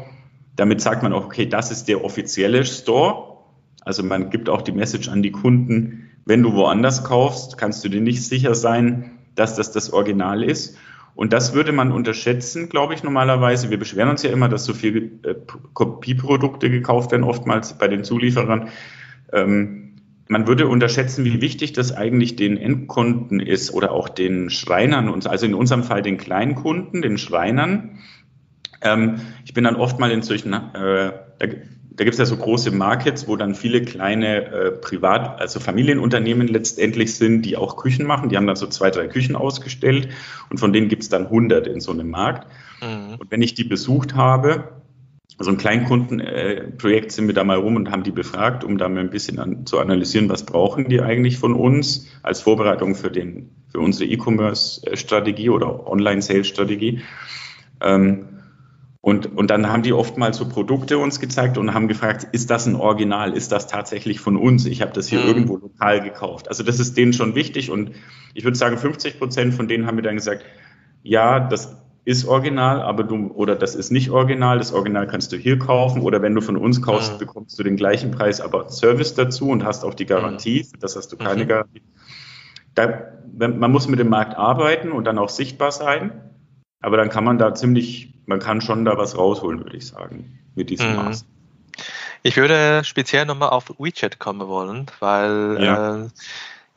damit 0.57 0.81
sagt 0.81 1.03
man 1.03 1.13
auch, 1.13 1.25
okay, 1.25 1.45
das 1.45 1.71
ist 1.71 1.87
der 1.87 2.03
offizielle 2.03 2.65
Store. 2.65 3.37
Also 3.81 4.03
man 4.03 4.29
gibt 4.29 4.49
auch 4.49 4.63
die 4.63 4.73
Message 4.73 5.07
an 5.07 5.23
die 5.23 5.31
Kunden, 5.31 6.09
wenn 6.25 6.43
du 6.43 6.53
woanders 6.53 7.05
kaufst, 7.05 7.57
kannst 7.57 7.85
du 7.85 7.89
dir 7.89 8.01
nicht 8.01 8.25
sicher 8.25 8.53
sein, 8.53 9.11
dass 9.35 9.55
das 9.55 9.71
das 9.71 9.93
Original 9.93 10.43
ist. 10.43 10.75
Und 11.17 11.33
das 11.33 11.55
würde 11.55 11.71
man 11.71 11.91
unterschätzen, 11.91 12.69
glaube 12.69 12.93
ich, 12.93 13.03
normalerweise. 13.03 13.71
Wir 13.71 13.79
beschweren 13.79 14.09
uns 14.09 14.21
ja 14.21 14.29
immer, 14.29 14.49
dass 14.49 14.65
so 14.65 14.75
viele 14.75 14.99
äh, 15.23 15.33
Kopieprodukte 15.73 16.69
gekauft 16.69 17.11
werden, 17.11 17.23
oftmals 17.23 17.75
bei 17.79 17.87
den 17.87 18.03
Zulieferern. 18.03 18.69
Ähm, 19.33 19.95
man 20.27 20.45
würde 20.45 20.67
unterschätzen, 20.67 21.25
wie 21.25 21.41
wichtig 21.41 21.73
das 21.73 21.91
eigentlich 21.91 22.35
den 22.35 22.55
Endkunden 22.55 23.39
ist 23.39 23.73
oder 23.73 23.93
auch 23.93 24.09
den 24.09 24.51
Schreinern, 24.51 25.11
also 25.25 25.47
in 25.47 25.55
unserem 25.55 25.83
Fall 25.83 26.03
den 26.03 26.17
Kleinkunden, 26.17 27.01
den 27.01 27.17
Schreinern. 27.17 27.97
Ähm, 28.81 29.15
ich 29.43 29.55
bin 29.55 29.63
dann 29.63 29.75
oft 29.75 29.97
mal 29.97 30.11
in 30.11 30.21
solchen, 30.21 30.53
äh, 30.53 31.13
da, 31.97 32.03
gibt 32.03 32.13
es 32.13 32.19
ja 32.19 32.25
so 32.25 32.37
große 32.37 32.71
Markets, 32.71 33.27
wo 33.27 33.35
dann 33.35 33.55
viele 33.55 33.81
kleine 33.81 34.45
äh, 34.45 34.71
Privat-, 34.71 35.39
also 35.39 35.59
Familienunternehmen 35.59 36.47
letztendlich 36.47 37.15
sind, 37.15 37.41
die 37.41 37.57
auch 37.57 37.75
Küchen 37.75 38.05
machen. 38.05 38.29
Die 38.29 38.37
haben 38.37 38.47
dann 38.47 38.55
so 38.55 38.67
zwei, 38.67 38.91
drei 38.91 39.07
Küchen 39.07 39.35
ausgestellt 39.35 40.09
und 40.49 40.59
von 40.59 40.71
denen 40.73 40.87
gibt 40.87 41.03
es 41.03 41.09
dann 41.09 41.25
100 41.25 41.67
in 41.67 41.79
so 41.79 41.91
einem 41.91 42.09
Markt. 42.09 42.47
Mhm. 42.81 43.15
Und 43.19 43.31
wenn 43.31 43.41
ich 43.41 43.55
die 43.55 43.63
besucht 43.63 44.15
habe, 44.15 44.69
also 45.39 45.51
ein 45.51 45.57
Kleinkundenprojekt 45.57 47.11
äh, 47.11 47.13
sind 47.13 47.27
wir 47.27 47.35
da 47.35 47.43
mal 47.43 47.57
rum 47.57 47.75
und 47.75 47.91
haben 47.91 48.03
die 48.03 48.11
befragt, 48.11 48.63
um 48.63 48.77
da 48.77 48.89
mal 48.89 49.01
ein 49.01 49.11
bisschen 49.11 49.39
an, 49.39 49.65
zu 49.65 49.79
analysieren, 49.79 50.29
was 50.29 50.45
brauchen 50.45 50.89
die 50.89 51.01
eigentlich 51.01 51.37
von 51.37 51.53
uns 51.53 52.07
als 52.23 52.41
Vorbereitung 52.41 52.95
für, 52.95 53.11
den, 53.11 53.49
für 53.69 53.79
unsere 53.79 54.09
E-Commerce-Strategie 54.09 55.49
oder 55.49 55.87
Online-Sales-Strategie. 55.87 57.01
Ähm, 57.81 58.36
und, 59.07 59.37
und 59.37 59.49
dann 59.49 59.71
haben 59.71 59.83
die 59.83 59.93
oftmals 59.93 60.35
so 60.35 60.49
Produkte 60.49 60.97
uns 60.97 61.21
gezeigt 61.21 61.57
und 61.57 61.73
haben 61.73 61.87
gefragt, 61.87 62.27
ist 62.33 62.49
das 62.49 62.65
ein 62.65 62.75
Original? 62.75 63.31
Ist 63.31 63.53
das 63.53 63.67
tatsächlich 63.67 64.19
von 64.19 64.35
uns? 64.35 64.65
Ich 64.65 64.81
habe 64.81 64.91
das 64.91 65.07
hier 65.07 65.21
mhm. 65.21 65.27
irgendwo 65.27 65.55
lokal 65.55 66.01
gekauft. 66.01 66.49
Also 66.49 66.61
das 66.61 66.77
ist 66.77 66.97
denen 66.97 67.13
schon 67.13 67.33
wichtig 67.33 67.71
und 67.71 67.91
ich 68.33 68.43
würde 68.43 68.57
sagen, 68.57 68.77
50 68.77 69.17
Prozent 69.17 69.53
von 69.53 69.69
denen 69.69 69.87
haben 69.87 69.95
mir 69.95 70.01
dann 70.01 70.15
gesagt, 70.15 70.43
ja, 71.03 71.39
das 71.39 71.77
ist 72.03 72.27
original, 72.27 72.81
aber 72.81 73.05
du, 73.05 73.31
oder 73.31 73.55
das 73.55 73.75
ist 73.75 73.91
nicht 73.91 74.09
original, 74.09 74.57
das 74.57 74.73
Original 74.73 75.07
kannst 75.07 75.31
du 75.31 75.37
hier 75.37 75.57
kaufen 75.57 76.01
oder 76.01 76.21
wenn 76.21 76.35
du 76.35 76.41
von 76.41 76.57
uns 76.57 76.81
kaufst, 76.81 77.13
mhm. 77.13 77.19
bekommst 77.19 77.57
du 77.57 77.63
den 77.63 77.77
gleichen 77.77 78.11
Preis, 78.11 78.41
aber 78.41 78.67
Service 78.67 79.13
dazu 79.13 79.47
und 79.47 79.63
hast 79.63 79.85
auch 79.85 79.93
die 79.93 80.05
Garantie, 80.05 80.65
mhm. 80.69 80.79
das 80.81 80.97
hast 80.97 81.13
du 81.13 81.15
keine 81.15 81.45
mhm. 81.45 81.47
Garantie. 81.47 81.81
Da, 82.75 83.13
man 83.37 83.71
muss 83.71 83.87
mit 83.87 83.99
dem 83.99 84.09
Markt 84.09 84.35
arbeiten 84.37 84.91
und 84.91 85.05
dann 85.05 85.17
auch 85.17 85.29
sichtbar 85.29 85.71
sein, 85.71 86.26
aber 86.81 86.97
dann 86.97 87.09
kann 87.09 87.23
man 87.23 87.37
da 87.37 87.53
ziemlich 87.53 88.13
man 88.27 88.39
kann 88.39 88.61
schon 88.61 88.85
da 88.85 88.97
was 88.97 89.17
rausholen, 89.17 89.63
würde 89.63 89.77
ich 89.77 89.87
sagen, 89.87 90.37
mit 90.53 90.69
diesem 90.69 90.91
mhm. 90.91 90.95
Maß. 90.97 91.25
Ich 92.23 92.37
würde 92.37 92.83
speziell 92.83 93.25
nochmal 93.25 93.49
auf 93.49 93.69
WeChat 93.79 94.19
kommen 94.19 94.47
wollen, 94.47 94.87
weil 94.99 95.57
ja. 95.59 95.97
äh, 95.97 96.07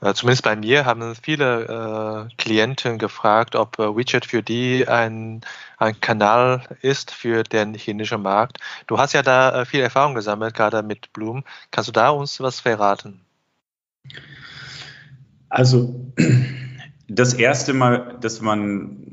äh 0.00 0.14
zumindest 0.14 0.44
bei 0.44 0.54
mir 0.54 0.84
haben 0.86 1.14
viele 1.16 2.28
äh, 2.30 2.34
Klienten 2.36 2.98
gefragt, 2.98 3.56
ob 3.56 3.78
äh, 3.78 3.96
WeChat 3.96 4.26
für 4.26 4.42
die 4.42 4.86
ein, 4.86 5.40
ein 5.78 6.00
Kanal 6.00 6.62
ist 6.82 7.10
für 7.10 7.42
den 7.42 7.74
chinesischen 7.74 8.22
Markt. 8.22 8.58
Du 8.86 8.98
hast 8.98 9.12
ja 9.12 9.22
da 9.22 9.62
äh, 9.62 9.66
viel 9.66 9.80
Erfahrung 9.80 10.14
gesammelt, 10.14 10.54
gerade 10.54 10.82
mit 10.84 11.12
Bloom. 11.12 11.42
Kannst 11.72 11.88
du 11.88 11.92
da 11.92 12.10
uns 12.10 12.40
was 12.40 12.60
verraten? 12.60 13.20
Also 15.48 16.12
das 17.08 17.34
erste 17.34 17.72
Mal, 17.72 18.18
dass 18.20 18.40
man 18.40 19.09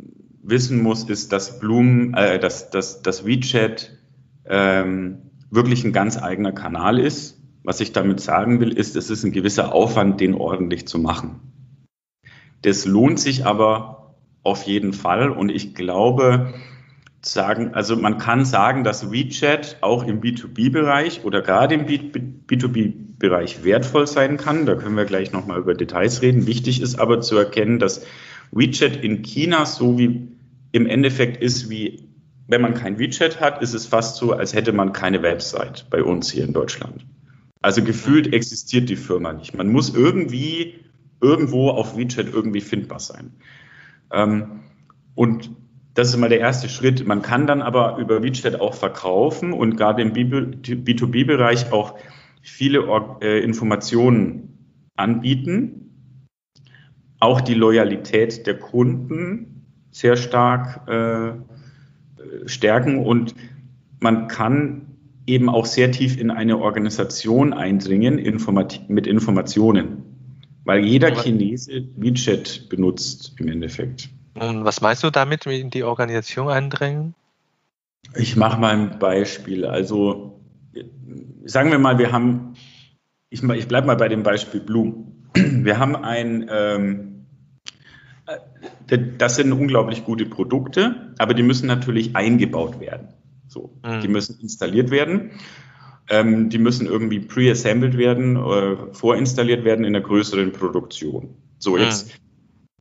wissen 0.49 0.81
muss, 0.81 1.03
ist, 1.03 1.31
dass 1.31 1.60
Bloom, 1.60 2.13
äh, 2.13 2.39
dass, 2.39 2.69
dass, 2.69 3.01
dass 3.01 3.25
WeChat 3.25 3.97
ähm, 4.45 5.19
wirklich 5.51 5.83
ein 5.83 5.93
ganz 5.93 6.21
eigener 6.21 6.51
Kanal 6.51 6.99
ist. 6.99 7.41
Was 7.63 7.81
ich 7.81 7.91
damit 7.91 8.21
sagen 8.21 8.60
will, 8.62 8.71
ist, 8.71 8.95
es 8.95 9.10
ist 9.10 9.23
ein 9.23 9.33
gewisser 9.33 9.73
Aufwand, 9.73 10.21
den 10.21 10.33
ordentlich 10.33 10.88
zu 10.88 10.99
machen. 10.99 11.41
Das 12.62 12.86
lohnt 12.86 13.19
sich 13.19 13.45
aber 13.45 14.15
auf 14.43 14.63
jeden 14.63 14.93
Fall 14.93 15.29
und 15.29 15.49
ich 15.49 15.75
glaube, 15.75 16.53
sagen, 17.21 17.73
also 17.73 17.95
man 17.95 18.17
kann 18.17 18.45
sagen, 18.45 18.83
dass 18.83 19.12
WeChat 19.12 19.77
auch 19.81 20.05
im 20.05 20.21
B2B-Bereich 20.21 21.25
oder 21.25 21.41
gerade 21.41 21.75
im 21.75 21.86
B2B-Bereich 21.86 23.63
wertvoll 23.63 24.07
sein 24.07 24.38
kann. 24.38 24.65
Da 24.65 24.75
können 24.75 24.95
wir 24.95 25.05
gleich 25.05 25.31
nochmal 25.31 25.60
über 25.60 25.73
Details 25.73 26.21
reden. 26.21 26.47
Wichtig 26.47 26.81
ist 26.81 26.99
aber 26.99 27.21
zu 27.21 27.38
erkennen, 27.38 27.79
dass 27.79 28.05
WeChat 28.51 29.03
in 29.03 29.23
China 29.23 29.65
so 29.65 29.97
wie 29.97 30.37
im 30.71 30.86
Endeffekt 30.86 31.41
ist 31.41 31.69
wie, 31.69 32.10
wenn 32.47 32.62
man 32.62 32.73
kein 32.73 32.99
WeChat 32.99 33.39
hat, 33.39 33.62
ist 33.62 33.73
es 33.73 33.86
fast 33.86 34.17
so, 34.17 34.34
als 34.34 34.53
hätte 34.53 34.73
man 34.73 34.93
keine 34.93 35.21
Website 35.21 35.88
bei 35.89 36.03
uns 36.03 36.32
hier 36.32 36.43
in 36.43 36.53
Deutschland. 36.53 37.06
Also 37.62 37.84
gefühlt 37.84 38.34
existiert 38.34 38.89
die 38.89 38.95
Firma 38.95 39.34
nicht. 39.34 39.56
Man 39.56 39.69
muss 39.69 39.93
irgendwie 39.93 40.75
irgendwo 41.21 41.69
auf 41.69 41.97
WeChat 41.97 42.32
irgendwie 42.32 42.62
findbar 42.62 42.99
sein. 42.99 43.34
Ähm, 44.12 44.62
und 45.15 45.51
das 45.93 46.10
ist 46.10 46.17
mal 46.17 46.30
der 46.30 46.39
erste 46.39 46.69
Schritt. 46.69 47.08
Man 47.08 47.23
kann 47.23 47.47
dann 47.47 47.62
aber 47.62 47.97
über 47.97 48.21
WeChat 48.21 48.62
auch 48.62 48.75
verkaufen 48.75 49.51
und 49.51 49.77
gerade 49.77 50.03
im 50.03 50.13
B2B-Bereich 50.13 51.71
auch 51.71 51.97
viele 52.43 52.86
äh, 53.21 53.43
Informationen 53.43 54.60
anbieten. 54.95 56.21
Auch 57.19 57.41
die 57.41 57.56
Loyalität 57.56 58.45
der 58.45 58.60
Kunden 58.60 59.57
sehr 59.97 60.15
stark 60.15 60.88
äh, 60.88 61.31
stärken 62.45 62.99
und 62.99 63.33
man 63.99 64.27
kann 64.27 64.86
eben 65.25 65.49
auch 65.49 65.65
sehr 65.65 65.91
tief 65.91 66.17
in 66.17 66.29
eine 66.29 66.60
Organisation 66.60 67.51
eindringen 67.51 68.19
informat 68.19 68.89
mit 68.89 69.07
Informationen, 69.07 70.03
weil 70.65 70.86
jeder 70.86 71.12
Chinese 71.15 71.83
WeChat 71.95 72.69
benutzt 72.69 73.33
im 73.39 73.49
Endeffekt. 73.49 74.10
Und 74.36 74.65
was 74.65 74.81
meinst 74.81 75.03
du 75.03 75.10
damit, 75.10 75.47
in 75.47 75.71
die 75.71 75.83
Organisation 75.83 76.47
eindringen? 76.47 77.15
Ich 78.15 78.36
mache 78.36 78.60
mal 78.60 78.73
ein 78.73 78.99
Beispiel. 78.99 79.65
Also 79.65 80.39
sagen 81.43 81.71
wir 81.71 81.79
mal, 81.79 81.97
wir 81.97 82.12
haben, 82.12 82.53
ich, 83.31 83.41
ich 83.41 83.67
bleibe 83.67 83.88
mal 83.88 83.97
bei 83.97 84.10
dem 84.10 84.21
Beispiel 84.21 84.62
Blum. 84.62 85.25
Wir 85.33 85.79
haben 85.79 85.95
ein 85.95 86.47
ähm, 86.49 87.16
das 88.88 89.36
sind 89.36 89.52
unglaublich 89.52 90.06
gute 90.06 90.26
Produkte, 90.26 91.13
aber 91.17 91.34
die 91.34 91.43
müssen 91.43 91.67
natürlich 91.67 92.15
eingebaut 92.15 92.80
werden. 92.80 93.10
So, 93.47 93.78
mhm. 93.86 94.02
die 94.02 94.08
müssen 94.08 94.39
installiert 94.41 94.91
werden. 94.91 95.32
Ähm, 96.10 96.50
die 96.50 96.58
müssen 96.58 96.88
irgendwie 96.88 97.19
pre-assembled 97.19 97.97
werden, 97.97 98.38
äh, 98.38 98.93
vorinstalliert 98.93 99.65
werden 99.65 99.84
in 99.84 99.95
einer 99.95 100.06
größeren 100.06 100.54
Produktion. 100.54 101.36
So, 101.58 101.76
mhm. 101.76 101.82
jetzt 101.82 102.17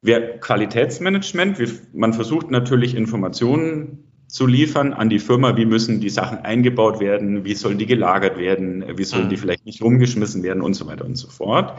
wäre 0.00 0.38
Qualitätsmanagement. 0.38 1.58
Wir, 1.58 1.68
man 1.92 2.12
versucht 2.12 2.50
natürlich 2.50 2.94
Informationen 2.94 4.04
zu 4.28 4.46
liefern 4.46 4.92
an 4.92 5.08
die 5.08 5.18
Firma, 5.18 5.56
wie 5.56 5.66
müssen 5.66 6.00
die 6.00 6.10
Sachen 6.10 6.38
eingebaut 6.38 7.00
werden, 7.00 7.44
wie 7.44 7.54
sollen 7.54 7.78
die 7.78 7.86
gelagert 7.86 8.38
werden, 8.38 8.84
wie 8.96 9.04
sollen 9.04 9.24
mhm. 9.24 9.30
die 9.30 9.36
vielleicht 9.36 9.66
nicht 9.66 9.82
rumgeschmissen 9.82 10.42
werden 10.42 10.62
und 10.62 10.74
so 10.74 10.86
weiter 10.86 11.04
und 11.04 11.16
so 11.16 11.28
fort. 11.28 11.78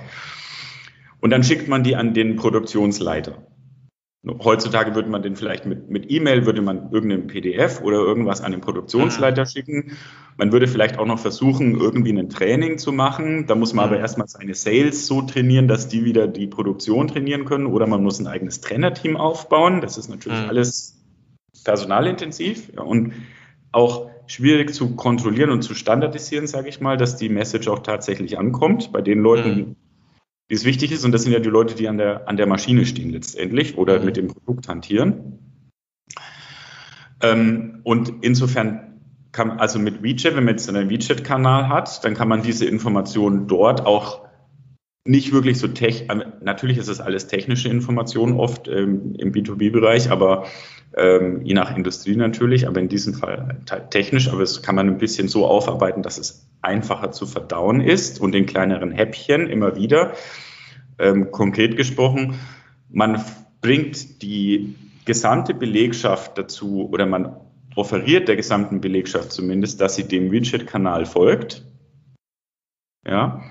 Und 1.20 1.30
dann 1.32 1.44
schickt 1.44 1.68
man 1.68 1.84
die 1.84 1.96
an 1.96 2.14
den 2.14 2.36
Produktionsleiter. 2.36 3.38
Heutzutage 4.44 4.96
würde 4.96 5.10
man 5.10 5.22
den 5.22 5.36
vielleicht 5.36 5.66
mit, 5.66 5.90
mit 5.90 6.12
E-Mail, 6.12 6.46
würde 6.46 6.62
man 6.62 6.92
irgendein 6.92 7.28
PDF 7.28 7.82
oder 7.82 7.98
irgendwas 7.98 8.42
an 8.42 8.52
den 8.52 8.62
Produktionsleiter 8.62 9.44
mhm. 9.44 9.48
schicken. 9.48 9.92
Man 10.38 10.52
würde 10.52 10.68
vielleicht 10.68 11.00
auch 11.00 11.06
noch 11.06 11.20
versuchen, 11.20 11.80
irgendwie 11.80 12.18
ein 12.18 12.30
Training 12.30 12.78
zu 12.78 12.92
machen. 12.92 13.48
Da 13.48 13.56
muss 13.56 13.74
man 13.74 13.88
mhm. 13.88 13.94
aber 13.94 14.02
erstmal 14.02 14.28
seine 14.28 14.54
Sales 14.54 15.08
so 15.08 15.22
trainieren, 15.22 15.68
dass 15.68 15.88
die 15.88 16.04
wieder 16.06 16.28
die 16.28 16.48
Produktion 16.48 17.08
trainieren 17.08 17.46
können. 17.46 17.66
Oder 17.66 17.88
man 17.88 18.04
muss 18.04 18.20
ein 18.20 18.28
eigenes 18.28 18.62
Trainerteam 18.62 19.18
aufbauen. 19.18 19.82
Das 19.82 19.98
ist 19.98 20.10
natürlich 20.10 20.42
mhm. 20.42 20.50
alles 20.50 21.00
personalintensiv 21.64 22.72
ja, 22.76 22.82
und 22.82 23.14
auch 23.72 24.10
schwierig 24.28 24.74
zu 24.74 24.96
kontrollieren 24.96 25.50
und 25.50 25.62
zu 25.62 25.74
standardisieren, 25.74 26.48
sage 26.48 26.70
ich 26.70 26.82
mal, 26.82 26.98
dass 26.98 27.18
die 27.18 27.30
Message 27.30 27.68
auch 27.68 27.80
tatsächlich 27.80 28.38
ankommt 28.38 28.92
bei 28.92 29.02
den 29.02 29.20
Leuten, 29.20 29.56
mhm 29.56 29.76
wie 30.48 30.56
es 30.56 30.66
wichtig 30.66 30.92
ist. 30.92 31.06
Und 31.06 31.12
das 31.12 31.24
sind 31.24 31.34
ja 31.34 31.40
die 31.40 31.50
Leute, 31.50 31.76
die 31.76 31.88
an 31.88 31.98
der, 31.98 32.28
an 32.28 32.38
der 32.38 32.48
Maschine 32.48 32.86
stehen 32.86 33.10
letztendlich 33.10 33.78
oder 33.78 34.00
mhm. 34.00 34.06
mit 34.06 34.18
dem 34.18 34.28
Produkt 34.28 34.68
hantieren. 34.68 35.40
Ähm, 37.22 37.80
und 37.84 38.14
insofern 38.22 39.02
kann, 39.32 39.60
also 39.60 39.80
mit 39.80 40.04
WeChat, 40.04 40.36
wenn 40.36 40.46
man 40.46 40.56
jetzt 40.56 40.70
einen 40.70 40.90
WeChat-Kanal 40.90 41.70
hat, 41.70 42.04
dann 42.06 42.14
kann 42.14 42.28
man 42.28 42.42
diese 42.42 42.66
Informationen 42.66 43.48
dort 43.48 43.86
auch 43.86 44.28
nicht 45.08 45.32
wirklich 45.32 45.58
so 45.58 45.70
tech, 45.70 46.08
natürlich 46.42 46.78
ist 46.78 46.90
das 46.90 47.00
alles 47.00 47.28
technische 47.28 47.70
Informationen 47.70 48.38
oft 48.38 48.68
ähm, 48.68 49.16
im 49.18 49.32
B2B-Bereich, 49.32 50.12
aber 50.12 50.46
ähm, 50.96 51.42
je 51.44 51.54
nach 51.54 51.76
Industrie 51.76 52.16
natürlich, 52.16 52.68
aber 52.68 52.82
in 52.82 52.90
diesem 52.90 53.14
Fall 53.14 53.62
technisch, 53.90 54.30
aber 54.30 54.42
es 54.42 54.62
kann 54.62 54.76
man 54.76 54.88
ein 54.88 54.98
bisschen 54.98 55.30
so 55.30 55.46
aufarbeiten, 55.46 56.04
dass 56.04 56.18
es 56.18 56.47
einfacher 56.62 57.12
zu 57.12 57.26
verdauen 57.26 57.82
ist 57.82 58.20
und 58.20 58.36
in 58.36 58.46
kleineren 58.46 58.92
Häppchen 58.92 59.48
immer 59.48 59.76
wieder. 59.76 60.14
Ähm, 61.00 61.32
konkret 61.32 61.78
gesprochen, 61.78 62.40
man 62.90 63.24
bringt 63.62 64.22
die 64.22 64.76
gesamte 65.06 65.54
Belegschaft 65.54 66.38
dazu 66.38 66.90
oder 66.92 67.06
man 67.06 67.36
offeriert 67.76 68.28
der 68.28 68.36
gesamten 68.36 68.82
Belegschaft 68.82 69.32
zumindest, 69.32 69.80
dass 69.80 69.96
sie 69.96 70.08
dem 70.08 70.32
Widget-Kanal 70.32 71.06
folgt. 71.06 71.64
Ja. 73.06 73.44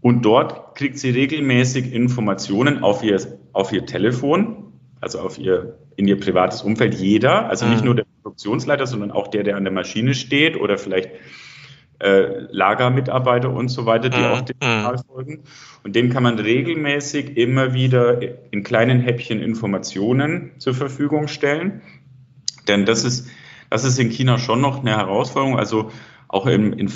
Und 0.00 0.24
dort 0.24 0.74
kriegt 0.74 0.98
sie 0.98 1.10
regelmäßig 1.10 1.92
Informationen 1.92 2.82
auf 2.82 3.02
ihr, 3.02 3.20
auf 3.52 3.72
ihr 3.72 3.86
Telefon 3.86 4.70
also 5.00 5.20
auf 5.20 5.38
ihr, 5.38 5.78
in 5.96 6.06
ihr 6.06 6.20
privates 6.20 6.62
Umfeld, 6.62 6.94
jeder, 6.94 7.48
also 7.48 7.66
nicht 7.66 7.80
mhm. 7.80 7.86
nur 7.86 7.94
der 7.94 8.04
Produktionsleiter, 8.22 8.86
sondern 8.86 9.10
auch 9.10 9.28
der, 9.28 9.42
der 9.42 9.56
an 9.56 9.64
der 9.64 9.72
Maschine 9.72 10.14
steht 10.14 10.58
oder 10.58 10.78
vielleicht 10.78 11.10
äh, 12.00 12.46
Lagermitarbeiter 12.50 13.50
und 13.50 13.68
so 13.68 13.86
weiter, 13.86 14.08
die 14.08 14.18
mhm. 14.18 14.24
auch 14.24 14.40
digital 14.40 14.94
mhm. 14.94 14.98
folgen. 15.06 15.42
Und 15.84 15.94
denen 15.96 16.10
kann 16.10 16.22
man 16.22 16.38
regelmäßig 16.38 17.36
immer 17.36 17.74
wieder 17.74 18.20
in 18.50 18.62
kleinen 18.62 19.00
Häppchen 19.00 19.40
Informationen 19.40 20.52
zur 20.58 20.74
Verfügung 20.74 21.28
stellen. 21.28 21.82
Denn 22.68 22.86
das 22.86 23.04
ist, 23.04 23.28
das 23.68 23.84
ist 23.84 23.98
in 23.98 24.10
China 24.10 24.38
schon 24.38 24.60
noch 24.60 24.80
eine 24.80 24.96
Herausforderung. 24.96 25.58
Also 25.58 25.90
auch 26.28 26.46
im, 26.46 26.72
in 26.72 26.90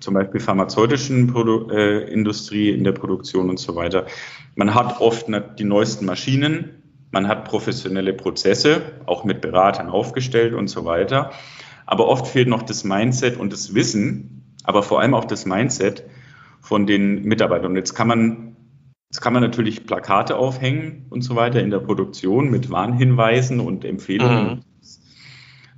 zum 0.00 0.14
Beispiel 0.14 0.40
pharmazeutischen 0.40 1.26
Produ 1.28 1.70
äh, 1.70 2.12
Industrie, 2.12 2.70
in 2.70 2.84
der 2.84 2.92
Produktion 2.92 3.50
und 3.50 3.58
so 3.58 3.74
weiter. 3.74 4.06
Man 4.54 4.74
hat 4.74 5.00
oft 5.00 5.26
die 5.58 5.64
neuesten 5.64 6.06
Maschinen, 6.06 6.82
man 7.10 7.28
hat 7.28 7.44
professionelle 7.44 8.12
Prozesse, 8.12 8.82
auch 9.06 9.24
mit 9.24 9.40
Beratern 9.40 9.88
aufgestellt 9.88 10.54
und 10.54 10.68
so 10.68 10.84
weiter. 10.84 11.32
Aber 11.86 12.08
oft 12.08 12.26
fehlt 12.26 12.48
noch 12.48 12.62
das 12.62 12.84
Mindset 12.84 13.36
und 13.38 13.52
das 13.52 13.74
Wissen, 13.74 14.54
aber 14.64 14.82
vor 14.82 15.00
allem 15.00 15.14
auch 15.14 15.24
das 15.24 15.46
Mindset 15.46 16.04
von 16.60 16.86
den 16.86 17.22
Mitarbeitern. 17.22 17.70
Und 17.70 17.76
jetzt 17.76 17.94
kann 17.94 18.08
man, 18.08 18.56
jetzt 19.10 19.20
kann 19.20 19.32
man 19.32 19.42
natürlich 19.42 19.86
Plakate 19.86 20.36
aufhängen 20.36 21.06
und 21.10 21.22
so 21.22 21.36
weiter 21.36 21.62
in 21.62 21.70
der 21.70 21.78
Produktion 21.78 22.50
mit 22.50 22.70
Warnhinweisen 22.70 23.60
und 23.60 23.84
Empfehlungen. 23.84 24.46
Mhm. 24.46 24.60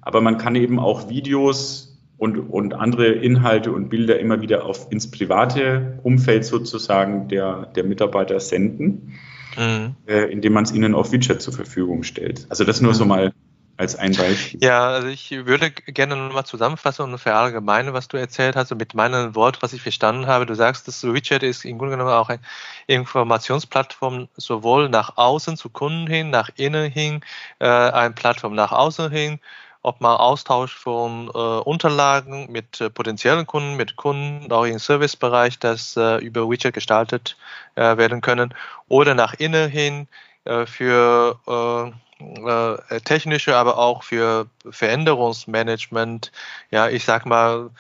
Aber 0.01 0.23
man 0.23 0.38
kann 0.38 0.55
eben 0.55 0.79
auch 0.79 1.11
Videos 1.11 1.88
und, 2.16 2.38
und 2.38 2.73
andere 2.73 3.09
Inhalte 3.09 3.71
und 3.73 3.90
Bilder 3.90 4.18
immer 4.18 4.40
wieder 4.40 4.64
auf, 4.64 4.90
ins 4.90 5.11
private 5.11 6.01
Umfeld 6.03 6.47
sozusagen 6.47 7.29
der, 7.29 7.66
der 7.66 7.85
Mitarbeiter 7.85 8.40
senden, 8.40 9.12
mhm. 9.57 9.94
äh, 10.07 10.25
indem 10.33 10.55
man 10.55 10.64
es 10.64 10.73
ihnen 10.73 10.94
auf 10.94 11.12
Widget 11.12 11.42
zur 11.42 11.53
Verfügung 11.53 12.03
stellt. 12.03 12.47
Also 12.49 12.64
das 12.64 12.81
nur 12.81 12.94
so 12.94 13.05
mhm. 13.05 13.09
mal 13.09 13.33
als 13.79 13.95
ein 13.95 14.12
Beispiel. 14.12 14.62
Ja, 14.62 14.88
also 14.88 15.09
ich 15.09 15.31
würde 15.31 15.71
gerne 15.71 16.17
nochmal 16.17 16.45
zusammenfassen 16.45 17.03
und 17.03 17.19
verallgemeinen, 17.19 17.95
was 17.95 18.09
du 18.09 18.17
erzählt 18.17 18.57
hast, 18.57 18.73
und 18.73 18.79
mit 18.79 18.93
meinem 18.93 19.35
Wort, 19.37 19.62
was 19.62 19.73
ich 19.73 19.81
verstanden 19.81 20.27
habe. 20.27 20.47
Du 20.47 20.55
sagst, 20.55 20.88
das 20.88 21.05
WeChat 21.05 21.45
ist 21.45 21.64
im 21.64 21.79
Grunde 21.79 21.97
genommen 21.97 22.12
auch 22.12 22.29
eine 22.29 22.41
Informationsplattform 22.88 24.29
sowohl 24.37 24.88
nach 24.88 25.17
außen 25.17 25.57
zu 25.57 25.71
Kunden 25.71 26.09
hin, 26.09 26.31
nach 26.31 26.51
innen 26.57 26.91
hin, 26.91 27.21
äh, 27.61 27.67
eine 27.67 28.14
Plattform 28.14 28.57
nach 28.57 28.73
außen 28.73 29.12
hin, 29.12 29.38
ob 29.83 30.01
man 30.01 30.17
Austausch 30.17 30.75
von 30.75 31.29
äh, 31.29 31.38
Unterlagen 31.38 32.51
mit 32.51 32.81
äh, 32.81 32.91
potenziellen 32.91 33.47
Kunden, 33.47 33.77
mit 33.77 33.95
Kunden, 33.95 34.51
auch 34.51 34.64
im 34.64 34.81
Servicebereich, 34.81 35.61
das 35.61 35.97
äh, 35.97 36.17
über 36.17 36.51
WeChat 36.51 36.75
gestaltet 36.75 37.37
äh, 37.77 37.97
werden 37.97 38.23
können, 38.23 38.53
oder 38.88 39.14
nach 39.14 39.35
innen 39.35 39.71
hin 39.71 40.09
für 40.44 41.38
äh, 41.46 41.92
äh, 42.20 43.01
technische, 43.03 43.57
aber 43.57 43.79
auch 43.79 44.03
für 44.03 44.46
Veränderungsmanagement. 44.68 46.33
Ja, 46.70 46.88
ich 46.88 47.05
sag 47.05 47.27
mal, 47.27 47.70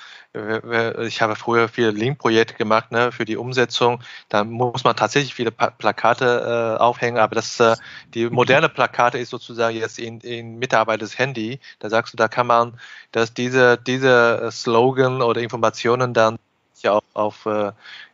ich 1.02 1.20
habe 1.20 1.34
früher 1.34 1.68
viele 1.68 1.90
Link-Projekte 1.90 2.54
gemacht 2.54 2.92
ne, 2.92 3.10
für 3.10 3.24
die 3.24 3.36
Umsetzung. 3.36 4.00
Da 4.28 4.44
muss 4.44 4.84
man 4.84 4.94
tatsächlich 4.94 5.34
viele 5.34 5.50
Plakate 5.50 6.76
äh, 6.78 6.80
aufhängen, 6.80 7.18
aber 7.18 7.34
das, 7.34 7.58
äh, 7.58 7.74
die 8.14 8.30
moderne 8.30 8.68
Plakate 8.68 9.18
ist 9.18 9.30
sozusagen 9.30 9.76
jetzt 9.76 9.98
in, 9.98 10.20
in 10.20 10.58
Mitarbeiters 10.58 11.18
Handy. 11.18 11.58
Da 11.80 11.90
sagst 11.90 12.12
du, 12.12 12.16
da 12.16 12.28
kann 12.28 12.46
man, 12.46 12.78
dass 13.10 13.34
diese, 13.34 13.76
diese 13.78 14.50
Slogan 14.52 15.22
oder 15.22 15.40
Informationen 15.40 16.14
dann 16.14 16.38
auch 16.86 17.02
auf 17.14 17.48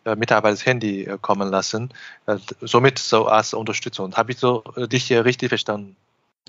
äh, 0.05 0.17
Mitarbeiters 0.17 0.67
Handy 0.67 1.05
äh, 1.05 1.19
kommen 1.21 1.51
lassen. 1.51 1.91
Äh, 2.27 2.37
somit 2.61 2.99
so 2.99 3.27
als 3.27 3.55
Unterstützung. 3.55 4.15
Habe 4.15 4.33
ich 4.33 4.39
so 4.39 4.63
dich 4.77 5.11
richtig 5.13 5.49
verstanden? 5.49 5.97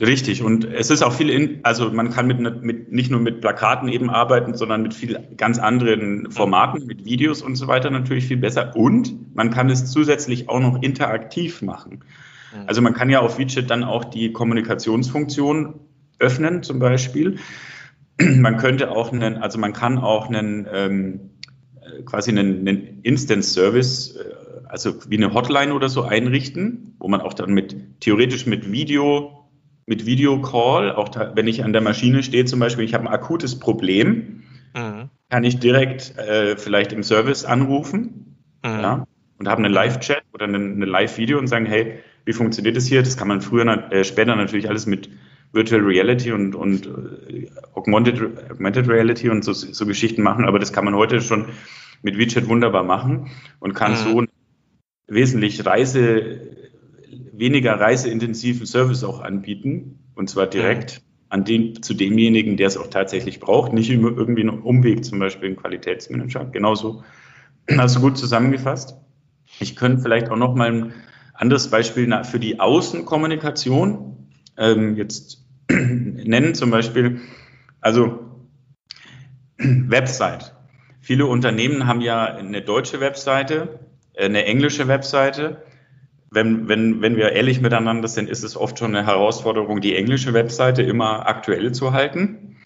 Richtig. 0.01 0.43
Und 0.43 0.65
es 0.65 0.89
ist 0.89 1.01
auch 1.03 1.13
viel, 1.13 1.29
in, 1.29 1.59
also 1.63 1.89
man 1.89 2.09
kann 2.09 2.27
mit, 2.27 2.39
mit, 2.61 2.91
nicht 2.91 3.09
nur 3.09 3.21
mit 3.21 3.39
Plakaten 3.39 3.87
eben 3.87 4.09
arbeiten, 4.09 4.53
sondern 4.53 4.81
mit 4.81 4.93
viel 4.93 5.25
ganz 5.37 5.57
anderen 5.57 6.29
Formaten, 6.31 6.85
mit 6.85 7.05
Videos 7.05 7.41
und 7.41 7.55
so 7.55 7.67
weiter 7.67 7.89
natürlich 7.89 8.25
viel 8.25 8.37
besser. 8.37 8.75
Und 8.75 9.33
man 9.35 9.51
kann 9.51 9.69
es 9.69 9.89
zusätzlich 9.89 10.49
auch 10.49 10.59
noch 10.59 10.81
interaktiv 10.81 11.61
machen. 11.61 12.03
Mhm. 12.53 12.63
Also 12.67 12.81
man 12.81 12.93
kann 12.93 13.09
ja 13.09 13.21
auf 13.21 13.37
Widget 13.37 13.69
dann 13.69 13.85
auch 13.85 14.03
die 14.03 14.33
Kommunikationsfunktion 14.33 15.79
öffnen, 16.19 16.61
zum 16.61 16.79
Beispiel. 16.79 17.39
Man 18.19 18.57
könnte 18.57 18.91
auch 18.91 19.13
einen, 19.13 19.37
also 19.37 19.57
man 19.59 19.71
kann 19.71 19.97
auch 19.97 20.27
einen, 20.27 20.67
ähm, 20.73 21.19
quasi 22.05 22.31
einen, 22.31 22.67
einen 22.67 22.94
Instance 23.05 23.53
Service, 23.53 24.15
äh, 24.15 24.23
also 24.67 24.95
wie 25.09 25.17
eine 25.17 25.33
Hotline 25.33 25.73
oder 25.73 25.89
so 25.89 26.03
einrichten, 26.03 26.95
wo 26.99 27.07
man 27.07 27.21
auch 27.21 27.33
dann 27.33 27.53
mit, 27.53 28.01
theoretisch 28.01 28.45
mit 28.45 28.71
Video 28.71 29.45
mit 29.85 30.05
Videocall, 30.05 30.93
auch 30.93 31.09
da, 31.09 31.33
wenn 31.35 31.47
ich 31.47 31.63
an 31.63 31.73
der 31.73 31.81
Maschine 31.81 32.23
stehe 32.23 32.45
zum 32.45 32.59
Beispiel, 32.59 32.85
ich 32.85 32.93
habe 32.93 33.05
ein 33.05 33.13
akutes 33.13 33.59
Problem, 33.59 34.43
mhm. 34.75 35.09
kann 35.29 35.43
ich 35.43 35.59
direkt 35.59 36.17
äh, 36.17 36.57
vielleicht 36.57 36.91
im 36.91 37.03
Service 37.03 37.45
anrufen 37.45 38.37
mhm. 38.63 38.69
ja, 38.69 39.07
und 39.37 39.47
habe 39.47 39.63
einen 39.63 39.73
Live-Chat 39.73 40.23
oder 40.33 40.45
eine, 40.45 40.57
eine 40.57 40.85
Live-Video 40.85 41.37
und 41.37 41.47
sagen, 41.47 41.65
hey, 41.65 41.99
wie 42.25 42.33
funktioniert 42.33 42.75
das 42.75 42.87
hier? 42.87 43.03
Das 43.03 43.17
kann 43.17 43.27
man 43.27 43.41
früher, 43.41 43.91
äh, 43.91 44.03
später 44.03 44.35
natürlich 44.35 44.67
alles 44.67 44.87
mit 44.87 45.09
Virtual 45.53 45.81
Reality 45.81 46.31
und, 46.31 46.55
und 46.55 46.87
äh, 46.87 47.47
Augmented, 47.75 48.19
Augmented 48.51 48.89
Reality 48.89 49.29
und 49.29 49.43
so, 49.43 49.53
so 49.53 49.85
Geschichten 49.85 50.23
machen, 50.23 50.45
aber 50.45 50.57
das 50.57 50.73
kann 50.73 50.85
man 50.85 50.95
heute 50.95 51.21
schon 51.21 51.45
mit 52.01 52.17
WeChat 52.17 52.47
wunderbar 52.47 52.83
machen 52.83 53.31
und 53.59 53.73
kann 53.73 53.93
mhm. 53.93 53.97
so 53.97 54.23
wesentlich 55.07 55.65
Reise 55.65 56.55
weniger 57.31 57.79
reiseintensiven 57.79 58.65
Service 58.65 59.03
auch 59.03 59.21
anbieten. 59.21 59.99
Und 60.15 60.29
zwar 60.29 60.47
direkt 60.47 61.01
an 61.29 61.43
den, 61.43 61.81
zu 61.81 61.93
demjenigen, 61.93 62.57
der 62.57 62.67
es 62.67 62.77
auch 62.77 62.87
tatsächlich 62.87 63.39
braucht, 63.39 63.73
nicht 63.73 63.89
irgendwie 63.89 64.41
einen 64.41 64.61
Umweg, 64.61 65.03
zum 65.03 65.19
Beispiel 65.19 65.49
ein 65.49 65.55
Qualitätsmanager. 65.55 66.45
Genauso 66.45 67.03
hast 67.77 67.95
du 67.97 68.01
gut 68.01 68.17
zusammengefasst. 68.17 68.95
Ich 69.59 69.75
könnte 69.75 70.01
vielleicht 70.01 70.29
auch 70.29 70.37
noch 70.37 70.55
mal 70.55 70.71
ein 70.71 70.93
anderes 71.33 71.69
Beispiel 71.69 72.23
für 72.23 72.39
die 72.39 72.59
Außenkommunikation 72.59 74.29
ähm, 74.57 74.95
jetzt 74.95 75.45
nennen, 75.69 76.55
zum 76.55 76.71
Beispiel, 76.71 77.19
also 77.81 78.19
Website. 79.57 80.55
Viele 81.05 81.27
Unternehmen 81.27 81.87
haben 81.87 82.01
ja 82.01 82.25
eine 82.25 82.61
deutsche 82.61 82.99
Webseite, 82.99 83.79
eine 84.17 84.45
englische 84.45 84.87
Webseite 84.87 85.61
wenn, 86.35 86.67
wenn, 86.67 87.01
wenn 87.01 87.15
wir 87.15 87.31
ehrlich 87.31 87.61
miteinander 87.61 88.07
sind, 88.07 88.29
ist 88.29 88.43
es 88.43 88.57
oft 88.57 88.77
schon 88.77 88.95
eine 88.95 89.07
Herausforderung, 89.07 89.81
die 89.81 89.95
englische 89.95 90.33
Webseite 90.33 90.83
immer 90.83 91.27
aktuell 91.27 91.71
zu 91.71 91.93
halten. 91.93 92.57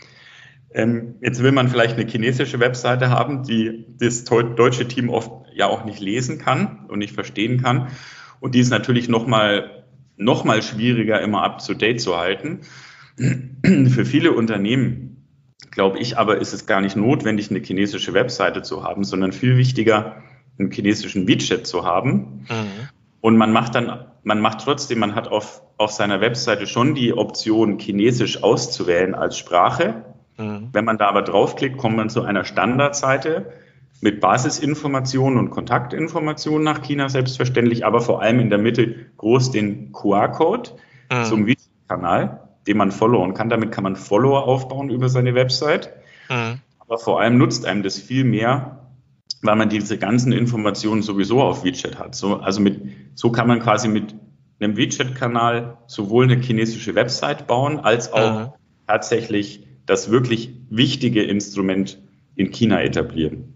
Ähm, 0.74 1.16
jetzt 1.22 1.42
will 1.42 1.52
man 1.52 1.70
vielleicht 1.70 1.98
eine 1.98 2.10
chinesische 2.10 2.60
Webseite 2.60 3.10
haben, 3.10 3.44
die 3.44 3.86
das 4.00 4.24
deutsche 4.24 4.88
Team 4.88 5.10
oft 5.10 5.32
ja 5.54 5.68
auch 5.68 5.86
nicht 5.86 6.00
lesen 6.00 6.40
kann 6.40 6.86
und 6.88 7.00
nicht 7.00 7.14
verstehen 7.14 7.62
kann. 7.62 7.88
Und 8.40 8.56
die 8.56 8.60
ist 8.60 8.70
natürlich 8.70 9.08
nochmal 9.08 9.86
noch 10.18 10.44
mal 10.44 10.62
schwieriger 10.62 11.22
immer 11.22 11.44
up 11.44 11.66
to 11.66 11.74
date 11.74 12.02
zu 12.02 12.18
halten. 12.18 12.62
Für 13.64 14.06
viele 14.06 14.32
Unternehmen, 14.34 15.19
glaube 15.72 16.00
ich, 16.00 16.18
aber 16.18 16.38
ist 16.38 16.54
es 16.54 16.66
gar 16.66 16.82
nicht 16.82 16.96
notwendig, 16.96 17.50
eine 17.50 17.60
chinesische 17.60 18.14
Webseite 18.14 18.62
zu 18.62 18.84
haben, 18.84 19.04
sondern 19.04 19.32
viel 19.32 19.58
wichtiger, 19.58 20.18
einen 20.58 20.72
chinesischen 20.72 21.28
WeChat 21.28 21.66
zu 21.66 21.86
haben. 21.86 22.46
Mhm. 22.50 22.90
Und 23.22 23.38
man 23.38 23.52
macht 23.52 23.76
dann, 23.76 24.06
man 24.24 24.40
macht 24.40 24.62
trotzdem, 24.62 25.00
man 25.00 25.16
hat 25.16 25.28
auf, 25.28 25.62
auf 25.78 25.92
seiner 25.92 26.22
Webseite 26.22 26.68
schon 26.68 26.96
die 26.96 27.14
Option, 27.14 27.80
Chinesisch 27.80 28.44
auszuwählen 28.44 29.16
als 29.16 29.38
Sprache. 29.38 30.06
Mhm. 30.38 30.70
Wenn 30.72 30.86
man 30.86 30.98
da 30.98 31.08
aber 31.08 31.22
draufklickt, 31.22 31.78
kommt 31.78 31.98
man 31.98 32.10
zu 32.10 32.24
einer 32.24 32.46
Standardseite 32.46 33.52
mit 34.02 34.22
Basisinformationen 34.22 35.38
und 35.38 35.50
Kontaktinformationen 35.50 36.64
nach 36.64 36.82
China 36.82 37.10
selbstverständlich, 37.10 37.86
aber 37.86 38.00
vor 38.00 38.22
allem 38.22 38.40
in 38.40 38.50
der 38.50 38.60
Mitte 38.60 38.96
groß 39.18 39.52
den 39.52 39.92
QR-Code 39.92 40.72
mhm. 41.12 41.24
zum 41.26 41.46
Videokanal, 41.46 42.49
den 42.68 42.78
man 42.78 42.92
followen 42.92 43.34
kann. 43.34 43.50
Damit 43.50 43.72
kann 43.72 43.84
man 43.84 43.96
Follower 43.96 44.44
aufbauen 44.44 44.90
über 44.90 45.10
seine 45.10 45.36
Website. 45.36 45.92
Mhm. 46.30 46.60
Aber 46.80 46.98
vor 46.98 47.20
allem 47.20 47.38
nutzt 47.38 47.66
einem 47.66 47.84
das 47.84 47.98
viel 47.98 48.24
mehr, 48.24 48.90
weil 49.42 49.56
man 49.56 49.70
diese 49.70 49.98
ganzen 49.98 50.32
Informationen 50.32 51.02
sowieso 51.02 51.42
auf 51.42 51.64
WeChat 51.64 51.98
hat. 51.98 52.16
So, 52.16 52.38
also 52.38 52.62
mit, 52.62 52.82
so 53.16 53.32
kann 53.32 53.48
man 53.48 53.60
quasi 53.60 53.88
mit 53.88 54.16
einem 54.60 54.76
WeChat-Kanal 54.76 55.78
sowohl 55.88 56.26
eine 56.26 56.42
chinesische 56.42 56.96
Website 56.96 57.48
bauen, 57.48 57.80
als 57.80 58.12
auch 58.12 58.40
mhm. 58.40 58.48
tatsächlich 58.88 59.66
das 59.86 60.12
wirklich 60.12 60.54
wichtige 60.70 61.24
Instrument 61.24 62.00
in 62.40 62.52
China 62.52 62.82
etablieren. 62.82 63.54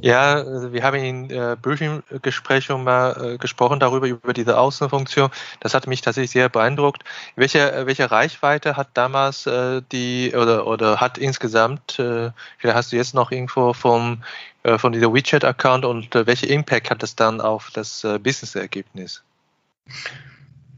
Ja, 0.00 0.34
also 0.34 0.72
wir 0.72 0.84
haben 0.84 0.96
in 0.96 1.30
äh, 1.30 1.56
Briefing-Gesprächen 1.60 2.84
mal 2.84 3.34
äh, 3.34 3.36
gesprochen 3.36 3.80
darüber, 3.80 4.06
über 4.06 4.32
diese 4.32 4.58
Außenfunktion. 4.58 5.28
Das 5.58 5.74
hat 5.74 5.88
mich 5.88 6.02
tatsächlich 6.02 6.30
sehr 6.30 6.48
beeindruckt. 6.48 7.02
Welche, 7.34 7.82
welche 7.84 8.12
Reichweite 8.12 8.76
hat 8.76 8.90
damals 8.94 9.48
äh, 9.48 9.82
die 9.90 10.32
oder, 10.36 10.68
oder 10.68 11.00
hat 11.00 11.18
insgesamt, 11.18 11.98
äh, 11.98 12.30
vielleicht 12.58 12.76
hast 12.76 12.92
du 12.92 12.96
jetzt 12.96 13.12
noch 13.12 13.32
Info 13.32 13.72
vom, 13.72 14.22
äh, 14.62 14.78
von 14.78 14.92
dieser 14.92 15.12
WeChat-Account 15.12 15.84
und 15.84 16.14
äh, 16.14 16.24
welche 16.24 16.46
Impact 16.46 16.90
hat 16.90 17.02
das 17.02 17.16
dann 17.16 17.40
auf 17.40 17.72
das 17.74 18.04
äh, 18.04 18.20
Business-Ergebnis? 18.20 19.24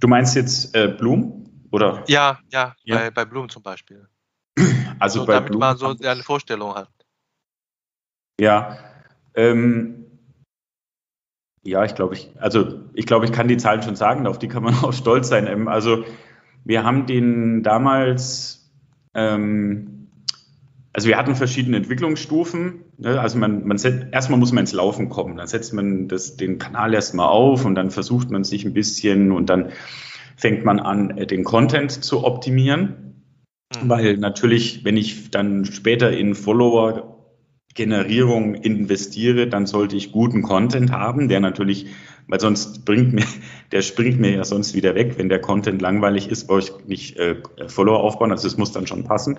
Du 0.01 0.09
meinst 0.09 0.35
jetzt 0.35 0.75
äh, 0.75 0.89
Bloom? 0.89 1.45
Oder? 1.73 2.05
Ja, 2.07 2.39
ja, 2.51 2.75
ja. 2.85 2.97
Bei, 2.97 3.11
bei 3.11 3.25
Bloom 3.27 3.51
zum 3.51 3.63
Beispiel. 3.63 4.09
Also 4.99 5.21
so, 5.21 5.27
bei 5.27 5.35
damit 5.35 5.51
Bloom 5.51 5.61
man 5.61 5.77
so 5.77 5.95
eine 6.03 6.23
Vorstellung 6.23 6.75
hat. 6.75 6.89
Ja, 8.41 8.79
ähm, 9.35 10.05
ja, 11.65 11.85
ich 11.85 11.95
glaube, 11.95 12.15
ich, 12.15 12.31
also 12.39 12.81
ich 12.93 13.07
glaube, 13.07 13.25
ich 13.25 13.33
kann 13.33 13.49
die 13.49 13.57
Zahlen 13.57 13.83
schon 13.83 13.97
sagen, 13.97 14.27
auf 14.27 14.39
die 14.39 14.49
kann 14.49 14.63
man 14.63 14.75
auch 14.83 14.93
stolz 14.93 15.29
sein. 15.29 15.47
Ähm, 15.47 15.69
also 15.69 16.05
wir 16.65 16.85
haben 16.85 17.07
den 17.07 17.63
damals, 17.63 18.71
ähm, 19.15 20.09
also 20.93 21.09
wir 21.09 21.17
hatten 21.17 21.35
verschiedene 21.35 21.79
Entwicklungsstufen. 21.79 22.85
Ne? 22.99 23.21
Also 23.21 23.39
man, 23.39 23.67
man 23.67 23.79
set, 23.79 24.13
erstmal 24.13 24.39
muss 24.39 24.53
man 24.53 24.63
ins 24.63 24.73
Laufen 24.73 25.09
kommen. 25.09 25.37
Dann 25.37 25.47
setzt 25.47 25.73
man 25.73 26.09
das, 26.09 26.37
den 26.37 26.59
Kanal 26.59 26.95
erstmal 26.95 27.29
auf 27.29 27.65
und 27.65 27.75
dann 27.75 27.91
versucht 27.91 28.31
man 28.31 28.45
sich 28.45 28.65
ein 28.65 28.75
bisschen 28.75 29.33
und 29.33 29.49
dann 29.49 29.73
fängt 30.37 30.65
man 30.65 30.81
an, 30.81 31.17
äh, 31.17 31.27
den 31.27 31.45
Content 31.45 31.93
zu 31.93 32.25
optimieren. 32.25 33.23
Mhm. 33.83 33.89
Weil 33.89 34.17
natürlich, 34.19 34.85
wenn 34.85 34.97
ich 34.97 35.31
dann 35.31 35.65
später 35.65 36.13
in 36.13 36.35
Follower 36.35 37.14
Generierung 37.75 38.55
investiere, 38.55 39.49
dann 39.49 39.67
sollte 39.67 39.97
ich 39.97 40.13
guten 40.13 40.43
Content 40.43 40.93
haben, 40.93 41.29
der 41.29 41.41
natürlich, 41.41 41.87
weil 42.29 42.41
sonst 42.41 42.85
bringt 42.85 43.13
mir, 43.13 43.25
der 43.73 43.83
springt 43.83 44.21
mir 44.21 44.31
ja 44.31 44.45
sonst 44.45 44.75
wieder 44.75 44.95
weg. 44.95 45.15
Wenn 45.19 45.29
der 45.29 45.41
Content 45.41 45.83
langweilig 45.83 46.29
ist, 46.29 46.47
brauche 46.47 46.61
ich 46.61 46.73
nicht 46.87 47.17
äh, 47.19 47.37
Follower 47.67 48.01
aufbauen, 48.01 48.31
also 48.31 48.47
es 48.47 48.57
muss 48.57 48.73
dann 48.73 48.87
schon 48.87 49.05
passen. 49.05 49.39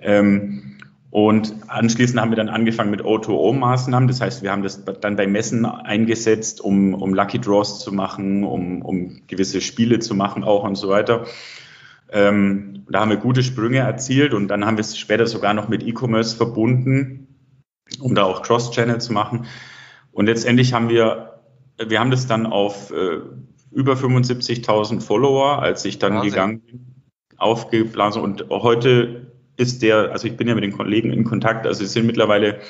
Ähm, 0.00 0.76
und 1.10 1.54
anschließend 1.68 2.20
haben 2.20 2.30
wir 2.30 2.36
dann 2.36 2.48
angefangen 2.48 2.90
mit 2.90 3.00
O2O-Maßnahmen. 3.00 4.06
Das 4.06 4.20
heißt, 4.20 4.42
wir 4.42 4.52
haben 4.52 4.62
das 4.62 4.84
dann 4.84 5.16
bei 5.16 5.26
Messen 5.26 5.64
eingesetzt, 5.64 6.60
um, 6.60 6.94
um 6.94 7.14
Lucky 7.14 7.40
Draws 7.40 7.80
zu 7.80 7.92
machen, 7.92 8.44
um, 8.44 8.82
um 8.82 9.22
gewisse 9.26 9.60
Spiele 9.60 9.98
zu 9.98 10.14
machen 10.14 10.44
auch 10.44 10.64
und 10.64 10.74
so 10.74 10.88
weiter. 10.88 11.24
Ähm, 12.12 12.84
da 12.88 13.00
haben 13.00 13.10
wir 13.10 13.16
gute 13.16 13.42
Sprünge 13.42 13.78
erzielt 13.78 14.34
und 14.34 14.48
dann 14.48 14.66
haben 14.66 14.76
wir 14.76 14.82
es 14.82 14.98
später 14.98 15.26
sogar 15.26 15.54
noch 15.54 15.68
mit 15.68 15.82
E-Commerce 15.82 16.36
verbunden, 16.36 17.25
um 18.00 18.14
da 18.14 18.24
auch 18.24 18.42
Cross-Channel 18.42 19.00
zu 19.00 19.12
machen. 19.12 19.46
Und 20.12 20.26
letztendlich 20.26 20.72
haben 20.72 20.88
wir, 20.88 21.40
wir 21.78 22.00
haben 22.00 22.10
das 22.10 22.26
dann 22.26 22.46
auf 22.46 22.90
äh, 22.90 23.20
über 23.70 23.94
75.000 23.94 25.00
Follower, 25.00 25.60
als 25.60 25.84
ich 25.84 25.98
dann 25.98 26.14
Wahnsinn. 26.14 26.30
gegangen 26.30 26.60
bin, 26.60 26.86
aufgeblasen. 27.36 28.22
Und 28.22 28.46
heute 28.50 29.32
ist 29.56 29.82
der, 29.82 30.12
also 30.12 30.26
ich 30.26 30.36
bin 30.36 30.48
ja 30.48 30.54
mit 30.54 30.64
den 30.64 30.72
Kollegen 30.72 31.12
in 31.12 31.24
Kontakt, 31.24 31.66
also 31.66 31.84
es 31.84 31.92
sind 31.92 32.06
mittlerweile, 32.06 32.60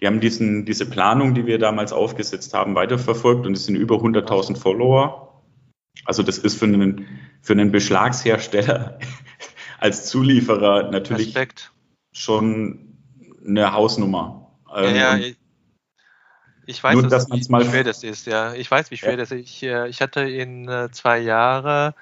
die 0.00 0.06
haben 0.06 0.20
diesen, 0.20 0.64
diese 0.64 0.86
Planung, 0.86 1.34
die 1.34 1.46
wir 1.46 1.58
damals 1.58 1.92
aufgesetzt 1.92 2.54
haben, 2.54 2.74
weiterverfolgt 2.74 3.46
und 3.46 3.52
es 3.54 3.66
sind 3.66 3.76
über 3.76 3.96
100.000 3.96 4.56
Follower. 4.56 5.42
Also 6.04 6.22
das 6.22 6.38
ist 6.38 6.58
für 6.58 6.66
einen, 6.66 7.06
für 7.40 7.52
einen 7.52 7.70
Beschlagshersteller 7.70 8.98
als 9.78 10.06
Zulieferer 10.06 10.90
natürlich 10.90 11.28
Respekt. 11.28 11.72
schon 12.12 12.96
eine 13.46 13.72
Hausnummer. 13.72 14.43
Ja, 14.74 14.90
ja, 14.90 15.16
ähm, 15.16 15.36
ich 16.66 16.82
weiß, 16.82 16.94
Nur, 16.94 17.08
dass, 17.08 17.26
dass 17.26 17.48
wie, 17.48 17.64
schwer 17.64 17.84
das 17.84 18.02
ist. 18.02 18.26
Ja, 18.26 18.54
ich 18.54 18.70
weiß, 18.70 18.90
wie 18.90 18.96
schwer 18.96 19.12
ja. 19.12 19.16
das 19.18 19.30
ist. 19.30 19.40
Ich, 19.40 19.62
äh, 19.62 19.88
ich 19.88 20.00
hatte 20.00 20.22
in 20.22 20.68
äh, 20.68 20.90
zwei 20.90 21.18
Jahre 21.18 21.94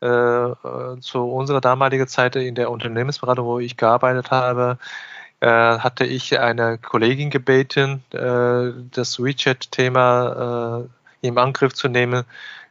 äh, 0.00 0.98
zu 1.00 1.24
unserer 1.24 1.60
damaligen 1.60 2.08
Zeit 2.08 2.36
in 2.36 2.54
der 2.54 2.70
Unternehmensberatung, 2.70 3.46
wo 3.46 3.58
ich 3.60 3.76
gearbeitet 3.76 4.30
habe, 4.30 4.78
äh, 5.40 5.46
hatte 5.46 6.04
ich 6.04 6.38
eine 6.38 6.78
Kollegin 6.78 7.30
gebeten, 7.30 8.02
äh, 8.12 8.72
das 8.90 9.22
WeChat-Thema 9.22 10.88
äh, 11.22 11.26
im 11.26 11.38
Angriff 11.38 11.74
zu 11.74 11.88
nehmen. 11.88 12.24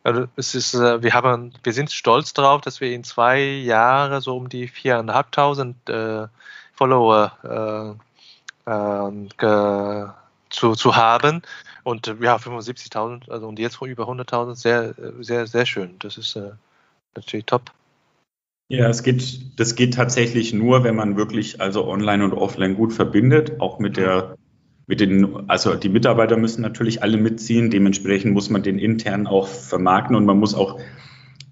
Also 0.03 0.25
es 0.35 0.55
ist, 0.55 0.73
äh, 0.73 1.01
wir 1.03 1.13
haben, 1.13 1.53
wir 1.63 1.73
sind 1.73 1.91
stolz 1.91 2.33
darauf, 2.33 2.61
dass 2.61 2.81
wir 2.81 2.91
in 2.91 3.03
zwei 3.03 3.41
Jahren 3.41 4.21
so 4.21 4.35
um 4.35 4.49
die 4.49 4.67
viereinhalbtausend 4.67 5.89
äh, 5.89 6.27
Follower 6.73 7.97
äh, 8.65 10.05
zu, 10.49 10.73
zu 10.73 10.95
haben. 10.95 11.41
Und 11.83 12.07
ja, 12.21 12.35
75.000, 12.35 13.29
also 13.29 13.47
und 13.47 13.59
jetzt 13.59 13.81
über 13.81 14.07
100.000, 14.07 14.55
sehr, 14.55 14.93
sehr, 15.19 15.47
sehr 15.47 15.65
schön. 15.65 15.95
Das 15.99 16.17
ist 16.17 16.35
äh, 16.35 16.51
natürlich 17.15 17.45
top. 17.45 17.71
Ja, 18.71 18.87
es 18.87 19.01
geht, 19.01 19.59
das 19.59 19.73
geht 19.73 19.95
tatsächlich 19.95 20.53
nur, 20.53 20.83
wenn 20.83 20.95
man 20.95 21.17
wirklich 21.17 21.59
also 21.59 21.87
online 21.87 22.23
und 22.23 22.33
offline 22.33 22.75
gut 22.75 22.93
verbindet, 22.93 23.59
auch 23.59 23.79
mit 23.79 23.97
der, 23.97 24.37
mit 24.85 24.99
den, 24.99 25.49
also 25.49 25.73
die 25.73 25.89
Mitarbeiter 25.89 26.37
müssen 26.37 26.61
natürlich 26.61 27.01
alle 27.01 27.17
mitziehen, 27.17 27.71
dementsprechend 27.71 28.33
muss 28.33 28.51
man 28.51 28.61
den 28.61 28.77
intern 28.77 29.25
auch 29.25 29.47
vermarkten 29.47 30.15
und 30.15 30.25
man 30.25 30.37
muss 30.37 30.53
auch, 30.53 30.79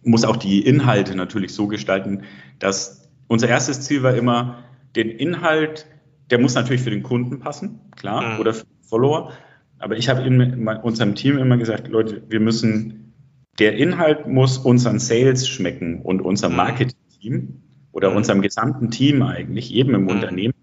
muss 0.04 0.26
auch 0.26 0.38
die 0.38 0.64
Inhalte 0.64 1.16
natürlich 1.16 1.56
so 1.56 1.66
gestalten, 1.66 2.24
dass 2.60 3.10
unser 3.28 3.48
erstes 3.48 3.82
Ziel 3.82 4.04
war 4.04 4.14
immer, 4.14 4.64
den 4.96 5.10
Inhalt, 5.10 5.88
der 6.30 6.40
muss 6.40 6.56
natürlich 6.56 6.82
für 6.82 6.90
den 6.90 7.04
Kunden 7.04 7.40
passen, 7.40 7.80
klar, 7.96 8.34
mhm. 8.34 8.40
oder 8.40 8.54
für 8.54 8.66
den 8.66 8.84
Follower. 8.84 9.32
Aber 9.80 9.98
ich 9.98 10.10
habe 10.10 10.22
in 10.24 10.68
unserem 10.68 11.16
Team 11.16 11.38
immer 11.38 11.58
gesagt, 11.58 11.88
Leute, 11.88 12.24
wir 12.28 12.40
müssen 12.40 13.14
der 13.60 13.76
Inhalt 13.76 14.28
muss 14.28 14.58
unseren 14.58 15.00
Sales 15.00 15.48
schmecken 15.48 16.02
und 16.02 16.22
unserem 16.22 16.54
mhm. 16.54 16.58
Marketing-Team 16.58 17.62
oder 17.92 18.12
mhm. 18.12 18.18
unserem 18.18 18.42
gesamten 18.42 18.92
Team 18.92 19.22
eigentlich, 19.24 19.70
jedem 19.70 19.96
im 19.96 20.04
mhm. 20.04 20.10
Unternehmen. 20.10 20.54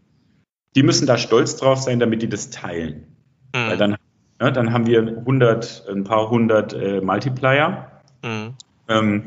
Die 0.77 0.83
müssen 0.83 1.07
da 1.07 1.17
stolz 1.19 1.57
drauf 1.57 1.81
sein, 1.81 1.99
damit 1.99 2.23
die 2.23 2.29
das 2.29 2.51
teilen. 2.51 3.07
Weil 3.53 3.77
dann, 3.77 3.97
ja, 4.41 4.51
dann 4.51 4.73
haben 4.73 4.87
wir 4.87 5.19
100, 5.19 5.87
ein 5.89 6.03
paar 6.03 6.29
hundert 6.29 6.73
äh, 6.73 7.01
Multiplier. 7.01 8.03
Mhm. 8.25 8.55
Ähm, 8.89 9.23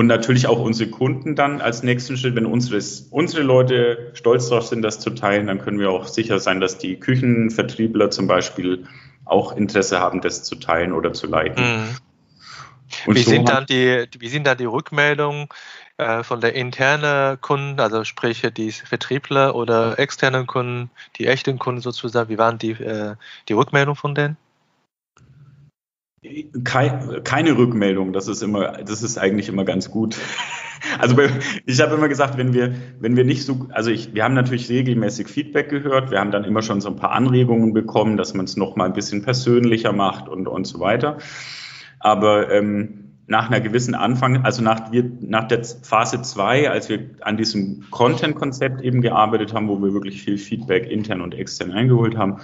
und 0.00 0.06
natürlich 0.06 0.46
auch 0.46 0.58
unsere 0.58 0.88
Kunden 0.88 1.34
dann 1.34 1.60
als 1.60 1.82
nächsten 1.82 2.16
Schritt, 2.16 2.34
wenn 2.34 2.46
unsere, 2.46 2.82
unsere 3.10 3.42
Leute 3.42 4.12
stolz 4.14 4.48
darauf 4.48 4.66
sind, 4.66 4.80
das 4.80 4.98
zu 4.98 5.10
teilen, 5.10 5.46
dann 5.46 5.58
können 5.58 5.78
wir 5.78 5.90
auch 5.90 6.06
sicher 6.06 6.38
sein, 6.38 6.58
dass 6.58 6.78
die 6.78 6.98
Küchenvertriebler 6.98 8.10
zum 8.10 8.26
Beispiel 8.26 8.86
auch 9.26 9.54
Interesse 9.54 10.00
haben, 10.00 10.22
das 10.22 10.42
zu 10.42 10.54
teilen 10.54 10.94
oder 10.94 11.12
zu 11.12 11.26
leiten. 11.26 11.62
Mhm. 11.62 11.96
Und 13.04 13.14
wie, 13.14 13.22
so 13.22 13.30
sind 13.30 13.50
dann 13.50 13.66
die, 13.66 14.06
wie 14.18 14.28
sind 14.28 14.46
dann 14.46 14.56
die 14.56 14.64
Rückmeldungen 14.64 15.48
äh, 15.98 16.22
von 16.22 16.40
der 16.40 16.54
internen 16.54 17.38
Kunden, 17.42 17.78
also 17.78 18.02
sprich 18.04 18.40
die 18.56 18.72
Vertriebler 18.72 19.54
oder 19.54 19.98
externen 19.98 20.46
Kunden, 20.46 20.88
die 21.18 21.26
echten 21.26 21.58
Kunden 21.58 21.82
sozusagen, 21.82 22.30
wie 22.30 22.38
waren 22.38 22.56
die, 22.56 22.70
äh, 22.70 23.16
die 23.50 23.52
Rückmeldungen 23.52 23.96
von 23.96 24.14
denen? 24.14 24.38
Keine 26.64 27.56
Rückmeldung, 27.56 28.12
das 28.12 28.28
ist 28.28 28.42
immer, 28.42 28.72
das 28.82 29.02
ist 29.02 29.16
eigentlich 29.16 29.48
immer 29.48 29.64
ganz 29.64 29.90
gut. 29.90 30.16
Also 30.98 31.14
ich 31.66 31.80
habe 31.82 31.94
immer 31.94 32.08
gesagt, 32.08 32.38
wenn 32.38 32.54
wir, 32.54 32.74
wenn 33.00 33.14
wir 33.14 33.24
nicht 33.24 33.44
so, 33.44 33.68
also 33.70 33.90
ich, 33.90 34.14
wir 34.14 34.24
haben 34.24 34.32
natürlich 34.32 34.70
regelmäßig 34.70 35.28
Feedback 35.28 35.68
gehört, 35.68 36.10
wir 36.10 36.18
haben 36.18 36.30
dann 36.30 36.42
immer 36.44 36.62
schon 36.62 36.80
so 36.80 36.88
ein 36.88 36.96
paar 36.96 37.12
Anregungen 37.12 37.74
bekommen, 37.74 38.16
dass 38.16 38.32
man 38.32 38.46
es 38.46 38.56
noch 38.56 38.76
mal 38.76 38.86
ein 38.86 38.94
bisschen 38.94 39.20
persönlicher 39.22 39.92
macht 39.92 40.26
und 40.26 40.48
und 40.48 40.66
so 40.66 40.80
weiter. 40.80 41.18
Aber 41.98 42.50
ähm, 42.50 43.10
nach 43.26 43.50
einer 43.50 43.60
gewissen 43.60 43.94
Anfang, 43.94 44.42
also 44.42 44.62
nach, 44.62 44.90
wir, 44.90 45.04
nach 45.20 45.48
der 45.48 45.62
Phase 45.64 46.22
2, 46.22 46.70
als 46.70 46.88
wir 46.88 47.10
an 47.20 47.36
diesem 47.36 47.84
Content-Konzept 47.90 48.80
eben 48.80 49.02
gearbeitet 49.02 49.52
haben, 49.52 49.68
wo 49.68 49.78
wir 49.82 49.92
wirklich 49.92 50.22
viel 50.22 50.38
Feedback 50.38 50.90
intern 50.90 51.20
und 51.20 51.34
extern 51.34 51.72
eingeholt 51.72 52.16
haben, 52.16 52.38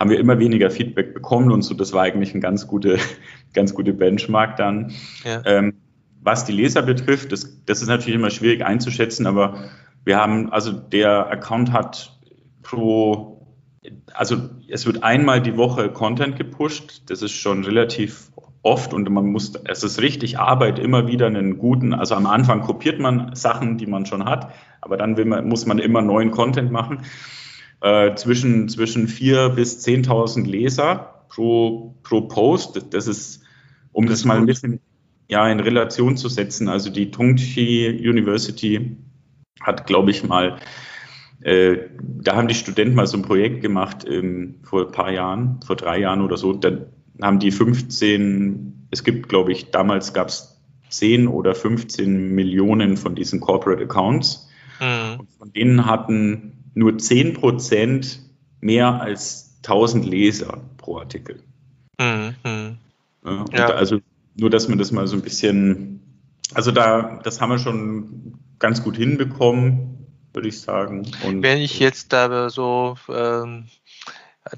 haben 0.00 0.08
wir 0.08 0.18
immer 0.18 0.38
weniger 0.38 0.70
Feedback 0.70 1.12
bekommen 1.12 1.52
und 1.52 1.60
so, 1.60 1.74
das 1.74 1.92
war 1.92 2.02
eigentlich 2.02 2.34
ein 2.34 2.40
ganz 2.40 2.66
gute, 2.66 2.98
ganz 3.52 3.74
gute 3.74 3.92
Benchmark 3.92 4.56
dann. 4.56 4.92
Ja. 5.24 5.42
Ähm, 5.44 5.74
was 6.22 6.46
die 6.46 6.52
Leser 6.52 6.82
betrifft, 6.82 7.32
das, 7.32 7.64
das 7.66 7.82
ist 7.82 7.88
natürlich 7.88 8.18
immer 8.18 8.30
schwierig 8.30 8.64
einzuschätzen, 8.64 9.26
aber 9.26 9.70
wir 10.04 10.16
haben, 10.16 10.50
also 10.50 10.72
der 10.72 11.30
Account 11.30 11.72
hat 11.72 12.18
pro, 12.62 13.46
also 14.12 14.36
es 14.68 14.86
wird 14.86 15.02
einmal 15.02 15.42
die 15.42 15.56
Woche 15.56 15.90
Content 15.90 16.36
gepusht, 16.36 17.02
das 17.06 17.22
ist 17.22 17.32
schon 17.32 17.64
relativ 17.64 18.30
oft 18.62 18.92
und 18.92 19.08
man 19.10 19.26
muss, 19.26 19.54
es 19.64 19.82
ist 19.82 20.00
richtig 20.00 20.38
Arbeit, 20.38 20.78
immer 20.78 21.08
wieder 21.08 21.26
einen 21.26 21.58
guten, 21.58 21.94
also 21.94 22.14
am 22.14 22.26
Anfang 22.26 22.60
kopiert 22.62 23.00
man 23.00 23.34
Sachen, 23.34 23.78
die 23.78 23.86
man 23.86 24.06
schon 24.06 24.24
hat, 24.24 24.52
aber 24.80 24.96
dann 24.96 25.12
man, 25.28 25.48
muss 25.48 25.66
man 25.66 25.78
immer 25.78 26.02
neuen 26.02 26.30
Content 26.30 26.70
machen. 26.70 27.02
Äh, 27.82 28.14
zwischen, 28.14 28.68
zwischen 28.68 29.08
vier 29.08 29.50
bis 29.50 29.84
10.000 29.86 30.46
Leser 30.46 31.24
pro, 31.28 31.94
pro 32.02 32.22
Post, 32.22 32.86
das 32.90 33.06
ist, 33.06 33.42
um 33.92 34.06
das, 34.06 34.20
das 34.20 34.24
mal 34.26 34.36
ein 34.36 34.46
bisschen 34.46 34.80
ja, 35.28 35.48
in 35.48 35.60
Relation 35.60 36.16
zu 36.16 36.28
setzen, 36.28 36.68
also 36.68 36.90
die 36.90 37.10
Tongji 37.10 37.88
University 37.88 38.96
hat, 39.60 39.86
glaube 39.86 40.10
ich, 40.10 40.24
mal 40.24 40.58
äh, 41.42 41.88
da 41.98 42.36
haben 42.36 42.48
die 42.48 42.54
Studenten 42.54 42.94
mal 42.94 43.06
so 43.06 43.16
ein 43.16 43.22
Projekt 43.22 43.62
gemacht 43.62 44.04
ähm, 44.06 44.56
vor 44.62 44.86
ein 44.86 44.92
paar 44.92 45.10
Jahren, 45.10 45.60
vor 45.64 45.76
drei 45.76 45.98
Jahren 45.98 46.20
oder 46.20 46.36
so. 46.36 46.52
Da, 46.52 46.70
haben 47.22 47.38
die 47.38 47.50
15, 47.50 48.88
es 48.90 49.04
gibt, 49.04 49.28
glaube 49.28 49.52
ich, 49.52 49.70
damals 49.70 50.12
gab 50.12 50.28
es 50.28 50.60
10 50.88 51.28
oder 51.28 51.54
15 51.54 52.34
Millionen 52.34 52.96
von 52.96 53.14
diesen 53.14 53.40
Corporate 53.40 53.82
Accounts. 53.82 54.48
Mhm. 54.80 55.20
Und 55.20 55.30
von 55.30 55.52
denen 55.52 55.86
hatten 55.86 56.59
nur 56.74 56.98
10 56.98 57.34
Prozent 57.34 58.20
mehr 58.60 59.00
als 59.00 59.58
1000 59.64 60.04
Leser 60.04 60.62
pro 60.76 60.98
Artikel. 60.98 61.42
Mhm. 61.98 62.34
Ja, 63.24 63.44
ja. 63.52 63.66
Also 63.70 64.00
nur, 64.36 64.50
dass 64.50 64.68
man 64.68 64.78
das 64.78 64.92
mal 64.92 65.06
so 65.06 65.16
ein 65.16 65.22
bisschen 65.22 66.00
also 66.54 66.72
da, 66.72 67.20
das 67.22 67.40
haben 67.40 67.50
wir 67.50 67.58
schon 67.58 68.38
ganz 68.58 68.82
gut 68.82 68.96
hinbekommen, 68.96 70.06
würde 70.32 70.48
ich 70.48 70.60
sagen. 70.60 71.10
Und 71.22 71.42
Wenn 71.42 71.58
ich 71.58 71.78
jetzt 71.78 72.12
da 72.12 72.50
so 72.50 72.96
ähm, 73.08 73.66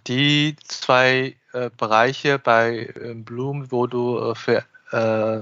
die 0.06 0.56
zwei 0.64 1.36
äh, 1.52 1.70
Bereiche 1.76 2.38
bei 2.38 2.92
äh, 2.94 3.14
Bloom, 3.14 3.70
wo 3.70 3.86
du 3.86 4.18
äh, 4.18 4.34
für 4.34 4.64
äh, 4.92 5.40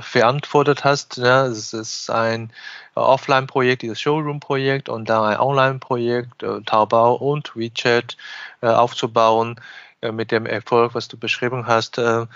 verantwortet 0.00 0.84
hast. 0.84 1.18
Ne? 1.18 1.46
Es 1.46 1.72
ist 1.72 2.10
ein 2.10 2.50
Offline-Projekt, 2.94 3.82
dieses 3.82 4.00
Showroom-Projekt 4.00 4.88
und 4.88 5.08
dann 5.08 5.24
ein 5.24 5.40
Online-Projekt, 5.40 6.42
äh, 6.42 6.60
Taobao 6.62 7.14
und 7.14 7.56
WeChat 7.56 8.16
äh, 8.60 8.68
aufzubauen 8.68 9.60
äh, 10.02 10.12
mit 10.12 10.30
dem 10.30 10.46
Erfolg, 10.46 10.94
was 10.94 11.08
du 11.08 11.16
beschrieben 11.16 11.66
hast. 11.66 11.98
Äh, 11.98 12.22
äh, 12.22 12.26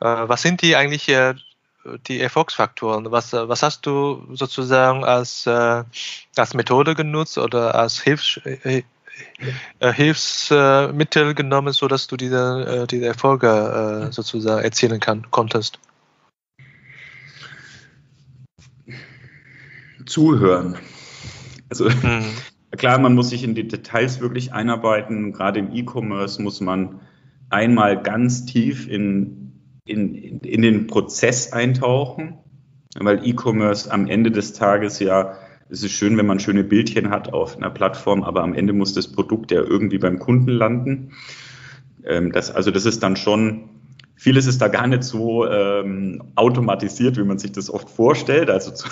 was 0.00 0.42
sind 0.42 0.62
die 0.62 0.76
eigentlich 0.76 1.12
die 2.08 2.20
Erfolgsfaktoren? 2.20 3.12
Was, 3.12 3.32
was 3.32 3.62
hast 3.62 3.86
du 3.86 4.26
sozusagen 4.32 5.04
als, 5.04 5.46
als 5.46 6.54
Methode 6.54 6.96
genutzt 6.96 7.38
oder 7.38 7.76
als 7.76 8.00
Hilfs, 8.00 8.40
Hilfsmittel 9.80 11.34
genommen, 11.34 11.72
sodass 11.72 12.08
du 12.08 12.16
diese, 12.16 12.88
diese 12.90 13.06
Erfolge 13.06 14.08
sozusagen 14.10 14.64
erzielen 14.64 14.98
kann, 14.98 15.30
konntest? 15.30 15.78
Zuhören. 20.06 20.76
Also 21.68 21.88
mhm. 21.88 22.24
klar, 22.76 22.98
man 22.98 23.14
muss 23.14 23.30
sich 23.30 23.44
in 23.44 23.54
die 23.54 23.68
Details 23.68 24.20
wirklich 24.20 24.52
einarbeiten. 24.52 25.32
Gerade 25.32 25.60
im 25.60 25.74
E-Commerce 25.74 26.40
muss 26.40 26.60
man 26.60 27.00
einmal 27.50 28.02
ganz 28.02 28.46
tief 28.46 28.88
in, 28.88 29.52
in, 29.84 30.40
in 30.40 30.62
den 30.62 30.86
Prozess 30.86 31.52
eintauchen, 31.52 32.38
weil 32.98 33.26
E-Commerce 33.26 33.90
am 33.90 34.06
Ende 34.06 34.30
des 34.30 34.52
Tages 34.52 34.98
ja, 34.98 35.34
es 35.68 35.82
ist 35.82 35.92
schön, 35.92 36.16
wenn 36.16 36.26
man 36.26 36.38
schöne 36.38 36.64
Bildchen 36.64 37.10
hat 37.10 37.32
auf 37.32 37.56
einer 37.56 37.70
Plattform, 37.70 38.22
aber 38.22 38.42
am 38.42 38.54
Ende 38.54 38.72
muss 38.72 38.94
das 38.94 39.10
Produkt 39.10 39.50
ja 39.50 39.62
irgendwie 39.62 39.98
beim 39.98 40.18
Kunden 40.18 40.50
landen. 40.50 41.12
Ähm, 42.04 42.32
das, 42.32 42.50
also 42.50 42.70
das 42.70 42.86
ist 42.86 43.02
dann 43.02 43.16
schon, 43.16 43.68
vieles 44.14 44.46
ist 44.46 44.62
da 44.62 44.68
gar 44.68 44.86
nicht 44.86 45.02
so 45.02 45.46
ähm, 45.46 46.22
automatisiert, 46.36 47.16
wie 47.16 47.24
man 47.24 47.38
sich 47.38 47.52
das 47.52 47.68
oft 47.68 47.90
vorstellt. 47.90 48.48
Also 48.48 48.70
zu, 48.70 48.88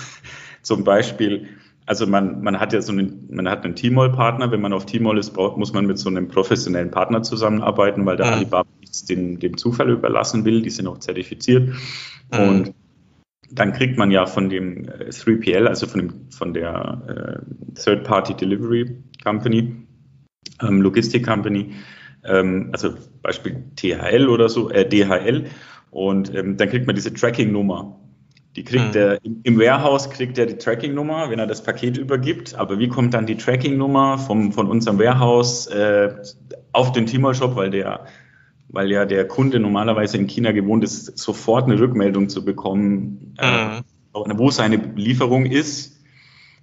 zum 0.65 0.83
Beispiel, 0.83 1.47
also 1.85 2.07
man, 2.07 2.41
man 2.41 2.59
hat 2.59 2.73
ja 2.73 2.81
so 2.81 2.91
einen, 2.91 3.27
man 3.29 3.47
hat 3.47 3.63
einen 3.63 3.75
T-Mall-Partner. 3.75 4.51
Wenn 4.51 4.61
man 4.61 4.73
auf 4.73 4.87
T-Mall 4.87 5.17
ist, 5.19 5.31
braucht, 5.31 5.57
muss 5.57 5.73
man 5.73 5.85
mit 5.85 5.99
so 5.99 6.09
einem 6.09 6.27
professionellen 6.27 6.89
Partner 6.89 7.21
zusammenarbeiten, 7.21 8.05
weil 8.05 8.17
der 8.17 8.25
mhm. 8.25 8.33
Alibaba 8.33 8.69
nichts 8.79 9.05
dem, 9.05 9.39
dem 9.39 9.57
Zufall 9.57 9.91
überlassen 9.91 10.43
will. 10.43 10.63
Die 10.63 10.71
sind 10.71 10.87
auch 10.87 10.97
zertifiziert. 10.97 11.69
Mhm. 12.33 12.39
Und 12.39 12.73
dann 13.51 13.73
kriegt 13.73 13.97
man 13.97 14.09
ja 14.09 14.25
von 14.25 14.49
dem 14.49 14.87
3PL, 14.87 15.65
äh, 15.65 15.67
also 15.67 15.85
von, 15.85 15.99
dem, 15.99 16.31
von 16.31 16.53
der 16.55 17.43
äh, 17.45 17.79
Third-Party 17.79 18.33
Delivery 18.33 19.03
Company, 19.23 19.75
ähm, 20.63 20.81
Logistik 20.81 21.27
Company, 21.27 21.75
ähm, 22.23 22.69
also 22.71 22.95
Beispiel 23.21 23.65
THL 23.75 24.27
oder 24.29 24.49
so, 24.49 24.71
äh, 24.71 24.89
DHL, 24.89 25.45
und 25.91 26.33
ähm, 26.33 26.57
dann 26.57 26.69
kriegt 26.69 26.87
man 26.87 26.95
diese 26.95 27.13
Tracking-Nummer. 27.13 27.99
Die 28.55 28.63
kriegt 28.63 28.95
mhm. 28.95 29.01
er 29.01 29.19
im 29.43 29.59
Warehouse 29.59 30.09
kriegt 30.09 30.37
er 30.37 30.45
die 30.45 30.57
Tracking-Nummer, 30.57 31.29
wenn 31.29 31.39
er 31.39 31.47
das 31.47 31.61
Paket 31.61 31.97
übergibt. 31.97 32.55
Aber 32.55 32.79
wie 32.79 32.87
kommt 32.87 33.13
dann 33.13 33.25
die 33.25 33.35
Tracking-Nummer 33.35 34.17
vom, 34.17 34.53
von 34.53 34.67
unserem 34.67 34.97
Warehouse 34.97 35.67
äh, 35.67 36.15
auf 36.71 36.93
den 36.93 37.05
Tmall-Shop, 37.05 37.55
weil 37.55 37.69
der, 37.69 38.05
weil 38.69 38.91
ja 38.91 39.05
der 39.05 39.27
Kunde 39.27 39.59
normalerweise 39.59 40.17
in 40.17 40.27
China 40.27 40.51
gewohnt 40.51 40.83
ist, 40.83 41.17
sofort 41.17 41.65
eine 41.65 41.79
Rückmeldung 41.79 42.29
zu 42.29 42.45
bekommen, 42.45 43.35
äh, 43.39 43.65
mhm. 43.65 43.83
äh, 44.13 44.37
wo 44.37 44.49
seine 44.51 44.77
Lieferung 44.95 45.45
ist. 45.45 46.01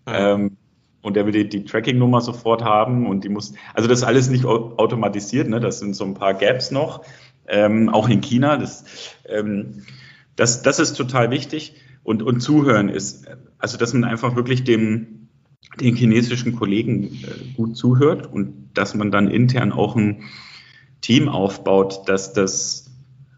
Mhm. 0.07 0.13
Ähm, 0.15 0.57
und 1.03 1.17
er 1.17 1.27
will 1.27 1.33
die, 1.33 1.49
die 1.49 1.65
Tracking-Nummer 1.65 2.21
sofort 2.21 2.63
haben 2.63 3.07
und 3.07 3.25
die 3.25 3.29
muss, 3.29 3.55
also 3.75 3.89
das 3.89 3.99
ist 3.99 4.05
alles 4.05 4.31
nicht 4.31 4.45
automatisiert, 4.45 5.49
ne? 5.49 5.59
Das 5.59 5.81
sind 5.81 5.95
so 5.95 6.05
ein 6.05 6.15
paar 6.15 6.33
Gaps 6.33 6.71
noch, 6.71 7.05
ähm, 7.49 7.89
auch 7.89 8.09
in 8.09 8.21
China. 8.21 8.57
Das, 8.57 8.85
ähm, 9.29 9.83
das, 10.37 10.63
das 10.63 10.79
ist 10.79 10.95
total 10.95 11.31
wichtig. 11.31 11.75
Und, 12.03 12.23
und 12.23 12.41
Zuhören 12.41 12.89
ist, 12.89 13.27
also 13.59 13.79
dass 13.79 13.93
man 13.93 14.05
einfach 14.05 14.35
wirklich 14.35 14.65
dem, 14.65 15.29
den 15.81 15.95
chinesischen 15.95 16.57
Kollegen 16.57 17.05
äh, 17.05 17.55
gut 17.57 17.77
zuhört 17.77 18.27
und 18.33 18.71
dass 18.75 18.95
man 18.95 19.11
dann 19.11 19.29
intern 19.29 19.73
auch 19.73 19.97
ein 19.97 20.25
Team 21.01 21.29
aufbaut, 21.29 22.09
dass 22.09 22.33
das, 22.33 22.91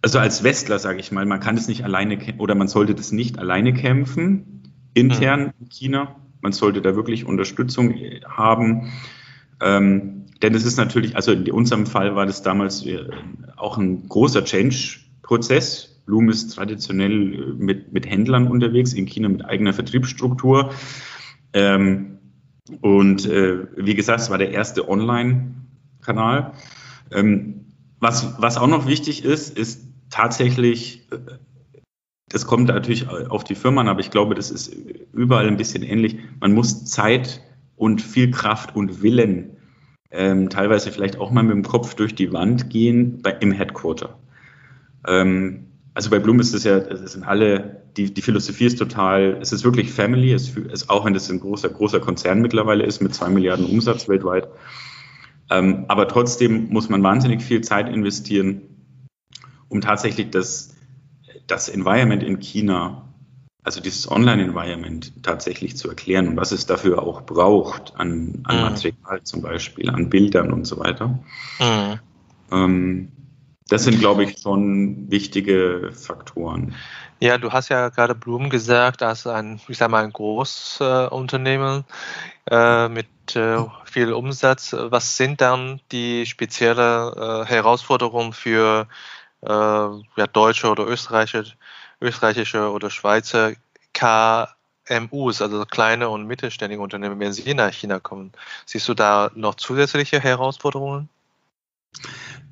also 0.03 0.19
als 0.19 0.43
Westler 0.43 0.79
sage 0.79 1.01
ich 1.01 1.13
mal, 1.13 1.27
man 1.27 1.41
kann 1.41 1.57
es 1.57 1.69
nicht 1.69 1.85
alleine 1.85 2.19
oder 2.39 2.55
man 2.55 2.69
sollte 2.69 2.95
das 2.95 3.13
nicht 3.13 3.39
alleine 3.39 3.73
kämpfen, 3.75 4.63
intern 4.95 5.41
mhm. 5.41 5.53
in 5.61 5.69
China. 5.69 6.17
Man 6.41 6.53
sollte 6.53 6.83
da 6.83 6.95
wirklich 6.95 7.25
Unterstützung 7.27 7.93
äh, 7.93 8.21
haben. 8.27 8.93
Ähm, 9.61 10.27
denn 10.43 10.55
es 10.55 10.65
ist 10.65 10.77
natürlich, 10.77 11.17
also 11.17 11.33
in 11.33 11.51
unserem 11.51 11.87
Fall 11.87 12.17
war 12.17 12.27
das 12.27 12.43
damals 12.43 12.85
äh, 12.85 13.09
auch 13.57 13.79
ein 13.79 14.09
großer 14.09 14.45
Change-Prozess 14.45 15.94
Bloom 16.07 16.29
ist 16.29 16.55
traditionell 16.55 17.35
äh, 17.35 17.53
mit, 17.55 17.93
mit 17.93 18.09
Händlern 18.09 18.47
unterwegs, 18.47 18.93
in 18.93 19.07
China 19.07 19.29
mit 19.29 19.45
eigener 19.45 19.73
Vertriebsstruktur. 19.73 20.73
Ähm, 21.53 22.19
und 22.81 23.27
äh, 23.27 23.67
wie 23.77 23.95
gesagt, 23.95 24.21
es 24.21 24.31
war 24.31 24.39
der 24.39 24.51
erste 24.51 24.89
Online-Kanal. 24.89 26.53
Ähm, 27.11 27.67
was, 28.01 28.41
was 28.41 28.57
auch 28.57 28.67
noch 28.67 28.87
wichtig 28.87 29.25
ist, 29.25 29.57
ist 29.57 29.87
tatsächlich, 30.11 31.07
äh, 31.11 31.19
das 32.29 32.47
kommt 32.47 32.69
natürlich 32.69 33.09
auf 33.09 33.45
die 33.45 33.55
Firmen, 33.55 33.89
aber 33.89 34.01
ich 34.01 34.11
glaube, 34.11 34.35
das 34.35 34.51
ist 34.51 34.75
überall 35.13 35.47
ein 35.47 35.57
bisschen 35.57 35.83
ähnlich. 35.83 36.19
Man 36.41 36.53
muss 36.53 36.85
Zeit 36.85 37.43
und 37.77 38.03
viel 38.03 38.31
Kraft 38.31 38.75
und 38.75 39.03
Willen, 39.03 39.57
ähm, 40.11 40.49
teilweise 40.49 40.91
vielleicht 40.91 41.19
auch 41.19 41.31
mal 41.31 41.43
mit 41.43 41.55
dem 41.55 41.65
Kopf 41.65 41.95
durch 41.95 42.15
die 42.15 42.33
Wand 42.33 42.71
gehen 42.71 43.21
bei, 43.23 43.33
im 43.33 43.53
Headquarter. 43.53 44.19
Ähm, 45.07 45.67
also 45.95 46.11
bei 46.11 46.19
Bloom 46.19 46.41
ist 46.41 46.53
es 46.53 46.65
ja, 46.65 46.77
es 46.77 47.13
sind 47.13 47.23
alle, 47.23 47.83
die, 47.97 48.13
die 48.13 48.23
Philosophie 48.23 48.67
ist 48.67 48.79
total, 48.79 49.39
es 49.41 49.53
ist 49.53 49.65
wirklich 49.65 49.93
Family, 49.93 50.33
es 50.33 50.57
ist, 50.57 50.91
auch 50.91 51.05
wenn 51.05 51.15
es 51.15 51.31
ein 51.31 51.39
großer, 51.39 51.69
großer 51.69 52.01
Konzern 52.01 52.43
mittlerweile 52.43 52.85
ist 52.85 53.01
mit 53.01 53.15
zwei 53.15 53.29
Milliarden 53.29 53.67
Umsatz 53.67 54.09
weltweit. 54.09 54.49
Ähm, 55.51 55.85
aber 55.87 56.09
trotzdem 56.09 56.69
muss 56.71 56.89
man 56.89 57.03
wahnsinnig 57.05 57.43
viel 57.43 57.61
Zeit 57.61 57.89
investieren, 57.89 58.63
um 59.69 59.81
tatsächlich 59.81 60.31
das, 60.31 60.75
das 61.47 61.69
Environment 61.69 62.25
in 62.25 62.41
China, 62.41 63.15
also 63.63 63.81
dieses 63.81 64.11
Online-Environment 64.11 65.13
tatsächlich 65.23 65.77
zu 65.77 65.89
erklären 65.89 66.27
und 66.27 66.37
was 66.37 66.51
es 66.51 66.67
dafür 66.67 67.03
auch 67.03 67.23
braucht 67.23 67.95
an, 67.97 68.41
an 68.45 68.57
mhm. 68.57 68.63
Material 68.63 69.23
zum 69.23 69.43
Beispiel, 69.43 69.91
an 69.91 70.11
Bildern 70.11 70.53
und 70.53 70.67
so 70.67 70.79
weiter. 70.81 71.21
Mhm. 71.61 72.01
Ähm, 72.51 73.09
das 73.69 73.85
sind, 73.85 73.99
glaube 73.99 74.25
ich, 74.25 74.39
schon 74.41 75.11
wichtige 75.11 75.91
Faktoren. 75.93 76.75
Ja, 77.21 77.39
du 77.39 77.53
hast 77.53 77.71
ja 77.71 77.89
gerade 77.89 78.15
Blumen 78.15 78.51
gesagt, 78.51 79.03
als 79.03 79.27
ein, 79.27 79.61
ich 79.69 79.79
sag 79.79 79.91
mal, 79.91 80.05
ein 80.05 80.13
Großunternehmen 80.13 81.85
äh, 82.51 82.89
mit 82.89 83.07
äh, 83.35 83.65
viel 83.85 84.13
Umsatz. 84.13 84.75
Was 84.79 85.17
sind 85.17 85.41
dann 85.41 85.81
die 85.93 86.27
speziellen 86.27 87.13
äh, 87.15 87.47
Herausforderungen 87.47 88.35
für 88.35 88.87
äh, 89.41 89.49
ja, 89.49 90.27
deutsche 90.31 90.69
oder 90.69 90.87
österreichische, 90.87 91.55
österreichische 92.03 92.71
oder 92.71 92.91
Schweizer 92.91 93.53
KMUs, 93.95 95.41
also 95.41 95.65
kleine 95.65 96.11
und 96.11 96.27
mittelständige 96.27 96.83
Unternehmen, 96.83 97.19
wenn 97.19 97.33
sie 97.33 97.55
nach 97.55 97.73
China 97.73 98.01
kommen? 98.01 98.33
Siehst 98.67 98.87
du 98.89 98.95
da 98.95 99.31
noch 99.35 99.55
zusätzliche 99.55 100.21
Herausforderungen? 100.21 101.09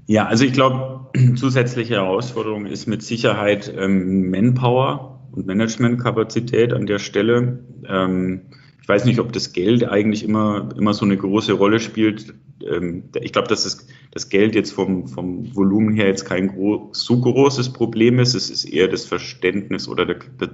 Ja, 0.06 0.26
also 0.26 0.44
ich 0.44 0.52
glaube, 0.52 1.01
zusätzliche 1.36 1.94
Herausforderung 1.94 2.66
ist 2.66 2.86
mit 2.86 3.02
Sicherheit 3.02 3.72
ähm, 3.76 4.30
Manpower 4.30 5.20
und 5.32 5.46
Managementkapazität 5.46 6.72
an 6.72 6.86
der 6.86 6.98
Stelle. 6.98 7.64
Ähm, 7.86 8.42
ich 8.80 8.88
weiß 8.88 9.04
nicht, 9.04 9.20
ob 9.20 9.32
das 9.32 9.52
Geld 9.52 9.88
eigentlich 9.88 10.24
immer, 10.24 10.70
immer 10.76 10.94
so 10.94 11.04
eine 11.04 11.16
große 11.16 11.52
Rolle 11.52 11.80
spielt. 11.80 12.34
Ähm, 12.64 13.04
ich 13.20 13.32
glaube, 13.32 13.48
dass 13.48 13.64
das, 13.64 13.86
das 14.10 14.28
Geld 14.28 14.54
jetzt 14.54 14.72
vom, 14.72 15.06
vom 15.06 15.54
Volumen 15.54 15.94
her 15.94 16.06
jetzt 16.06 16.24
kein 16.24 16.48
gro 16.48 16.90
so 16.92 17.20
großes 17.20 17.72
Problem 17.72 18.18
ist. 18.18 18.34
Es 18.34 18.50
ist 18.50 18.64
eher 18.64 18.88
das 18.88 19.04
Verständnis 19.06 19.88
oder 19.88 20.06
der, 20.06 20.18
der, 20.40 20.50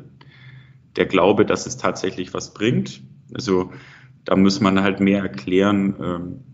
der 0.96 1.06
Glaube, 1.06 1.46
dass 1.46 1.66
es 1.66 1.76
tatsächlich 1.76 2.34
was 2.34 2.52
bringt. 2.52 3.02
Also 3.34 3.70
da 4.24 4.36
muss 4.36 4.61
man 4.61 4.82
halt 4.82 5.00
mehr 5.00 5.22
erklären, 5.22 5.94
ähm, 6.02 6.44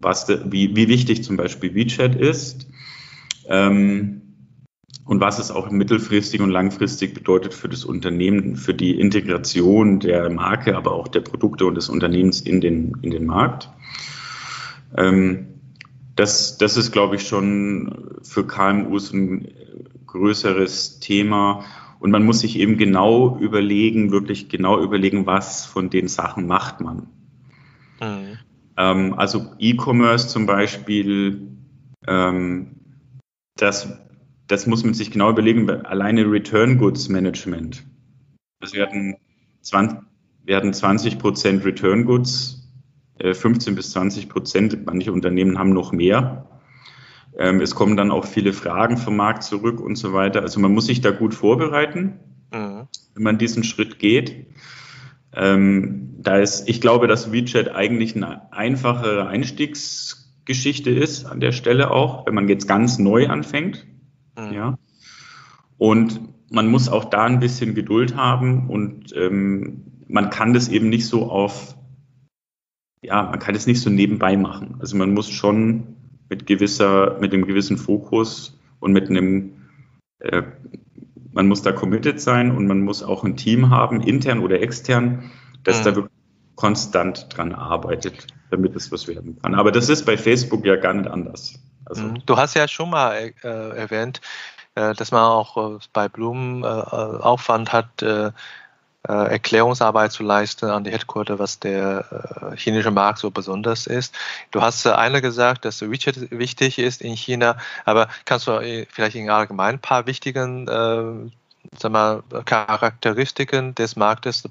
was 0.00 0.28
wie, 0.28 0.76
wie 0.76 0.88
wichtig 0.88 1.24
zum 1.24 1.36
Beispiel 1.36 1.74
WeChat 1.74 2.14
ist 2.14 2.68
ähm, 3.48 4.22
und 5.04 5.20
was 5.20 5.38
es 5.38 5.50
auch 5.50 5.70
mittelfristig 5.70 6.42
und 6.42 6.50
langfristig 6.50 7.14
bedeutet 7.14 7.54
für 7.54 7.68
das 7.70 7.84
Unternehmen, 7.86 8.56
für 8.56 8.74
die 8.74 9.00
Integration 9.00 10.00
der 10.00 10.28
Marke, 10.28 10.76
aber 10.76 10.92
auch 10.92 11.08
der 11.08 11.20
Produkte 11.20 11.64
und 11.64 11.76
des 11.76 11.88
Unternehmens 11.88 12.42
in 12.42 12.60
den, 12.60 12.92
in 13.00 13.10
den 13.10 13.24
Markt. 13.24 13.70
Ähm, 14.96 15.46
das, 16.14 16.58
das 16.58 16.76
ist, 16.76 16.92
glaube 16.92 17.16
ich, 17.16 17.26
schon 17.26 18.18
für 18.22 18.46
KMUs 18.46 19.12
ein 19.12 19.48
größeres 20.06 21.00
Thema. 21.00 21.64
Und 22.00 22.10
man 22.10 22.24
muss 22.24 22.40
sich 22.40 22.58
eben 22.58 22.76
genau 22.76 23.38
überlegen, 23.38 24.10
wirklich 24.10 24.48
genau 24.48 24.78
überlegen, 24.78 25.26
was 25.26 25.64
von 25.64 25.90
den 25.90 26.08
Sachen 26.08 26.46
macht 26.46 26.80
man. 26.80 27.06
Mhm. 28.00 28.38
Ähm, 28.76 29.14
also 29.14 29.52
E-Commerce 29.58 30.28
zum 30.28 30.46
Beispiel, 30.46 31.48
ähm, 32.06 32.77
das, 33.58 33.88
das 34.46 34.66
muss 34.66 34.84
man 34.84 34.94
sich 34.94 35.10
genau 35.10 35.30
überlegen, 35.30 35.68
alleine 35.68 36.30
Return 36.30 36.78
Goods 36.78 37.08
Management. 37.08 37.84
Also 38.60 38.74
wir 38.74 38.82
hatten 38.82 39.16
20, 39.62 39.98
wir 40.44 40.56
hatten 40.56 40.72
20 40.72 41.18
Prozent 41.18 41.64
Return 41.64 42.04
Goods, 42.04 42.68
äh, 43.18 43.34
15 43.34 43.74
bis 43.74 43.90
20 43.92 44.28
Prozent, 44.28 44.86
manche 44.86 45.12
Unternehmen 45.12 45.58
haben 45.58 45.70
noch 45.70 45.92
mehr. 45.92 46.46
Ähm, 47.36 47.60
es 47.60 47.74
kommen 47.74 47.96
dann 47.96 48.10
auch 48.10 48.24
viele 48.24 48.52
Fragen 48.52 48.96
vom 48.96 49.16
Markt 49.16 49.42
zurück 49.42 49.80
und 49.80 49.96
so 49.96 50.12
weiter. 50.12 50.42
Also 50.42 50.60
man 50.60 50.72
muss 50.72 50.86
sich 50.86 51.00
da 51.00 51.10
gut 51.10 51.34
vorbereiten, 51.34 52.18
mhm. 52.52 52.88
wenn 53.14 53.22
man 53.22 53.38
diesen 53.38 53.62
Schritt 53.64 53.98
geht. 53.98 54.46
Ähm, 55.34 56.16
da 56.18 56.38
ist, 56.38 56.68
ich 56.68 56.80
glaube, 56.80 57.06
dass 57.06 57.30
WeChat 57.30 57.74
eigentlich 57.74 58.16
eine 58.16 58.52
einfache 58.52 59.28
Einstiegsgeschichte 60.48 60.90
ist 60.90 61.26
an 61.26 61.40
der 61.40 61.52
Stelle 61.52 61.90
auch, 61.90 62.26
wenn 62.26 62.34
man 62.34 62.48
jetzt 62.48 62.66
ganz 62.66 62.98
neu 62.98 63.28
anfängt. 63.28 63.86
Mhm. 64.38 64.52
Ja. 64.52 64.78
Und 65.76 66.20
man 66.50 66.68
muss 66.68 66.88
auch 66.88 67.04
da 67.04 67.24
ein 67.24 67.40
bisschen 67.40 67.74
Geduld 67.74 68.16
haben 68.16 68.68
und 68.70 69.14
ähm, 69.14 69.84
man 70.08 70.30
kann 70.30 70.54
das 70.54 70.68
eben 70.68 70.88
nicht 70.88 71.06
so 71.06 71.30
auf, 71.30 71.76
ja, 73.02 73.22
man 73.24 73.38
kann 73.38 73.54
das 73.54 73.66
nicht 73.66 73.80
so 73.80 73.90
nebenbei 73.90 74.36
machen. 74.36 74.76
Also 74.80 74.96
man 74.96 75.12
muss 75.12 75.28
schon 75.28 75.96
mit 76.30 76.46
gewisser, 76.46 77.18
mit 77.20 77.32
einem 77.32 77.46
gewissen 77.46 77.76
Fokus 77.76 78.58
und 78.80 78.92
mit 78.92 79.10
einem, 79.10 79.52
äh, 80.20 80.42
man 81.32 81.46
muss 81.46 81.62
da 81.62 81.72
committed 81.72 82.20
sein 82.20 82.50
und 82.50 82.66
man 82.66 82.80
muss 82.80 83.02
auch 83.02 83.24
ein 83.24 83.36
Team 83.36 83.68
haben, 83.68 84.00
intern 84.00 84.40
oder 84.40 84.60
extern, 84.62 85.30
das 85.62 85.80
mhm. 85.80 85.84
da 85.84 85.96
wirklich 85.96 86.17
konstant 86.58 87.26
dran 87.30 87.54
arbeitet, 87.54 88.26
damit 88.50 88.74
es 88.74 88.90
was 88.90 89.06
werden 89.06 89.38
kann. 89.40 89.54
Aber 89.54 89.70
das 89.70 89.88
ist 89.88 90.04
bei 90.04 90.18
Facebook 90.18 90.66
ja 90.66 90.74
gar 90.74 90.92
nicht 90.92 91.08
anders. 91.08 91.54
Also, 91.84 92.02
mhm. 92.02 92.26
du 92.26 92.36
hast 92.36 92.54
ja 92.54 92.66
schon 92.66 92.90
mal 92.90 93.32
äh, 93.44 93.76
erwähnt, 93.76 94.20
äh, 94.74 94.92
dass 94.94 95.12
man 95.12 95.22
auch 95.22 95.76
äh, 95.76 95.78
bei 95.92 96.08
Blumen 96.08 96.64
äh, 96.64 96.66
Aufwand 96.66 97.72
hat, 97.72 98.04
Erklärungsarbeit 99.04 100.12
zu 100.12 100.22
leisten 100.22 100.66
an 100.66 100.84
die 100.84 100.90
Headquarter, 100.90 101.38
was 101.38 101.60
der 101.60 102.52
chinesische 102.56 102.90
Markt 102.90 103.20
so 103.20 103.30
besonders 103.30 103.86
ist. 103.86 104.14
Du 104.50 104.60
hast 104.60 104.86
eine 104.86 105.22
gesagt, 105.22 105.64
dass 105.64 105.80
WeChat 105.80 106.30
wichtig 106.32 106.78
ist 106.78 107.00
in 107.00 107.14
China, 107.14 107.56
aber 107.86 108.08
kannst 108.26 108.48
du 108.48 108.86
vielleicht 108.90 109.16
in 109.16 109.30
allgemein 109.30 109.76
ein 109.76 109.80
paar 109.80 110.06
wichtigen 110.06 110.66
sag 111.76 111.92
mal, 111.92 112.22
Charakteristiken 112.44 113.74
des 113.74 113.96
Marktes 113.96 114.44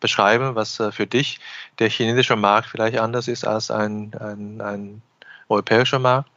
beschreiben, 0.00 0.54
was 0.54 0.82
für 0.90 1.06
dich 1.06 1.40
der 1.78 1.88
chinesische 1.88 2.36
Markt 2.36 2.68
vielleicht 2.68 2.98
anders 2.98 3.28
ist 3.28 3.46
als 3.46 3.70
ein, 3.70 4.12
ein, 4.14 4.60
ein 4.60 5.02
europäischer 5.48 5.98
Markt? 5.98 6.30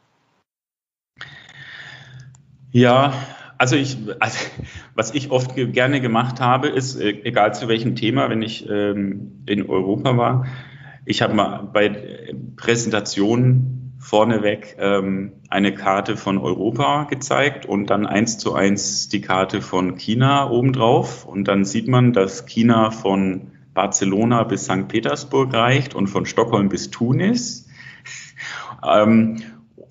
Ja, 2.72 3.12
also 3.58 3.76
ich, 3.76 3.96
also 4.18 4.38
was 4.94 5.14
ich 5.14 5.30
oft 5.30 5.54
gerne 5.54 6.00
gemacht 6.00 6.40
habe, 6.40 6.68
ist, 6.68 6.96
äh, 6.96 7.10
egal 7.22 7.54
zu 7.54 7.68
welchem 7.68 7.94
Thema, 7.94 8.28
wenn 8.28 8.42
ich 8.42 8.68
ähm, 8.68 9.44
in 9.46 9.68
Europa 9.68 10.16
war, 10.16 10.46
ich 11.06 11.22
habe 11.22 11.34
mal 11.34 11.68
bei 11.72 12.34
Präsentationen 12.56 13.83
vorneweg 14.04 14.76
ähm, 14.78 15.32
eine 15.48 15.72
Karte 15.72 16.18
von 16.18 16.36
Europa 16.36 17.04
gezeigt 17.04 17.64
und 17.64 17.88
dann 17.88 18.04
eins 18.04 18.36
zu 18.36 18.52
eins 18.52 19.08
die 19.08 19.22
Karte 19.22 19.62
von 19.62 19.96
China 19.96 20.50
obendrauf. 20.50 21.24
Und 21.24 21.48
dann 21.48 21.64
sieht 21.64 21.88
man, 21.88 22.12
dass 22.12 22.44
China 22.44 22.90
von 22.90 23.52
Barcelona 23.72 24.44
bis 24.44 24.64
St. 24.64 24.88
Petersburg 24.88 25.54
reicht 25.54 25.94
und 25.94 26.08
von 26.08 26.26
Stockholm 26.26 26.68
bis 26.68 26.90
Tunis. 26.90 27.66
ähm, 28.86 29.42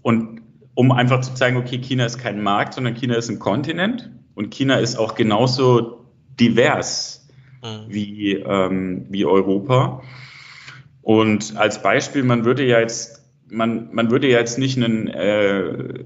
und 0.03 0.41
um 0.75 0.91
einfach 0.91 1.21
zu 1.21 1.33
zeigen, 1.33 1.57
okay, 1.57 1.79
China 1.79 2.05
ist 2.05 2.19
kein 2.19 2.43
Markt, 2.43 2.75
sondern 2.75 2.93
China 2.93 3.15
ist 3.15 3.29
ein 3.29 3.39
Kontinent 3.39 4.11
und 4.35 4.51
China 4.51 4.75
ist 4.75 4.95
auch 4.95 5.15
genauso 5.15 6.05
divers 6.39 7.27
mhm. 7.63 7.85
wie, 7.87 8.33
ähm, 8.33 9.07
wie 9.09 9.25
Europa. 9.25 10.03
Und 11.01 11.57
als 11.57 11.81
Beispiel, 11.81 12.21
man 12.21 12.45
würde 12.45 12.63
ja 12.63 12.79
jetzt, 12.79 13.22
man, 13.53 13.93
man 13.93 14.11
würde 14.11 14.27
ja 14.27 14.39
jetzt 14.39 14.57
nicht 14.57 14.77
einen 14.77 15.07
äh, 15.07 16.03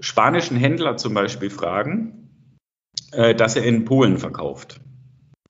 spanischen 0.00 0.56
Händler 0.56 0.96
zum 0.96 1.14
Beispiel 1.14 1.50
fragen, 1.50 2.28
äh, 3.12 3.34
dass 3.34 3.56
er 3.56 3.64
in 3.64 3.84
Polen 3.84 4.18
verkauft. 4.18 4.80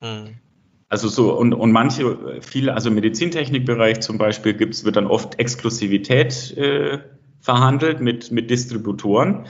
Mhm. 0.01 0.37
Also 0.89 1.09
so, 1.09 1.37
und, 1.37 1.53
und 1.53 1.73
manche, 1.73 2.41
viele, 2.43 2.73
also 2.73 2.91
im 2.91 2.95
Medizintechnikbereich 2.95 4.01
zum 4.01 4.19
Beispiel 4.19 4.55
gibt's, 4.55 4.85
wird 4.85 4.97
dann 4.97 5.09
oft 5.09 5.39
Exklusivität 5.41 6.57
äh, 6.57 7.01
verhandelt 7.41 8.01
mit, 8.01 8.31
mit 8.31 8.51
Distributoren, 8.51 9.47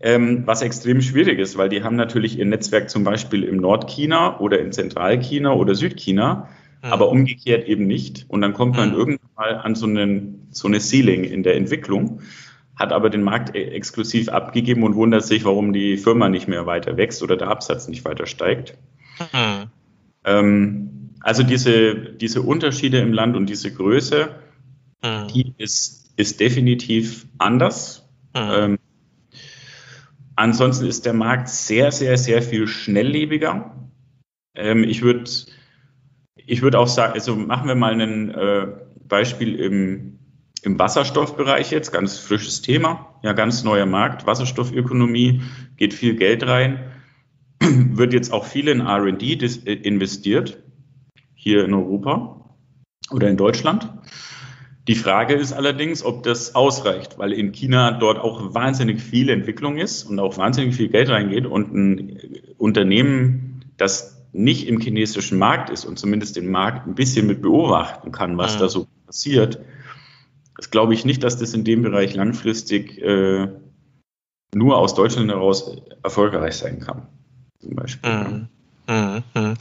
ähm, 0.00 0.46
was 0.46 0.62
extrem 0.62 1.02
schwierig 1.02 1.38
ist, 1.38 1.58
weil 1.58 1.68
die 1.68 1.82
haben 1.82 1.96
natürlich 1.96 2.38
ihr 2.38 2.46
Netzwerk 2.46 2.88
zum 2.88 3.04
Beispiel 3.04 3.44
im 3.44 3.58
Nordchina 3.58 4.40
oder 4.40 4.58
in 4.60 4.72
Zentralchina 4.72 5.52
oder 5.52 5.74
Südchina, 5.74 6.48
mhm. 6.82 6.92
aber 6.92 7.08
umgekehrt 7.08 7.68
eben 7.68 7.86
nicht. 7.86 8.26
Und 8.28 8.40
dann 8.40 8.52
kommt 8.52 8.76
man 8.76 8.90
mhm. 8.90 8.96
irgendwann 8.96 9.30
mal 9.36 9.54
an 9.56 9.74
so, 9.74 9.86
einen, 9.86 10.48
so 10.50 10.68
eine 10.68 10.80
Ceiling 10.80 11.24
in 11.24 11.42
der 11.42 11.56
Entwicklung, 11.56 12.20
hat 12.74 12.92
aber 12.92 13.10
den 13.10 13.22
Markt 13.22 13.54
e-, 13.54 13.64
exklusiv 13.64 14.28
abgegeben 14.28 14.82
und 14.82 14.94
wundert 14.94 15.24
sich, 15.24 15.44
warum 15.44 15.72
die 15.72 15.96
Firma 15.96 16.28
nicht 16.28 16.48
mehr 16.48 16.66
weiter 16.66 16.96
wächst 16.96 17.22
oder 17.22 17.36
der 17.36 17.48
Absatz 17.48 17.88
nicht 17.88 18.04
weiter 18.04 18.26
steigt. 18.26 18.76
Mhm. 19.32 19.70
Ähm, 20.24 21.10
also 21.20 21.42
diese, 21.42 21.94
diese 21.94 22.42
Unterschiede 22.42 22.98
im 22.98 23.12
Land 23.12 23.36
und 23.36 23.48
diese 23.48 23.72
Größe, 23.72 24.28
mhm. 25.02 25.28
die 25.28 25.54
ist 25.58 26.06
ist 26.16 26.40
definitiv 26.40 27.26
anders. 27.38 28.08
Mhm. 28.34 28.50
Ähm, 28.52 28.78
ansonsten 30.34 30.86
ist 30.86 31.06
der 31.06 31.12
Markt 31.12 31.48
sehr, 31.48 31.92
sehr, 31.92 32.16
sehr 32.18 32.42
viel 32.42 32.66
schnelllebiger. 32.66 33.88
Ähm, 34.54 34.84
ich 34.84 35.02
würde 35.02 35.30
ich 36.46 36.62
würd 36.62 36.76
auch 36.76 36.88
sagen, 36.88 37.14
also 37.14 37.36
machen 37.36 37.68
wir 37.68 37.74
mal 37.74 38.00
ein 38.00 38.30
äh, 38.30 38.66
Beispiel 39.06 39.56
im, 39.56 40.18
im 40.62 40.78
Wasserstoffbereich 40.78 41.70
jetzt, 41.70 41.92
ganz 41.92 42.18
frisches 42.18 42.62
Thema, 42.62 43.14
ja, 43.22 43.32
ganz 43.32 43.64
neuer 43.64 43.86
Markt, 43.86 44.26
Wasserstoffökonomie, 44.26 45.42
geht 45.76 45.92
viel 45.92 46.14
Geld 46.14 46.46
rein, 46.46 46.92
wird 47.60 48.12
jetzt 48.12 48.32
auch 48.32 48.44
viel 48.44 48.68
in 48.68 48.80
RD 48.80 49.22
äh, 49.22 49.72
investiert, 49.72 50.62
hier 51.34 51.64
in 51.64 51.74
Europa 51.74 52.54
oder 53.10 53.28
in 53.28 53.36
Deutschland. 53.36 53.92
Die 54.88 54.94
Frage 54.94 55.34
ist 55.34 55.52
allerdings, 55.52 56.04
ob 56.04 56.22
das 56.22 56.54
ausreicht, 56.54 57.18
weil 57.18 57.32
in 57.32 57.50
China 57.50 57.90
dort 57.90 58.18
auch 58.18 58.54
wahnsinnig 58.54 59.00
viel 59.00 59.30
Entwicklung 59.30 59.78
ist 59.78 60.04
und 60.04 60.20
auch 60.20 60.38
wahnsinnig 60.38 60.76
viel 60.76 60.88
Geld 60.88 61.08
reingeht 61.08 61.44
und 61.44 61.74
ein 61.74 62.20
Unternehmen, 62.56 63.64
das 63.76 64.15
nicht 64.32 64.68
im 64.68 64.80
chinesischen 64.80 65.38
Markt 65.38 65.70
ist 65.70 65.84
und 65.84 65.98
zumindest 65.98 66.36
den 66.36 66.50
Markt 66.50 66.86
ein 66.86 66.94
bisschen 66.94 67.26
mit 67.26 67.42
beobachten 67.42 68.12
kann, 68.12 68.36
was 68.36 68.56
mhm. 68.56 68.60
da 68.60 68.68
so 68.68 68.86
passiert, 69.06 69.58
das 70.56 70.70
glaube 70.70 70.94
ich 70.94 71.04
nicht, 71.04 71.22
dass 71.22 71.36
das 71.36 71.52
in 71.52 71.64
dem 71.64 71.82
Bereich 71.82 72.14
langfristig 72.14 73.00
äh, 73.02 73.48
nur 74.54 74.76
aus 74.76 74.94
Deutschland 74.94 75.30
heraus 75.30 75.76
erfolgreich 76.02 76.56
sein 76.56 76.80
kann. 76.80 77.08
Zum 77.60 77.74
Beispiel. 77.74 78.10
Mhm. 78.10 78.48
Mhm. 78.88 79.22
mhm. 79.34 79.54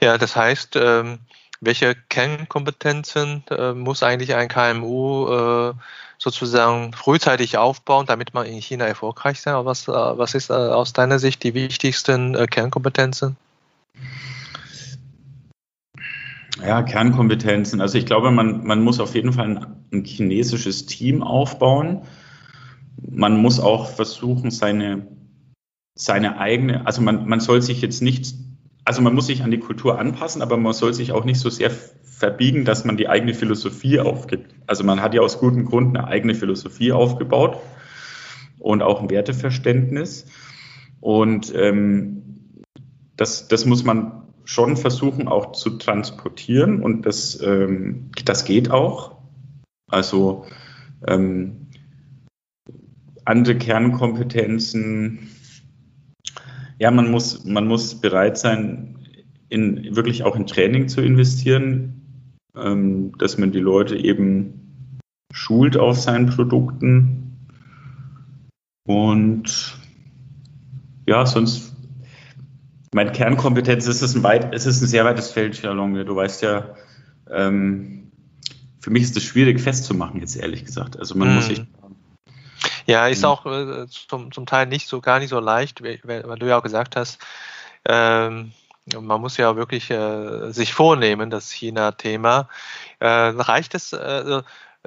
Ja, 0.00 0.18
das 0.18 0.36
heißt, 0.36 0.76
ähm 0.76 1.18
welche 1.62 1.94
Kernkompetenzen 1.94 3.44
äh, 3.48 3.72
muss 3.72 4.02
eigentlich 4.02 4.34
ein 4.34 4.48
KMU 4.48 5.28
äh, 5.28 5.72
sozusagen 6.18 6.92
frühzeitig 6.92 7.56
aufbauen, 7.56 8.04
damit 8.06 8.34
man 8.34 8.46
in 8.46 8.60
China 8.60 8.84
erfolgreich 8.84 9.40
sein? 9.40 9.64
Was, 9.64 9.86
äh, 9.86 9.92
was 9.92 10.34
ist 10.34 10.50
aus 10.50 10.92
deiner 10.92 11.20
Sicht 11.20 11.44
die 11.44 11.54
wichtigsten 11.54 12.34
Kernkompetenzen? 12.48 13.36
Ja, 16.60 16.82
Kernkompetenzen. 16.82 17.80
Also 17.80 17.98
ich 17.98 18.06
glaube, 18.06 18.30
man, 18.30 18.64
man 18.64 18.82
muss 18.82 19.00
auf 19.00 19.14
jeden 19.14 19.32
Fall 19.32 19.46
ein, 19.46 19.66
ein 19.92 20.04
chinesisches 20.04 20.86
Team 20.86 21.22
aufbauen. 21.22 22.02
Man 22.96 23.36
muss 23.36 23.58
auch 23.58 23.88
versuchen, 23.88 24.50
seine, 24.50 25.08
seine 25.94 26.38
eigene, 26.38 26.86
also 26.86 27.02
man, 27.02 27.26
man 27.26 27.40
soll 27.40 27.62
sich 27.62 27.80
jetzt 27.80 28.02
nicht 28.02 28.34
also 28.84 29.02
man 29.02 29.14
muss 29.14 29.26
sich 29.26 29.42
an 29.42 29.50
die 29.50 29.58
Kultur 29.58 29.98
anpassen, 29.98 30.42
aber 30.42 30.56
man 30.56 30.72
soll 30.72 30.92
sich 30.92 31.12
auch 31.12 31.24
nicht 31.24 31.40
so 31.40 31.50
sehr 31.50 31.70
verbiegen, 31.70 32.64
dass 32.64 32.84
man 32.84 32.96
die 32.96 33.08
eigene 33.08 33.34
Philosophie 33.34 34.00
aufgibt. 34.00 34.54
Also 34.66 34.84
man 34.84 35.00
hat 35.00 35.14
ja 35.14 35.20
aus 35.20 35.38
gutem 35.38 35.64
Grund 35.64 35.96
eine 35.96 36.06
eigene 36.06 36.34
Philosophie 36.34 36.92
aufgebaut 36.92 37.58
und 38.58 38.82
auch 38.82 39.00
ein 39.00 39.10
Werteverständnis. 39.10 40.26
Und 41.00 41.52
ähm, 41.54 42.41
das, 43.22 43.46
das 43.46 43.66
muss 43.66 43.84
man 43.84 44.24
schon 44.44 44.76
versuchen 44.76 45.28
auch 45.28 45.52
zu 45.52 45.78
transportieren 45.78 46.82
und 46.82 47.06
das, 47.06 47.40
ähm, 47.40 48.10
das 48.24 48.44
geht 48.44 48.72
auch. 48.72 49.16
Also 49.88 50.46
ähm, 51.06 51.68
andere 53.24 53.56
Kernkompetenzen, 53.58 55.30
Ja, 56.80 56.90
man 56.90 57.12
muss, 57.12 57.44
man 57.44 57.68
muss 57.68 57.94
bereit 58.00 58.38
sein, 58.38 58.98
in, 59.48 59.94
wirklich 59.94 60.24
auch 60.24 60.34
in 60.34 60.48
Training 60.48 60.88
zu 60.88 61.00
investieren, 61.00 62.02
ähm, 62.56 63.16
dass 63.18 63.38
man 63.38 63.52
die 63.52 63.60
Leute 63.60 63.96
eben 63.96 64.82
schult 65.32 65.76
auf 65.76 65.96
seinen 65.96 66.26
Produkten. 66.26 67.38
Und 68.84 69.78
ja, 71.06 71.24
sonst, 71.24 71.71
meine 72.94 73.12
Kernkompetenz 73.12 73.86
ist 73.86 74.02
es 74.02 74.14
ein, 74.14 74.22
weit, 74.22 74.54
es 74.54 74.66
ist 74.66 74.82
ein 74.82 74.86
sehr 74.86 75.04
weites 75.04 75.30
Feld, 75.30 75.60
Jalonge. 75.60 76.04
Du 76.04 76.14
weißt 76.14 76.42
ja, 76.42 76.74
ähm, 77.30 78.12
für 78.80 78.90
mich 78.90 79.04
ist 79.04 79.16
es 79.16 79.24
schwierig 79.24 79.60
festzumachen, 79.60 80.20
jetzt 80.20 80.36
ehrlich 80.36 80.64
gesagt. 80.64 80.98
Also 80.98 81.16
man 81.16 81.28
hm. 81.28 81.34
muss 81.36 81.46
sich 81.46 81.62
ja, 82.86 83.06
ist 83.06 83.24
auch 83.24 83.46
äh, 83.46 83.86
zum, 83.86 84.32
zum 84.32 84.44
Teil 84.44 84.66
nicht 84.66 84.88
so 84.88 85.00
gar 85.00 85.20
nicht 85.20 85.30
so 85.30 85.38
leicht, 85.38 85.82
weil, 85.82 86.00
weil 86.02 86.38
du 86.38 86.48
ja 86.48 86.58
auch 86.58 86.62
gesagt 86.62 86.96
hast, 86.96 87.20
ähm, 87.84 88.52
man 89.00 89.20
muss 89.20 89.36
ja 89.36 89.54
wirklich 89.56 89.90
äh, 89.90 90.50
sich 90.50 90.74
vornehmen, 90.74 91.30
das 91.30 91.52
China-Thema. 91.52 92.48
Äh, 92.98 93.06
reicht 93.06 93.74
es, 93.76 93.92
äh, 93.92 94.42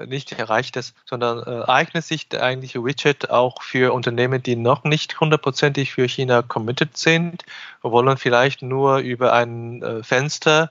nicht 0.05 0.37
reicht 0.49 0.77
es, 0.77 0.93
sondern 1.05 1.39
äh, 1.39 1.65
eignet 1.65 2.03
sich 2.03 2.27
eigentlich 2.39 2.75
Widget 2.75 3.29
auch 3.29 3.61
für 3.61 3.93
Unternehmen, 3.93 4.43
die 4.43 4.55
noch 4.55 4.83
nicht 4.83 5.19
hundertprozentig 5.19 5.93
für 5.93 6.07
China 6.07 6.41
committed 6.41 6.97
sind, 6.97 7.43
wollen 7.81 8.17
vielleicht 8.17 8.61
nur 8.61 8.97
über 8.97 9.33
ein 9.33 9.81
äh, 9.81 10.03
Fenster 10.03 10.69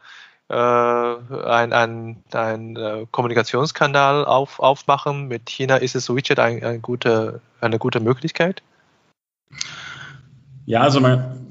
äh, 0.49 0.55
ein, 0.55 1.72
ein, 1.72 2.22
ein 2.33 2.77
äh, 2.77 3.07
Kommunikationskanal 3.11 4.27
auf, 4.27 4.61
aufmachen. 4.61 5.29
Mit 5.29 5.49
China 5.49 5.77
ist 5.77 5.95
es 5.95 6.14
Widget 6.14 6.39
ein, 6.39 6.62
ein 6.62 6.83
gute, 6.83 7.41
eine 7.61 7.79
gute 7.79 8.01
Möglichkeit? 8.01 8.62
Ja, 10.66 10.81
also 10.81 11.01
man, 11.01 11.44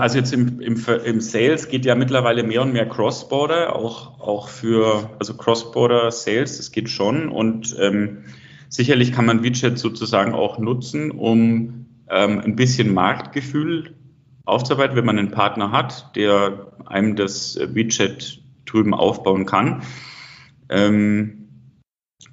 also 0.00 0.18
jetzt 0.18 0.32
im, 0.32 0.60
im, 0.60 0.82
im 1.04 1.20
Sales 1.20 1.68
geht 1.68 1.84
ja 1.84 1.94
mittlerweile 1.94 2.42
mehr 2.42 2.62
und 2.62 2.72
mehr 2.72 2.88
Cross-Border, 2.88 3.76
auch, 3.76 4.20
auch 4.20 4.48
für, 4.48 5.10
also 5.18 5.34
Cross-Border 5.34 6.10
Sales, 6.10 6.56
das 6.56 6.72
geht 6.72 6.88
schon 6.88 7.28
und 7.28 7.76
ähm, 7.78 8.24
sicherlich 8.68 9.12
kann 9.12 9.26
man 9.26 9.42
Widget 9.42 9.78
sozusagen 9.78 10.34
auch 10.34 10.58
nutzen, 10.58 11.10
um 11.10 11.86
ähm, 12.08 12.40
ein 12.40 12.56
bisschen 12.56 12.92
Marktgefühl 12.92 13.94
aufzuarbeiten, 14.44 14.96
wenn 14.96 15.04
man 15.04 15.18
einen 15.18 15.30
Partner 15.30 15.72
hat, 15.72 16.14
der 16.16 16.72
einem 16.86 17.16
das 17.16 17.58
Widget 17.74 18.42
drüben 18.64 18.94
aufbauen 18.94 19.46
kann. 19.46 19.82
Ähm, 20.68 21.48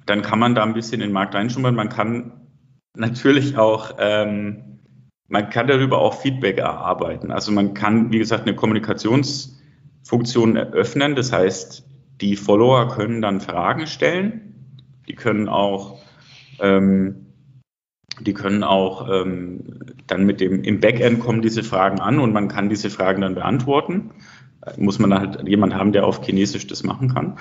dann 0.06 0.22
kann 0.22 0.38
man 0.38 0.54
da 0.54 0.62
ein 0.62 0.74
bisschen 0.74 1.00
in 1.00 1.08
den 1.08 1.12
Markt 1.12 1.34
reinschnuppern. 1.34 1.74
Man 1.74 1.88
kann 1.88 2.32
natürlich 2.96 3.56
auch, 3.56 3.96
ähm, 3.98 4.73
man 5.34 5.50
kann 5.50 5.66
darüber 5.66 5.98
auch 5.98 6.14
Feedback 6.14 6.58
erarbeiten. 6.58 7.32
Also 7.32 7.50
man 7.50 7.74
kann, 7.74 8.12
wie 8.12 8.18
gesagt, 8.18 8.46
eine 8.46 8.54
Kommunikationsfunktion 8.54 10.54
eröffnen. 10.54 11.16
Das 11.16 11.32
heißt, 11.32 11.84
die 12.20 12.36
Follower 12.36 12.88
können 12.88 13.20
dann 13.20 13.40
Fragen 13.40 13.88
stellen. 13.88 14.54
Die 15.08 15.16
können 15.16 15.48
auch 15.48 15.98
ähm, 16.60 17.26
die 18.20 18.32
können 18.32 18.62
auch 18.62 19.08
ähm, 19.10 19.80
dann 20.06 20.24
mit 20.24 20.40
dem, 20.40 20.62
im 20.62 20.78
Backend 20.78 21.18
kommen 21.18 21.42
diese 21.42 21.64
Fragen 21.64 21.98
an 21.98 22.20
und 22.20 22.32
man 22.32 22.46
kann 22.46 22.68
diese 22.68 22.88
Fragen 22.88 23.22
dann 23.22 23.34
beantworten. 23.34 24.12
Muss 24.76 25.00
man 25.00 25.12
halt 25.12 25.48
jemand 25.48 25.74
haben, 25.74 25.90
der 25.90 26.06
auf 26.06 26.24
Chinesisch 26.24 26.68
das 26.68 26.84
machen 26.84 27.12
kann. 27.12 27.38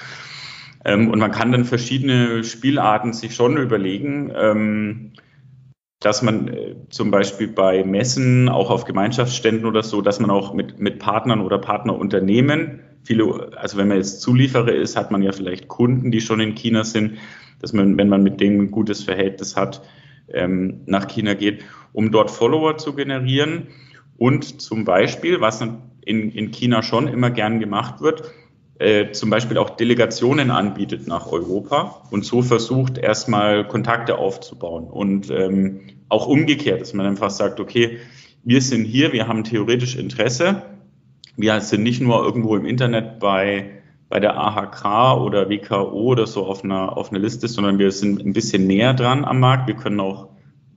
Ähm, 0.84 1.12
und 1.12 1.20
man 1.20 1.30
kann 1.30 1.52
dann 1.52 1.66
verschiedene 1.66 2.44
Spielarten 2.44 3.14
sich 3.14 3.36
schon 3.36 3.56
überlegen, 3.58 4.32
ähm, 4.36 5.12
dass 6.04 6.22
man 6.22 6.50
äh, 6.50 6.76
zum 6.90 7.12
Beispiel 7.12 7.48
bei 7.48 7.84
Messen, 7.84 8.50
auch 8.50 8.70
auf 8.70 8.84
Gemeinschaftsständen 8.84 9.66
oder 9.66 9.84
so, 9.84 10.02
dass 10.02 10.20
man 10.20 10.30
auch 10.30 10.54
mit, 10.54 10.80
mit 10.80 11.00
Partnern 11.00 11.42
oder 11.42 11.58
Partnerunternehmen, 11.58 12.82
viele, 13.04 13.52
also 13.58 13.78
wenn 13.78 13.88
man 13.88 13.98
jetzt 13.98 14.22
Zulieferer 14.22 14.74
ist, 14.74 14.98
hat 14.98 15.12
man 15.12 15.24
ja 15.24 15.32
vielleicht 15.32 15.70
Kunden, 15.70 16.12
die 16.12 16.20
schon 16.20 16.42
in 16.42 16.56
China 16.56 16.84
sind, 16.84 17.18
dass 17.62 17.72
man, 17.72 17.98
wenn 17.98 18.10
man 18.10 18.22
mit 18.22 18.42
denen 18.42 18.60
ein 18.60 18.72
gutes 18.72 19.04
Verhältnis 19.04 19.56
hat, 19.56 19.82
ähm, 20.28 20.82
nach 20.86 21.08
China 21.08 21.34
geht, 21.36 21.64
um 21.94 22.12
dort 22.12 22.30
Follower 22.30 22.78
zu 22.78 22.94
generieren. 22.94 23.68
Und 24.18 24.62
zum 24.62 24.84
Beispiel, 24.84 25.40
was 25.40 25.62
in, 25.62 26.32
in 26.32 26.52
China 26.52 26.84
schon 26.84 27.08
immer 27.08 27.32
gern 27.32 27.62
gemacht 27.62 28.02
wird, 28.02 28.34
äh, 28.80 29.12
zum 29.12 29.30
Beispiel 29.30 29.58
auch 29.58 29.72
Delegationen 29.72 30.52
anbietet 30.52 31.08
nach 31.08 31.32
Europa 31.32 32.04
und 32.12 32.26
so 32.26 32.42
versucht 32.42 32.98
erstmal 32.98 33.68
Kontakte 33.68 34.18
aufzubauen 34.18 34.86
und 34.86 35.30
ähm, 35.30 35.82
auch 36.10 36.28
umgekehrt, 36.28 36.82
dass 36.82 36.94
man 36.94 37.06
einfach 37.06 37.30
sagt, 37.30 37.60
okay, 37.60 38.00
wir 38.44 38.62
sind 38.62 38.86
hier, 38.86 39.14
wir 39.14 39.28
haben 39.28 39.44
theoretisch 39.44 39.96
Interesse, 39.96 40.64
wir 41.38 41.60
sind 41.62 41.84
nicht 41.84 42.02
nur 42.02 42.24
irgendwo 42.24 42.56
im 42.56 42.66
Internet 42.66 43.20
bei 43.20 43.84
bei 44.14 44.20
der 44.20 44.38
AHK 44.38 45.20
oder 45.24 45.50
WKO 45.50 45.90
oder 45.92 46.28
so 46.28 46.46
auf 46.46 46.64
einer, 46.64 46.96
auf 46.96 47.10
einer 47.10 47.20
Liste, 47.20 47.48
sondern 47.48 47.80
wir 47.80 47.90
sind 47.90 48.24
ein 48.24 48.34
bisschen 48.34 48.68
näher 48.68 48.94
dran 48.94 49.26
am 49.26 49.40
Markt. 49.40 49.66
Wir 49.66 49.74
können 49.74 50.00
auch 50.00 50.30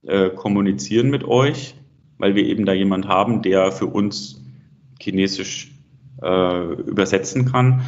äh, 0.07 0.31
kommunizieren 0.31 1.11
mit 1.11 1.23
euch, 1.23 1.75
weil 2.17 2.35
wir 2.35 2.47
eben 2.47 2.65
da 2.65 2.73
jemand 2.73 3.09
haben, 3.09 3.43
der 3.43 3.73
für 3.73 3.85
uns 3.85 4.43
Chinesisch 4.99 5.76
äh, 6.23 6.73
übersetzen 6.83 7.51
kann. 7.51 7.83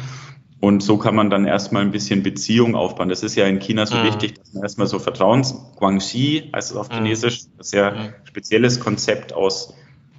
Und 0.61 0.83
so 0.83 0.97
kann 0.97 1.15
man 1.15 1.29
dann 1.29 1.45
erstmal 1.45 1.83
ein 1.83 1.91
bisschen 1.91 2.21
Beziehung 2.21 2.75
aufbauen. 2.75 3.07
Das 3.07 3.23
ist 3.23 3.35
ja 3.35 3.45
in 3.45 3.59
China 3.59 3.85
so 3.85 3.95
mhm. 3.95 4.03
wichtig, 4.03 4.35
dass 4.35 4.53
man 4.53 4.63
erstmal 4.63 4.87
so 4.87 4.99
Vertrauens, 4.99 5.55
Guangxi 5.77 6.49
heißt 6.53 6.71
es 6.71 6.77
auf 6.77 6.89
mhm. 6.89 6.95
Chinesisch, 6.95 7.43
das 7.57 7.67
ist 7.67 7.73
ja 7.73 7.91
ein 7.91 8.13
spezielles 8.25 8.79
Konzept 8.79 9.31
aus 9.31 9.73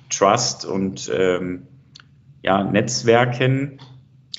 Trust 0.08 0.64
und 0.64 1.10
ähm, 1.14 1.66
ja, 2.42 2.64
Netzwerken 2.64 3.78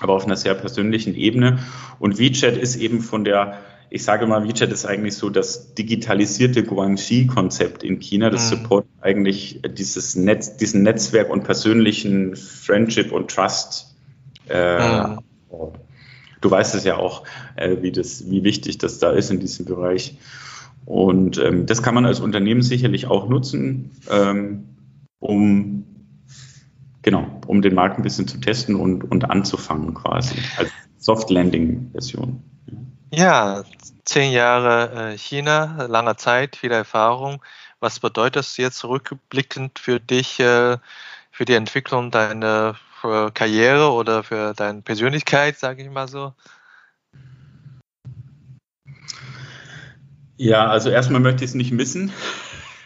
aber 0.01 0.13
auf 0.13 0.25
einer 0.25 0.35
sehr 0.35 0.55
persönlichen 0.55 1.15
Ebene. 1.15 1.59
Und 1.99 2.19
WeChat 2.19 2.57
ist 2.57 2.75
eben 2.75 3.01
von 3.01 3.23
der, 3.23 3.59
ich 3.93 4.05
sage 4.05 4.25
mal, 4.25 4.47
WeChat 4.47 4.71
ist 4.71 4.85
eigentlich 4.85 5.15
so 5.15 5.29
das 5.29 5.75
digitalisierte 5.75 6.63
Guangxi-Konzept 6.63 7.83
in 7.83 7.99
China. 7.99 8.29
Das 8.29 8.49
mhm. 8.49 8.55
support 8.55 8.85
eigentlich 9.01 9.61
dieses 9.77 10.15
Netz, 10.15 10.55
diesen 10.55 10.81
Netzwerk 10.81 11.29
und 11.29 11.43
persönlichen 11.43 12.37
Friendship 12.37 13.11
und 13.11 13.29
Trust. 13.29 13.93
Äh, 14.47 15.07
mhm. 15.07 15.19
Du 16.39 16.49
weißt 16.49 16.73
es 16.73 16.85
ja 16.85 16.95
auch, 16.95 17.25
äh, 17.57 17.81
wie, 17.81 17.91
das, 17.91 18.31
wie 18.31 18.45
wichtig 18.45 18.77
das 18.77 18.97
da 18.99 19.11
ist 19.11 19.29
in 19.29 19.41
diesem 19.41 19.65
Bereich. 19.65 20.17
Und 20.85 21.37
ähm, 21.37 21.65
das 21.65 21.83
kann 21.83 21.93
man 21.93 22.05
als 22.05 22.21
Unternehmen 22.21 22.61
sicherlich 22.61 23.07
auch 23.07 23.27
nutzen, 23.27 23.91
ähm, 24.09 24.63
um 25.19 25.85
Genau, 27.03 27.25
um 27.47 27.63
den 27.63 27.73
Markt 27.73 27.97
ein 27.97 28.03
bisschen 28.03 28.27
zu 28.27 28.37
testen 28.39 28.75
und, 28.75 29.09
und 29.09 29.31
anzufangen 29.31 29.95
quasi 29.95 30.35
als 30.57 30.69
Soft-Landing-Version. 30.99 32.43
Ja, 33.13 33.65
zehn 34.05 34.31
Jahre 34.31 35.11
äh, 35.11 35.17
China, 35.17 35.85
lange 35.87 36.15
Zeit, 36.15 36.55
viel 36.55 36.71
Erfahrung. 36.71 37.43
Was 37.81 37.99
bedeutet 37.99 38.37
das 38.37 38.55
jetzt 38.55 38.85
rückblickend 38.85 39.79
für 39.79 39.99
dich, 39.99 40.39
äh, 40.39 40.77
für 41.29 41.43
die 41.43 41.55
Entwicklung 41.55 42.09
deiner 42.09 42.77
äh, 43.03 43.29
Karriere 43.31 43.91
oder 43.91 44.23
für 44.23 44.53
deine 44.53 44.81
Persönlichkeit, 44.81 45.57
sage 45.59 45.83
ich 45.83 45.89
mal 45.89 46.07
so? 46.07 46.33
Ja, 50.37 50.67
also 50.67 50.89
erstmal 50.89 51.19
möchte 51.19 51.43
ich 51.43 51.51
es 51.51 51.55
nicht 51.55 51.73
missen. 51.73 52.13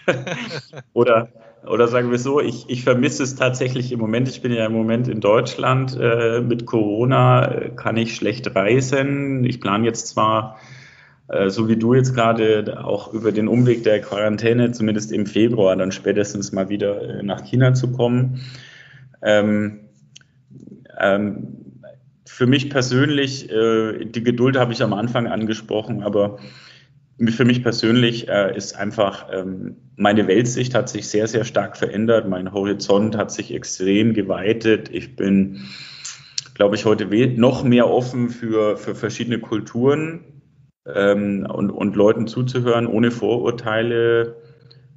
oder 0.93 1.29
oder 1.67 1.87
sagen 1.87 2.11
wir 2.11 2.19
so, 2.19 2.39
ich, 2.39 2.69
ich 2.69 2.83
vermisse 2.83 3.23
es 3.23 3.35
tatsächlich 3.35 3.91
im 3.91 3.99
Moment. 3.99 4.27
Ich 4.29 4.41
bin 4.41 4.51
ja 4.51 4.65
im 4.65 4.73
Moment 4.73 5.07
in 5.07 5.19
Deutschland. 5.19 5.97
Äh, 5.99 6.41
mit 6.41 6.65
Corona 6.65 7.51
äh, 7.51 7.69
kann 7.75 7.97
ich 7.97 8.15
schlecht 8.15 8.55
reisen. 8.55 9.43
Ich 9.45 9.61
plane 9.61 9.85
jetzt 9.85 10.07
zwar, 10.07 10.59
äh, 11.27 11.49
so 11.49 11.67
wie 11.67 11.77
du 11.77 11.93
jetzt 11.93 12.13
gerade, 12.13 12.83
auch 12.83 13.13
über 13.13 13.31
den 13.31 13.47
Umweg 13.47 13.83
der 13.83 14.01
Quarantäne, 14.01 14.71
zumindest 14.71 15.11
im 15.11 15.25
Februar, 15.25 15.75
dann 15.75 15.91
spätestens 15.91 16.51
mal 16.51 16.69
wieder 16.69 17.19
äh, 17.19 17.23
nach 17.23 17.43
China 17.43 17.73
zu 17.73 17.91
kommen. 17.91 18.41
Ähm, 19.21 19.79
ähm, 20.99 21.65
für 22.27 22.47
mich 22.47 22.69
persönlich, 22.69 23.49
äh, 23.49 24.05
die 24.05 24.23
Geduld 24.23 24.57
habe 24.57 24.73
ich 24.73 24.83
am 24.83 24.93
Anfang 24.93 25.27
angesprochen, 25.27 26.03
aber 26.03 26.37
für 27.17 27.45
mich 27.45 27.63
persönlich 27.63 28.27
äh, 28.27 28.55
ist 28.55 28.75
einfach, 28.75 29.27
ähm, 29.31 29.77
meine 29.95 30.27
Weltsicht 30.27 30.75
hat 30.75 30.89
sich 30.89 31.07
sehr, 31.07 31.27
sehr 31.27 31.45
stark 31.45 31.77
verändert. 31.77 32.27
Mein 32.27 32.51
Horizont 32.51 33.15
hat 33.15 33.31
sich 33.31 33.53
extrem 33.53 34.13
geweitet. 34.13 34.89
Ich 34.91 35.15
bin, 35.15 35.61
glaube 36.53 36.75
ich, 36.75 36.85
heute 36.85 37.07
noch 37.37 37.63
mehr 37.63 37.89
offen 37.89 38.29
für, 38.29 38.77
für 38.77 38.95
verschiedene 38.95 39.39
Kulturen 39.39 40.25
ähm, 40.85 41.47
und, 41.49 41.71
und 41.71 41.95
Leuten 41.95 42.27
zuzuhören, 42.27 42.85
ohne 42.85 43.11
Vorurteile 43.11 44.35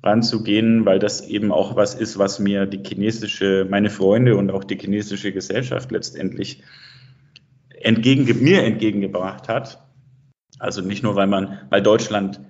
ranzugehen, 0.03 0.87
weil 0.87 0.99
das 0.99 1.27
eben 1.27 1.53
auch 1.53 1.77
was 1.77 1.95
ist, 1.95 2.19
was 2.19 2.39
mir 2.41 2.67
die 2.67 2.83
chinesische, 2.85 3.67
meine 3.69 3.91
Freunde 3.91 4.37
und 4.37 4.51
auch 4.51 4.65
die 4.65 4.79
chinesische 4.79 5.33
Gesellschaft 5.33 5.91
letztendlich 5.93 6.63
entgegen, 7.81 8.43
mir 8.43 8.65
entgegengebracht 8.65 9.49
hat. 9.49 9.88
Also 10.59 10.83
nicht 10.83 11.03
nur, 11.03 11.17
weil 11.17 11.27
man, 11.27 11.59
weil 11.71 11.83
Deutschland 11.83 12.41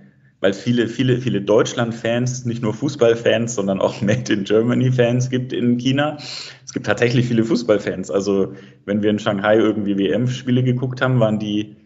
weil 0.41 0.53
viele, 0.53 0.87
viele, 0.87 1.19
viele 1.19 1.41
Deutschland-Fans, 1.41 2.45
nicht 2.45 2.63
nur 2.63 2.73
Fußballfans, 2.73 3.55
sondern 3.55 3.81
auch 3.81 4.01
Made 4.01 4.33
in 4.33 4.45
Germany-Fans 4.45 5.31
gibt 5.31 5.53
in 5.53 5.79
China. 5.79 6.17
Es 6.65 6.73
gibt 6.73 6.87
tatsächlich 6.87 7.27
viele 7.27 7.45
Fußballfans. 7.45 8.11
Also 8.11 8.53
wenn 8.85 9.03
wir 9.03 9.11
in 9.11 9.19
Shanghai 9.19 9.57
irgendwie 9.57 9.99
WM-Spiele 9.99 10.63
geguckt 10.63 11.01
haben, 11.01 11.19
waren 11.19 11.39
die, 11.39 11.77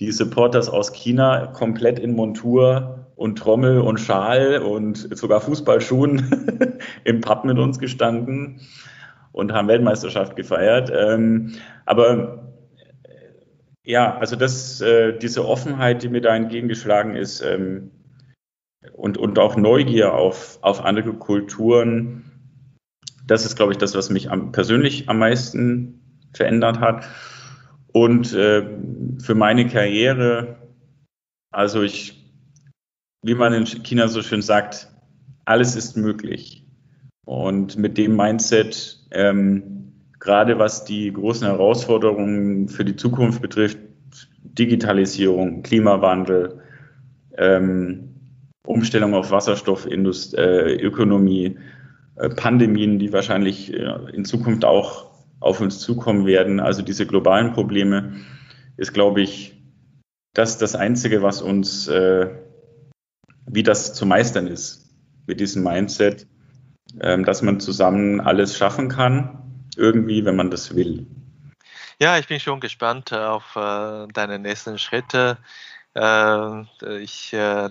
die 0.00 0.10
Supporters 0.10 0.68
aus 0.68 0.92
China 0.92 1.46
komplett 1.46 1.98
in 1.98 2.14
Montur 2.14 3.06
und 3.14 3.38
Trommel 3.38 3.80
und 3.80 4.00
Schal 4.00 4.58
und 4.58 5.16
sogar 5.16 5.40
Fußballschuhen 5.40 6.78
im 7.04 7.20
Pub 7.20 7.44
mit 7.44 7.58
uns 7.58 7.78
gestanden 7.78 8.60
und 9.30 9.52
haben 9.52 9.68
Weltmeisterschaft 9.68 10.34
gefeiert. 10.34 10.90
Ähm, 10.92 11.52
aber 11.86 12.51
ja, 13.84 14.16
also 14.16 14.36
das, 14.36 14.80
äh, 14.80 15.18
diese 15.18 15.46
Offenheit, 15.46 16.02
die 16.02 16.08
mir 16.08 16.20
da 16.20 16.34
entgegengeschlagen 16.34 17.16
ist, 17.16 17.40
ähm, 17.40 17.90
und, 18.92 19.16
und 19.16 19.38
auch 19.38 19.56
Neugier 19.56 20.14
auf, 20.14 20.58
auf 20.62 20.84
andere 20.84 21.12
Kulturen, 21.12 22.24
das 23.26 23.44
ist, 23.44 23.56
glaube 23.56 23.72
ich, 23.72 23.78
das, 23.78 23.94
was 23.94 24.10
mich 24.10 24.30
am, 24.30 24.52
persönlich 24.52 25.08
am 25.08 25.18
meisten 25.18 26.00
verändert 26.34 26.80
hat. 26.80 27.06
Und 27.92 28.32
äh, 28.32 28.66
für 29.22 29.34
meine 29.34 29.68
Karriere, 29.68 30.56
also 31.52 31.82
ich, 31.82 32.32
wie 33.22 33.34
man 33.34 33.52
in 33.52 33.66
China 33.66 34.08
so 34.08 34.22
schön 34.22 34.42
sagt, 34.42 34.88
alles 35.44 35.76
ist 35.76 35.96
möglich. 35.96 36.64
Und 37.24 37.76
mit 37.76 37.98
dem 37.98 38.16
Mindset 38.16 38.98
ähm, 39.12 39.71
gerade 40.22 40.58
was 40.58 40.84
die 40.84 41.12
großen 41.12 41.48
Herausforderungen 41.48 42.68
für 42.68 42.84
die 42.84 42.94
Zukunft 42.94 43.42
betrifft, 43.42 43.78
Digitalisierung, 44.44 45.64
Klimawandel, 45.64 46.60
ähm, 47.36 48.14
Umstellung 48.64 49.14
auf 49.14 49.32
Wasserstoffökonomie, 49.32 51.56
äh, 52.14 52.28
Pandemien, 52.28 53.00
die 53.00 53.12
wahrscheinlich 53.12 53.74
äh, 53.74 53.96
in 54.12 54.24
Zukunft 54.24 54.64
auch 54.64 55.10
auf 55.40 55.60
uns 55.60 55.80
zukommen 55.80 56.24
werden. 56.24 56.60
Also 56.60 56.82
diese 56.82 57.04
globalen 57.04 57.52
Probleme 57.52 58.12
ist, 58.76 58.94
glaube 58.94 59.22
ich, 59.22 59.60
das 60.34 60.56
das 60.56 60.76
Einzige, 60.76 61.22
was 61.22 61.42
uns, 61.42 61.88
äh, 61.88 62.28
wie 63.50 63.64
das 63.64 63.92
zu 63.92 64.06
meistern 64.06 64.46
ist 64.46 64.88
mit 65.26 65.40
diesem 65.40 65.64
Mindset, 65.64 66.28
ähm, 67.00 67.24
dass 67.24 67.42
man 67.42 67.58
zusammen 67.58 68.20
alles 68.20 68.56
schaffen 68.56 68.88
kann 68.88 69.41
irgendwie, 69.76 70.24
wenn 70.24 70.36
man 70.36 70.50
das 70.50 70.74
will. 70.74 71.06
Ja, 71.98 72.18
ich 72.18 72.26
bin 72.26 72.40
schon 72.40 72.60
gespannt 72.60 73.12
auf 73.12 73.54
äh, 73.56 74.08
deine 74.12 74.38
nächsten 74.38 74.78
Schritte. 74.78 75.38
Äh, 75.94 76.62
ich 77.00 77.32
äh, 77.32 77.68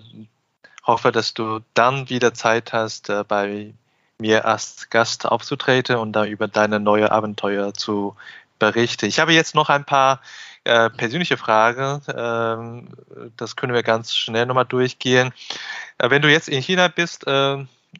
hoffe, 0.84 1.12
dass 1.12 1.34
du 1.34 1.60
dann 1.74 2.10
wieder 2.10 2.34
Zeit 2.34 2.74
hast, 2.74 3.10
äh, 3.10 3.24
bei 3.28 3.74
mir 4.20 4.46
als 4.46 4.90
Gast 4.90 5.26
aufzutreten 5.26 5.98
und 5.98 6.14
da 6.14 6.26
über 6.26 6.48
deine 6.48 6.80
neue 6.80 7.12
Abenteuer 7.12 7.74
zu 7.74 8.16
berichten. 8.60 9.08
Ich 9.08 9.20
habe 9.20 9.34
jetzt 9.34 9.56
noch 9.56 9.70
ein 9.70 9.84
paar 9.84 10.22
äh, 10.64 10.90
persönliche 10.92 11.38
Fragen. 11.38 12.02
Ähm, 12.16 12.90
das 13.36 13.56
können 13.56 13.74
wir 13.74 13.84
ganz 13.84 14.16
schnell 14.16 14.46
nochmal 14.46 14.66
durchgehen. 14.66 15.34
Äh, 15.98 16.12
wenn 16.12 16.22
du 16.22 16.32
jetzt 16.32 16.50
in 16.50 16.62
China 16.62 16.88
bist, 16.88 17.26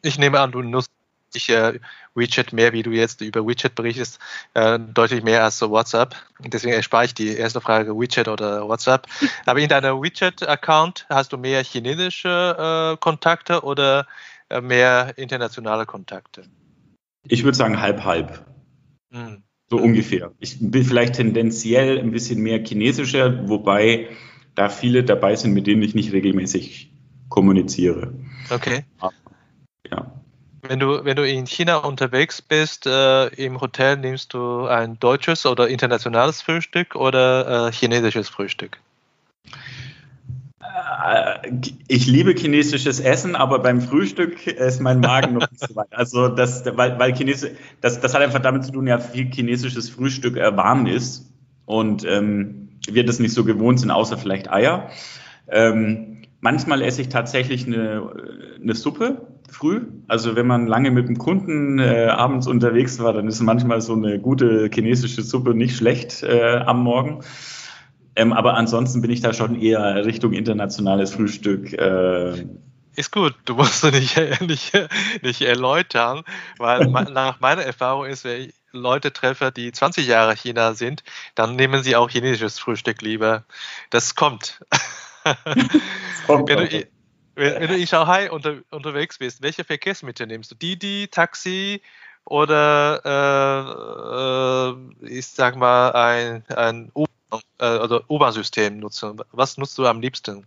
ich 0.02 0.18
nehme 0.18 0.40
an, 0.40 0.52
du 0.52 0.62
nutzt 0.62 0.90
ich 1.36 1.48
äh, 1.48 1.78
WeChat 2.14 2.52
mehr, 2.52 2.72
wie 2.72 2.82
du 2.82 2.90
jetzt 2.90 3.20
über 3.20 3.46
WeChat 3.46 3.74
berichtest, 3.74 4.18
äh, 4.54 4.78
deutlich 4.78 5.22
mehr 5.22 5.44
als 5.44 5.58
so 5.58 5.70
WhatsApp. 5.70 6.14
Deswegen 6.40 6.74
erspare 6.74 7.06
ich 7.06 7.14
die 7.14 7.36
erste 7.36 7.60
Frage 7.60 7.98
WeChat 7.98 8.28
oder 8.28 8.68
WhatsApp. 8.68 9.06
Aber 9.46 9.60
in 9.60 9.68
deinem 9.68 10.02
WeChat-Account 10.02 11.06
hast 11.08 11.32
du 11.32 11.38
mehr 11.38 11.62
chinesische 11.64 12.94
äh, 12.94 12.96
Kontakte 12.98 13.62
oder 13.62 14.06
äh, 14.48 14.60
mehr 14.60 15.16
internationale 15.16 15.86
Kontakte? 15.86 16.42
Ich 17.28 17.44
würde 17.44 17.56
sagen 17.56 17.80
halb 17.80 18.04
halb. 18.04 18.44
Hm. 19.12 19.42
So 19.70 19.78
ungefähr. 19.78 20.32
Ich 20.38 20.58
bin 20.60 20.84
vielleicht 20.84 21.14
tendenziell 21.14 21.98
ein 21.98 22.10
bisschen 22.10 22.42
mehr 22.42 22.62
chinesischer, 22.62 23.48
wobei 23.48 24.10
da 24.54 24.68
viele 24.68 25.02
dabei 25.02 25.34
sind, 25.36 25.54
mit 25.54 25.66
denen 25.66 25.82
ich 25.82 25.94
nicht 25.94 26.12
regelmäßig 26.12 26.92
kommuniziere. 27.30 28.12
Okay. 28.50 28.84
Ja. 29.90 30.22
Wenn 30.64 30.78
du, 30.78 31.04
wenn 31.04 31.16
du 31.16 31.26
in 31.28 31.46
China 31.46 31.78
unterwegs 31.78 32.40
bist, 32.40 32.86
äh, 32.86 33.26
im 33.34 33.60
Hotel 33.60 33.96
nimmst 33.96 34.32
du 34.32 34.66
ein 34.66 34.96
deutsches 35.00 35.44
oder 35.44 35.66
internationales 35.66 36.40
Frühstück 36.40 36.94
oder 36.94 37.66
äh, 37.68 37.72
chinesisches 37.72 38.28
Frühstück? 38.28 38.78
Äh, 40.62 41.50
ich 41.88 42.06
liebe 42.06 42.32
chinesisches 42.32 43.00
Essen, 43.00 43.34
aber 43.34 43.58
beim 43.58 43.80
Frühstück 43.80 44.46
ist 44.46 44.80
mein 44.80 45.00
Magen 45.00 45.34
noch 45.34 45.50
nicht 45.50 45.68
so 45.68 45.74
weit. 45.74 45.88
Also 45.90 46.28
das, 46.28 46.64
weil, 46.64 46.96
weil 46.96 47.12
Chinesisch, 47.12 47.50
das, 47.80 48.00
das 48.00 48.14
hat 48.14 48.22
einfach 48.22 48.40
damit 48.40 48.64
zu 48.64 48.70
tun, 48.70 48.86
ja, 48.86 48.98
viel 48.98 49.32
chinesisches 49.32 49.90
Frühstück 49.90 50.36
äh, 50.36 50.56
warm 50.56 50.86
ist 50.86 51.28
und 51.66 52.04
ähm, 52.04 52.68
wir 52.86 53.04
das 53.04 53.18
nicht 53.18 53.34
so 53.34 53.44
gewohnt 53.44 53.80
sind, 53.80 53.90
außer 53.90 54.16
vielleicht 54.16 54.48
Eier. 54.48 54.90
Ähm, 55.48 56.22
manchmal 56.40 56.82
esse 56.82 57.02
ich 57.02 57.08
tatsächlich 57.08 57.66
eine, 57.66 58.56
eine 58.62 58.74
Suppe 58.76 59.26
früh. 59.52 59.86
Also 60.08 60.36
wenn 60.36 60.46
man 60.46 60.66
lange 60.66 60.90
mit 60.90 61.08
dem 61.08 61.18
Kunden 61.18 61.78
äh, 61.78 62.06
abends 62.06 62.46
unterwegs 62.46 62.98
war, 62.98 63.12
dann 63.12 63.28
ist 63.28 63.40
manchmal 63.40 63.80
so 63.80 63.94
eine 63.94 64.18
gute 64.18 64.70
chinesische 64.72 65.22
Suppe 65.22 65.54
nicht 65.54 65.76
schlecht 65.76 66.22
äh, 66.22 66.56
am 66.66 66.82
Morgen. 66.82 67.20
Ähm, 68.14 68.32
aber 68.32 68.54
ansonsten 68.54 69.00
bin 69.00 69.10
ich 69.10 69.20
da 69.20 69.32
schon 69.32 69.60
eher 69.60 70.04
Richtung 70.04 70.32
internationales 70.32 71.14
Frühstück. 71.14 71.72
Äh, 71.72 72.46
ist 72.94 73.10
gut, 73.10 73.34
du 73.46 73.54
musst 73.54 73.84
nicht, 73.92 74.40
nicht, 74.42 74.72
nicht 75.22 75.42
erläutern, 75.42 76.22
weil 76.58 76.86
nach 77.12 77.40
meiner 77.40 77.62
Erfahrung 77.62 78.06
ist, 78.06 78.24
wenn 78.24 78.42
ich 78.42 78.54
Leute 78.72 79.12
treffe, 79.12 79.52
die 79.52 79.70
20 79.70 80.06
Jahre 80.06 80.34
China 80.34 80.74
sind, 80.74 81.02
dann 81.34 81.56
nehmen 81.56 81.82
sie 81.82 81.96
auch 81.96 82.10
chinesisches 82.10 82.58
Frühstück 82.58 83.02
lieber. 83.02 83.44
Das 83.90 84.14
kommt. 84.14 84.60
Das 85.24 86.26
kommt 86.26 86.48
wenn, 86.48 86.68
du, 86.68 86.84
wenn, 87.34 87.60
wenn, 87.60 87.68
du 87.68 87.76
in 87.76 87.86
Shanghai 87.86 88.30
unter, 88.30 88.56
unterwegs 88.70 89.18
bist, 89.18 89.42
welche 89.42 89.64
Verkehrsmittel 89.64 90.26
nimmst 90.26 90.50
du? 90.50 90.54
Didi, 90.54 91.08
Taxi 91.10 91.80
oder 92.24 93.00
äh, 95.02 95.06
äh, 95.06 95.18
ich 95.18 95.26
sag 95.26 95.56
mal 95.56 95.90
ein, 95.90 96.44
ein 96.54 96.92
U-Bahn-System 96.94 98.74
äh, 98.74 98.76
nutzen? 98.76 99.20
Was 99.32 99.56
nutzt 99.58 99.78
du 99.78 99.86
am 99.86 100.00
liebsten? 100.00 100.46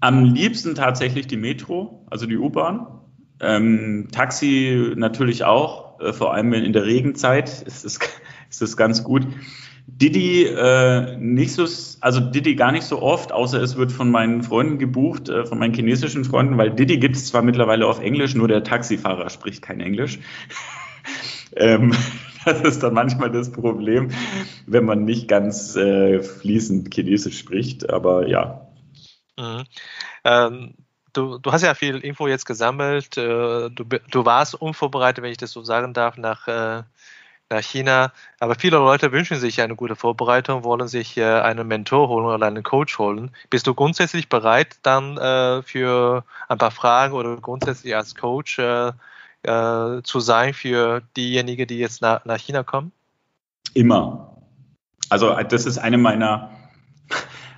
Am 0.00 0.24
liebsten 0.24 0.74
tatsächlich 0.74 1.26
die 1.26 1.36
Metro, 1.36 2.06
also 2.10 2.26
die 2.26 2.36
U-Bahn. 2.36 3.00
Ähm, 3.40 4.08
Taxi 4.12 4.92
natürlich 4.96 5.44
auch, 5.44 6.00
äh, 6.00 6.12
vor 6.12 6.34
allem 6.34 6.52
in 6.52 6.72
der 6.72 6.84
Regenzeit 6.84 7.62
ist 7.62 7.84
es, 7.84 7.98
ist 8.50 8.62
es 8.62 8.76
ganz 8.76 9.04
gut. 9.04 9.26
Didi 9.86 10.44
äh, 10.44 11.16
nicht 11.18 11.52
so, 11.52 11.66
also 12.00 12.20
Didi 12.20 12.54
gar 12.54 12.72
nicht 12.72 12.84
so 12.84 13.02
oft, 13.02 13.32
außer 13.32 13.62
es 13.62 13.76
wird 13.76 13.92
von 13.92 14.10
meinen 14.10 14.42
Freunden 14.42 14.78
gebucht, 14.78 15.28
äh, 15.28 15.44
von 15.44 15.58
meinen 15.58 15.74
chinesischen 15.74 16.24
Freunden, 16.24 16.56
weil 16.56 16.70
Didi 16.70 16.98
gibt 16.98 17.16
es 17.16 17.26
zwar 17.26 17.42
mittlerweile 17.42 17.86
auf 17.86 18.00
Englisch, 18.00 18.34
nur 18.34 18.48
der 18.48 18.64
Taxifahrer 18.64 19.28
spricht 19.28 19.62
kein 19.62 19.80
Englisch. 19.80 20.18
ähm, 21.56 21.92
das 22.44 22.60
ist 22.62 22.82
dann 22.82 22.94
manchmal 22.94 23.30
das 23.30 23.52
Problem, 23.52 24.10
wenn 24.66 24.84
man 24.84 25.04
nicht 25.04 25.28
ganz 25.28 25.76
äh, 25.76 26.22
fließend 26.22 26.92
Chinesisch 26.92 27.38
spricht, 27.38 27.90
aber 27.90 28.26
ja. 28.26 28.68
Mhm. 29.38 29.64
Ähm, 30.24 30.74
du, 31.12 31.38
du 31.38 31.52
hast 31.52 31.62
ja 31.62 31.74
viel 31.74 31.98
Info 31.98 32.26
jetzt 32.26 32.46
gesammelt. 32.46 33.16
Äh, 33.16 33.70
du, 33.70 33.84
du 33.84 34.24
warst 34.24 34.54
unvorbereitet, 34.54 35.22
wenn 35.22 35.30
ich 35.30 35.38
das 35.38 35.52
so 35.52 35.62
sagen 35.62 35.92
darf, 35.92 36.16
nach 36.16 36.48
äh, 36.48 36.82
nach 37.54 37.62
China. 37.62 38.12
Aber 38.40 38.54
viele 38.54 38.76
Leute 38.76 39.12
wünschen 39.12 39.38
sich 39.38 39.60
eine 39.62 39.76
gute 39.76 39.96
Vorbereitung, 39.96 40.64
wollen 40.64 40.88
sich 40.88 41.16
äh, 41.16 41.24
einen 41.24 41.66
Mentor 41.66 42.08
holen 42.08 42.26
oder 42.26 42.46
einen 42.46 42.62
Coach 42.62 42.98
holen. 42.98 43.30
Bist 43.50 43.66
du 43.66 43.74
grundsätzlich 43.74 44.28
bereit, 44.28 44.76
dann 44.82 45.16
äh, 45.16 45.62
für 45.62 46.24
ein 46.48 46.58
paar 46.58 46.70
Fragen 46.70 47.14
oder 47.14 47.36
grundsätzlich 47.36 47.94
als 47.96 48.14
Coach 48.14 48.58
äh, 48.58 48.92
zu 50.02 50.20
sein 50.20 50.54
für 50.54 51.02
diejenigen, 51.16 51.66
die 51.66 51.78
jetzt 51.78 52.00
nach, 52.00 52.24
nach 52.24 52.38
China 52.38 52.62
kommen? 52.62 52.92
Immer. 53.74 54.38
Also 55.10 55.34
das 55.48 55.66
ist 55.66 55.78
eine 55.78 55.98
meiner, 55.98 56.50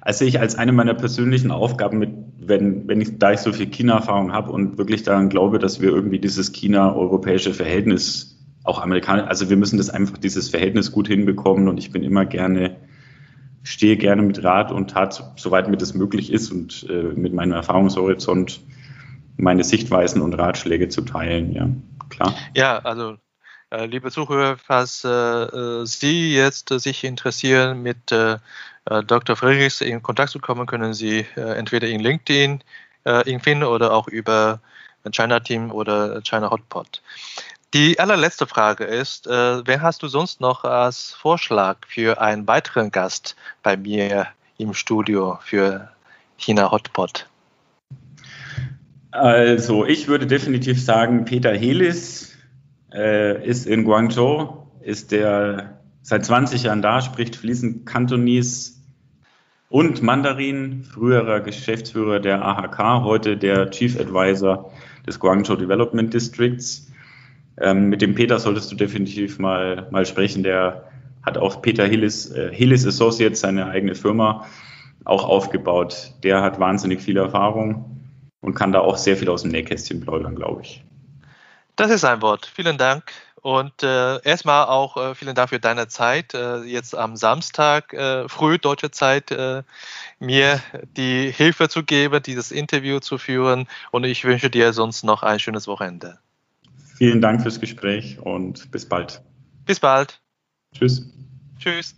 also 0.01 0.25
ich 0.25 0.41
als 0.41 0.57
eine 0.57 0.73
meiner 0.73 0.95
persönlichen 0.95 1.51
Aufgaben 1.51 1.99
mit, 1.99 2.11
wenn, 2.39 2.89
wenn 2.89 3.01
ich, 3.01 3.19
da 3.19 3.33
ich 3.33 3.41
so 3.41 3.53
viel 3.53 3.67
China-Erfahrung 3.67 4.33
habe 4.33 4.51
und 4.51 4.79
wirklich 4.79 5.05
daran 5.05 5.29
glaube, 5.29 5.59
dass 5.59 5.81
wir 5.81 5.91
irgendwie 5.91 6.19
dieses 6.19 6.53
China-europäische 6.53 7.55
Verhältnis 7.55 8.36
auch 8.67 8.81
Amerikaner, 8.81 9.29
also 9.29 9.49
wir 9.49 9.57
müssen 9.57 9.77
das 9.77 9.91
einfach, 9.91 10.19
dieses 10.19 10.49
Verhältnis 10.49 10.93
gut 10.93 11.09
hinbekommen 11.09 11.69
und 11.69 11.79
ich 11.79 11.91
bin 11.91 12.03
immer 12.03 12.25
gerne, 12.25 12.77
stehe 13.63 13.97
gerne 13.97 14.23
mit 14.23 14.43
Rat 14.43 14.73
und 14.73 14.91
Tat, 14.91 15.33
soweit 15.37 15.69
mir 15.69 15.77
das 15.77 15.95
möglich 15.95 16.33
ist 16.33 16.51
und 16.51 16.87
äh, 16.89 17.03
mit 17.15 17.33
meinem 17.33 17.53
Erfahrungshorizont 17.53 18.61
meine 19.37 19.65
Sichtweisen 19.65 20.23
und 20.23 20.35
Ratschläge 20.35 20.89
zu 20.89 21.03
teilen, 21.03 21.53
ja, 21.53 21.69
klar. 22.09 22.35
Ja, 22.55 22.79
also 22.79 23.17
äh, 23.71 23.87
liebe 23.87 24.11
Zuhörer, 24.11 24.57
falls 24.57 25.05
äh, 25.05 25.09
äh 25.09 25.85
Sie 25.85 26.35
jetzt 26.35 26.69
sich 26.69 27.05
interessieren 27.05 27.83
mit 27.83 28.13
äh, 28.13 28.39
äh, 28.87 29.03
Dr. 29.05 29.37
Friedrichs 29.37 29.81
in 29.81 30.03
Kontakt 30.03 30.31
zu 30.31 30.39
kommen, 30.39 30.67
können 30.67 30.95
Sie 30.95 31.27
äh, 31.37 31.57
entweder 31.57 31.89
in 31.89 32.01
LinkedIn 32.01 32.63
äh, 33.05 33.29
ihn 33.31 33.41
finden 33.41 33.65
oder 33.65 33.93
auch 33.93 34.09
über 34.09 34.61
China 35.13 35.41
Team 35.41 35.71
oder 35.71 36.21
China 36.23 36.51
Hotpot. 36.51 37.03
Die 37.77 38.01
allerletzte 38.01 38.47
Frage 38.47 38.85
ist, 38.85 39.27
äh, 39.27 39.31
wen 39.67 39.83
hast 39.83 40.03
du 40.03 40.09
sonst 40.09 40.41
noch 40.41 40.65
als 40.65 41.13
Vorschlag 41.13 41.77
für 41.87 42.23
einen 42.23 42.49
weiteren 42.49 42.91
Gast 42.91 43.37
bei 43.63 43.77
mir 43.77 44.29
im 44.57 44.73
Studio 44.73 45.39
für 45.43 45.91
China 46.39 46.71
Hotpot? 46.71 47.29
Also, 49.11 49.85
ich 49.85 50.09
würde 50.09 50.27
definitiv 50.27 50.83
sagen, 50.83 51.27
Peter 51.27 51.53
Helis 51.55 52.35
äh, 52.95 53.47
ist 53.47 53.67
in 53.67 53.85
Guangzhou, 53.85 54.69
ist 54.81 55.13
der 55.13 55.79
seit 56.01 56.25
20 56.25 56.63
Jahren 56.63 56.81
da, 56.81 57.03
spricht 57.03 57.37
fließend 57.37 57.85
Kantonis 57.85 58.81
und 59.69 60.03
Mandarin, 60.03 60.83
früherer 60.83 61.41
Geschäftsführer 61.41 62.21
der 62.21 62.43
AHK, 62.43 63.05
heute 63.05 63.37
der 63.37 63.71
Chief 63.71 64.01
Advisor 64.01 64.73
des 65.07 65.19
Guangzhou 65.19 65.57
Development 65.57 66.15
Districts. 66.15 66.87
Ähm, 67.59 67.89
mit 67.89 68.03
dem 68.03 68.15
Peter 68.15 68.39
solltest 68.39 68.71
du 68.71 68.77
definitiv 68.77 69.39
mal, 69.39 69.89
mal 69.91 70.05
sprechen. 70.07 70.43
Der 70.43 70.85
hat 71.23 71.39
auch 71.39 71.63
Peter 71.63 71.87
Hillis, 71.87 72.31
äh, 72.31 72.53
Hillis 72.53 72.87
Associates, 72.87 73.41
seine 73.41 73.67
eigene 73.67 73.95
Firma, 73.95 74.47
auch 75.05 75.25
aufgebaut. 75.25 76.13
Der 76.23 76.43
hat 76.43 76.61
wahnsinnig 76.61 77.01
viel 77.01 77.17
Erfahrung 77.17 78.01
und 78.41 78.55
kann 78.55 78.73
da 78.73 78.81
auch 78.81 78.97
sehr 78.97 79.17
viel 79.17 79.29
aus 79.29 79.43
dem 79.43 79.51
Nähkästchen 79.51 80.01
plaudern, 80.01 80.37
glaube 80.37 80.63
ich. 80.63 80.85
Das 81.77 81.91
ist 81.91 82.05
ein 82.05 82.23
Wort. 82.23 82.47
Vielen 82.47 82.79
Dank. 82.79 83.13
Und 83.43 83.85
äh, 83.85 84.21
erstmal 84.23 84.67
auch 84.67 84.97
äh, 84.97 85.15
vielen 85.15 85.37
Dank 85.37 85.51
für 85.51 85.61
deine 85.61 85.87
Zeit, 85.87 86.35
äh, 86.35 86.63
jetzt 86.63 86.97
am 86.97 87.15
Samstag, 87.17 87.93
äh, 87.93 88.29
früh 88.29 88.59
deutsche 88.59 88.91
Zeit, 88.91 89.31
äh, 89.31 89.63
mir 90.19 90.61
die 90.97 91.31
Hilfe 91.31 91.69
zu 91.69 91.85
geben, 91.85 92.21
dieses 92.25 92.51
Interview 92.51 92.99
zu 92.99 93.19
führen. 93.19 93.69
Und 93.93 94.03
ich 94.03 94.25
wünsche 94.25 94.51
dir 94.51 94.73
sonst 94.73 95.05
noch 95.05 95.23
ein 95.23 95.39
schönes 95.39 95.69
Wochenende. 95.69 96.19
Vielen 96.97 97.21
Dank 97.21 97.43
fürs 97.43 97.61
Gespräch 97.61 98.19
und 98.19 98.71
bis 98.71 98.89
bald. 98.89 99.23
Bis 99.67 99.79
bald. 99.79 100.23
Tschüss. 100.75 101.07
Tschüss. 101.59 101.95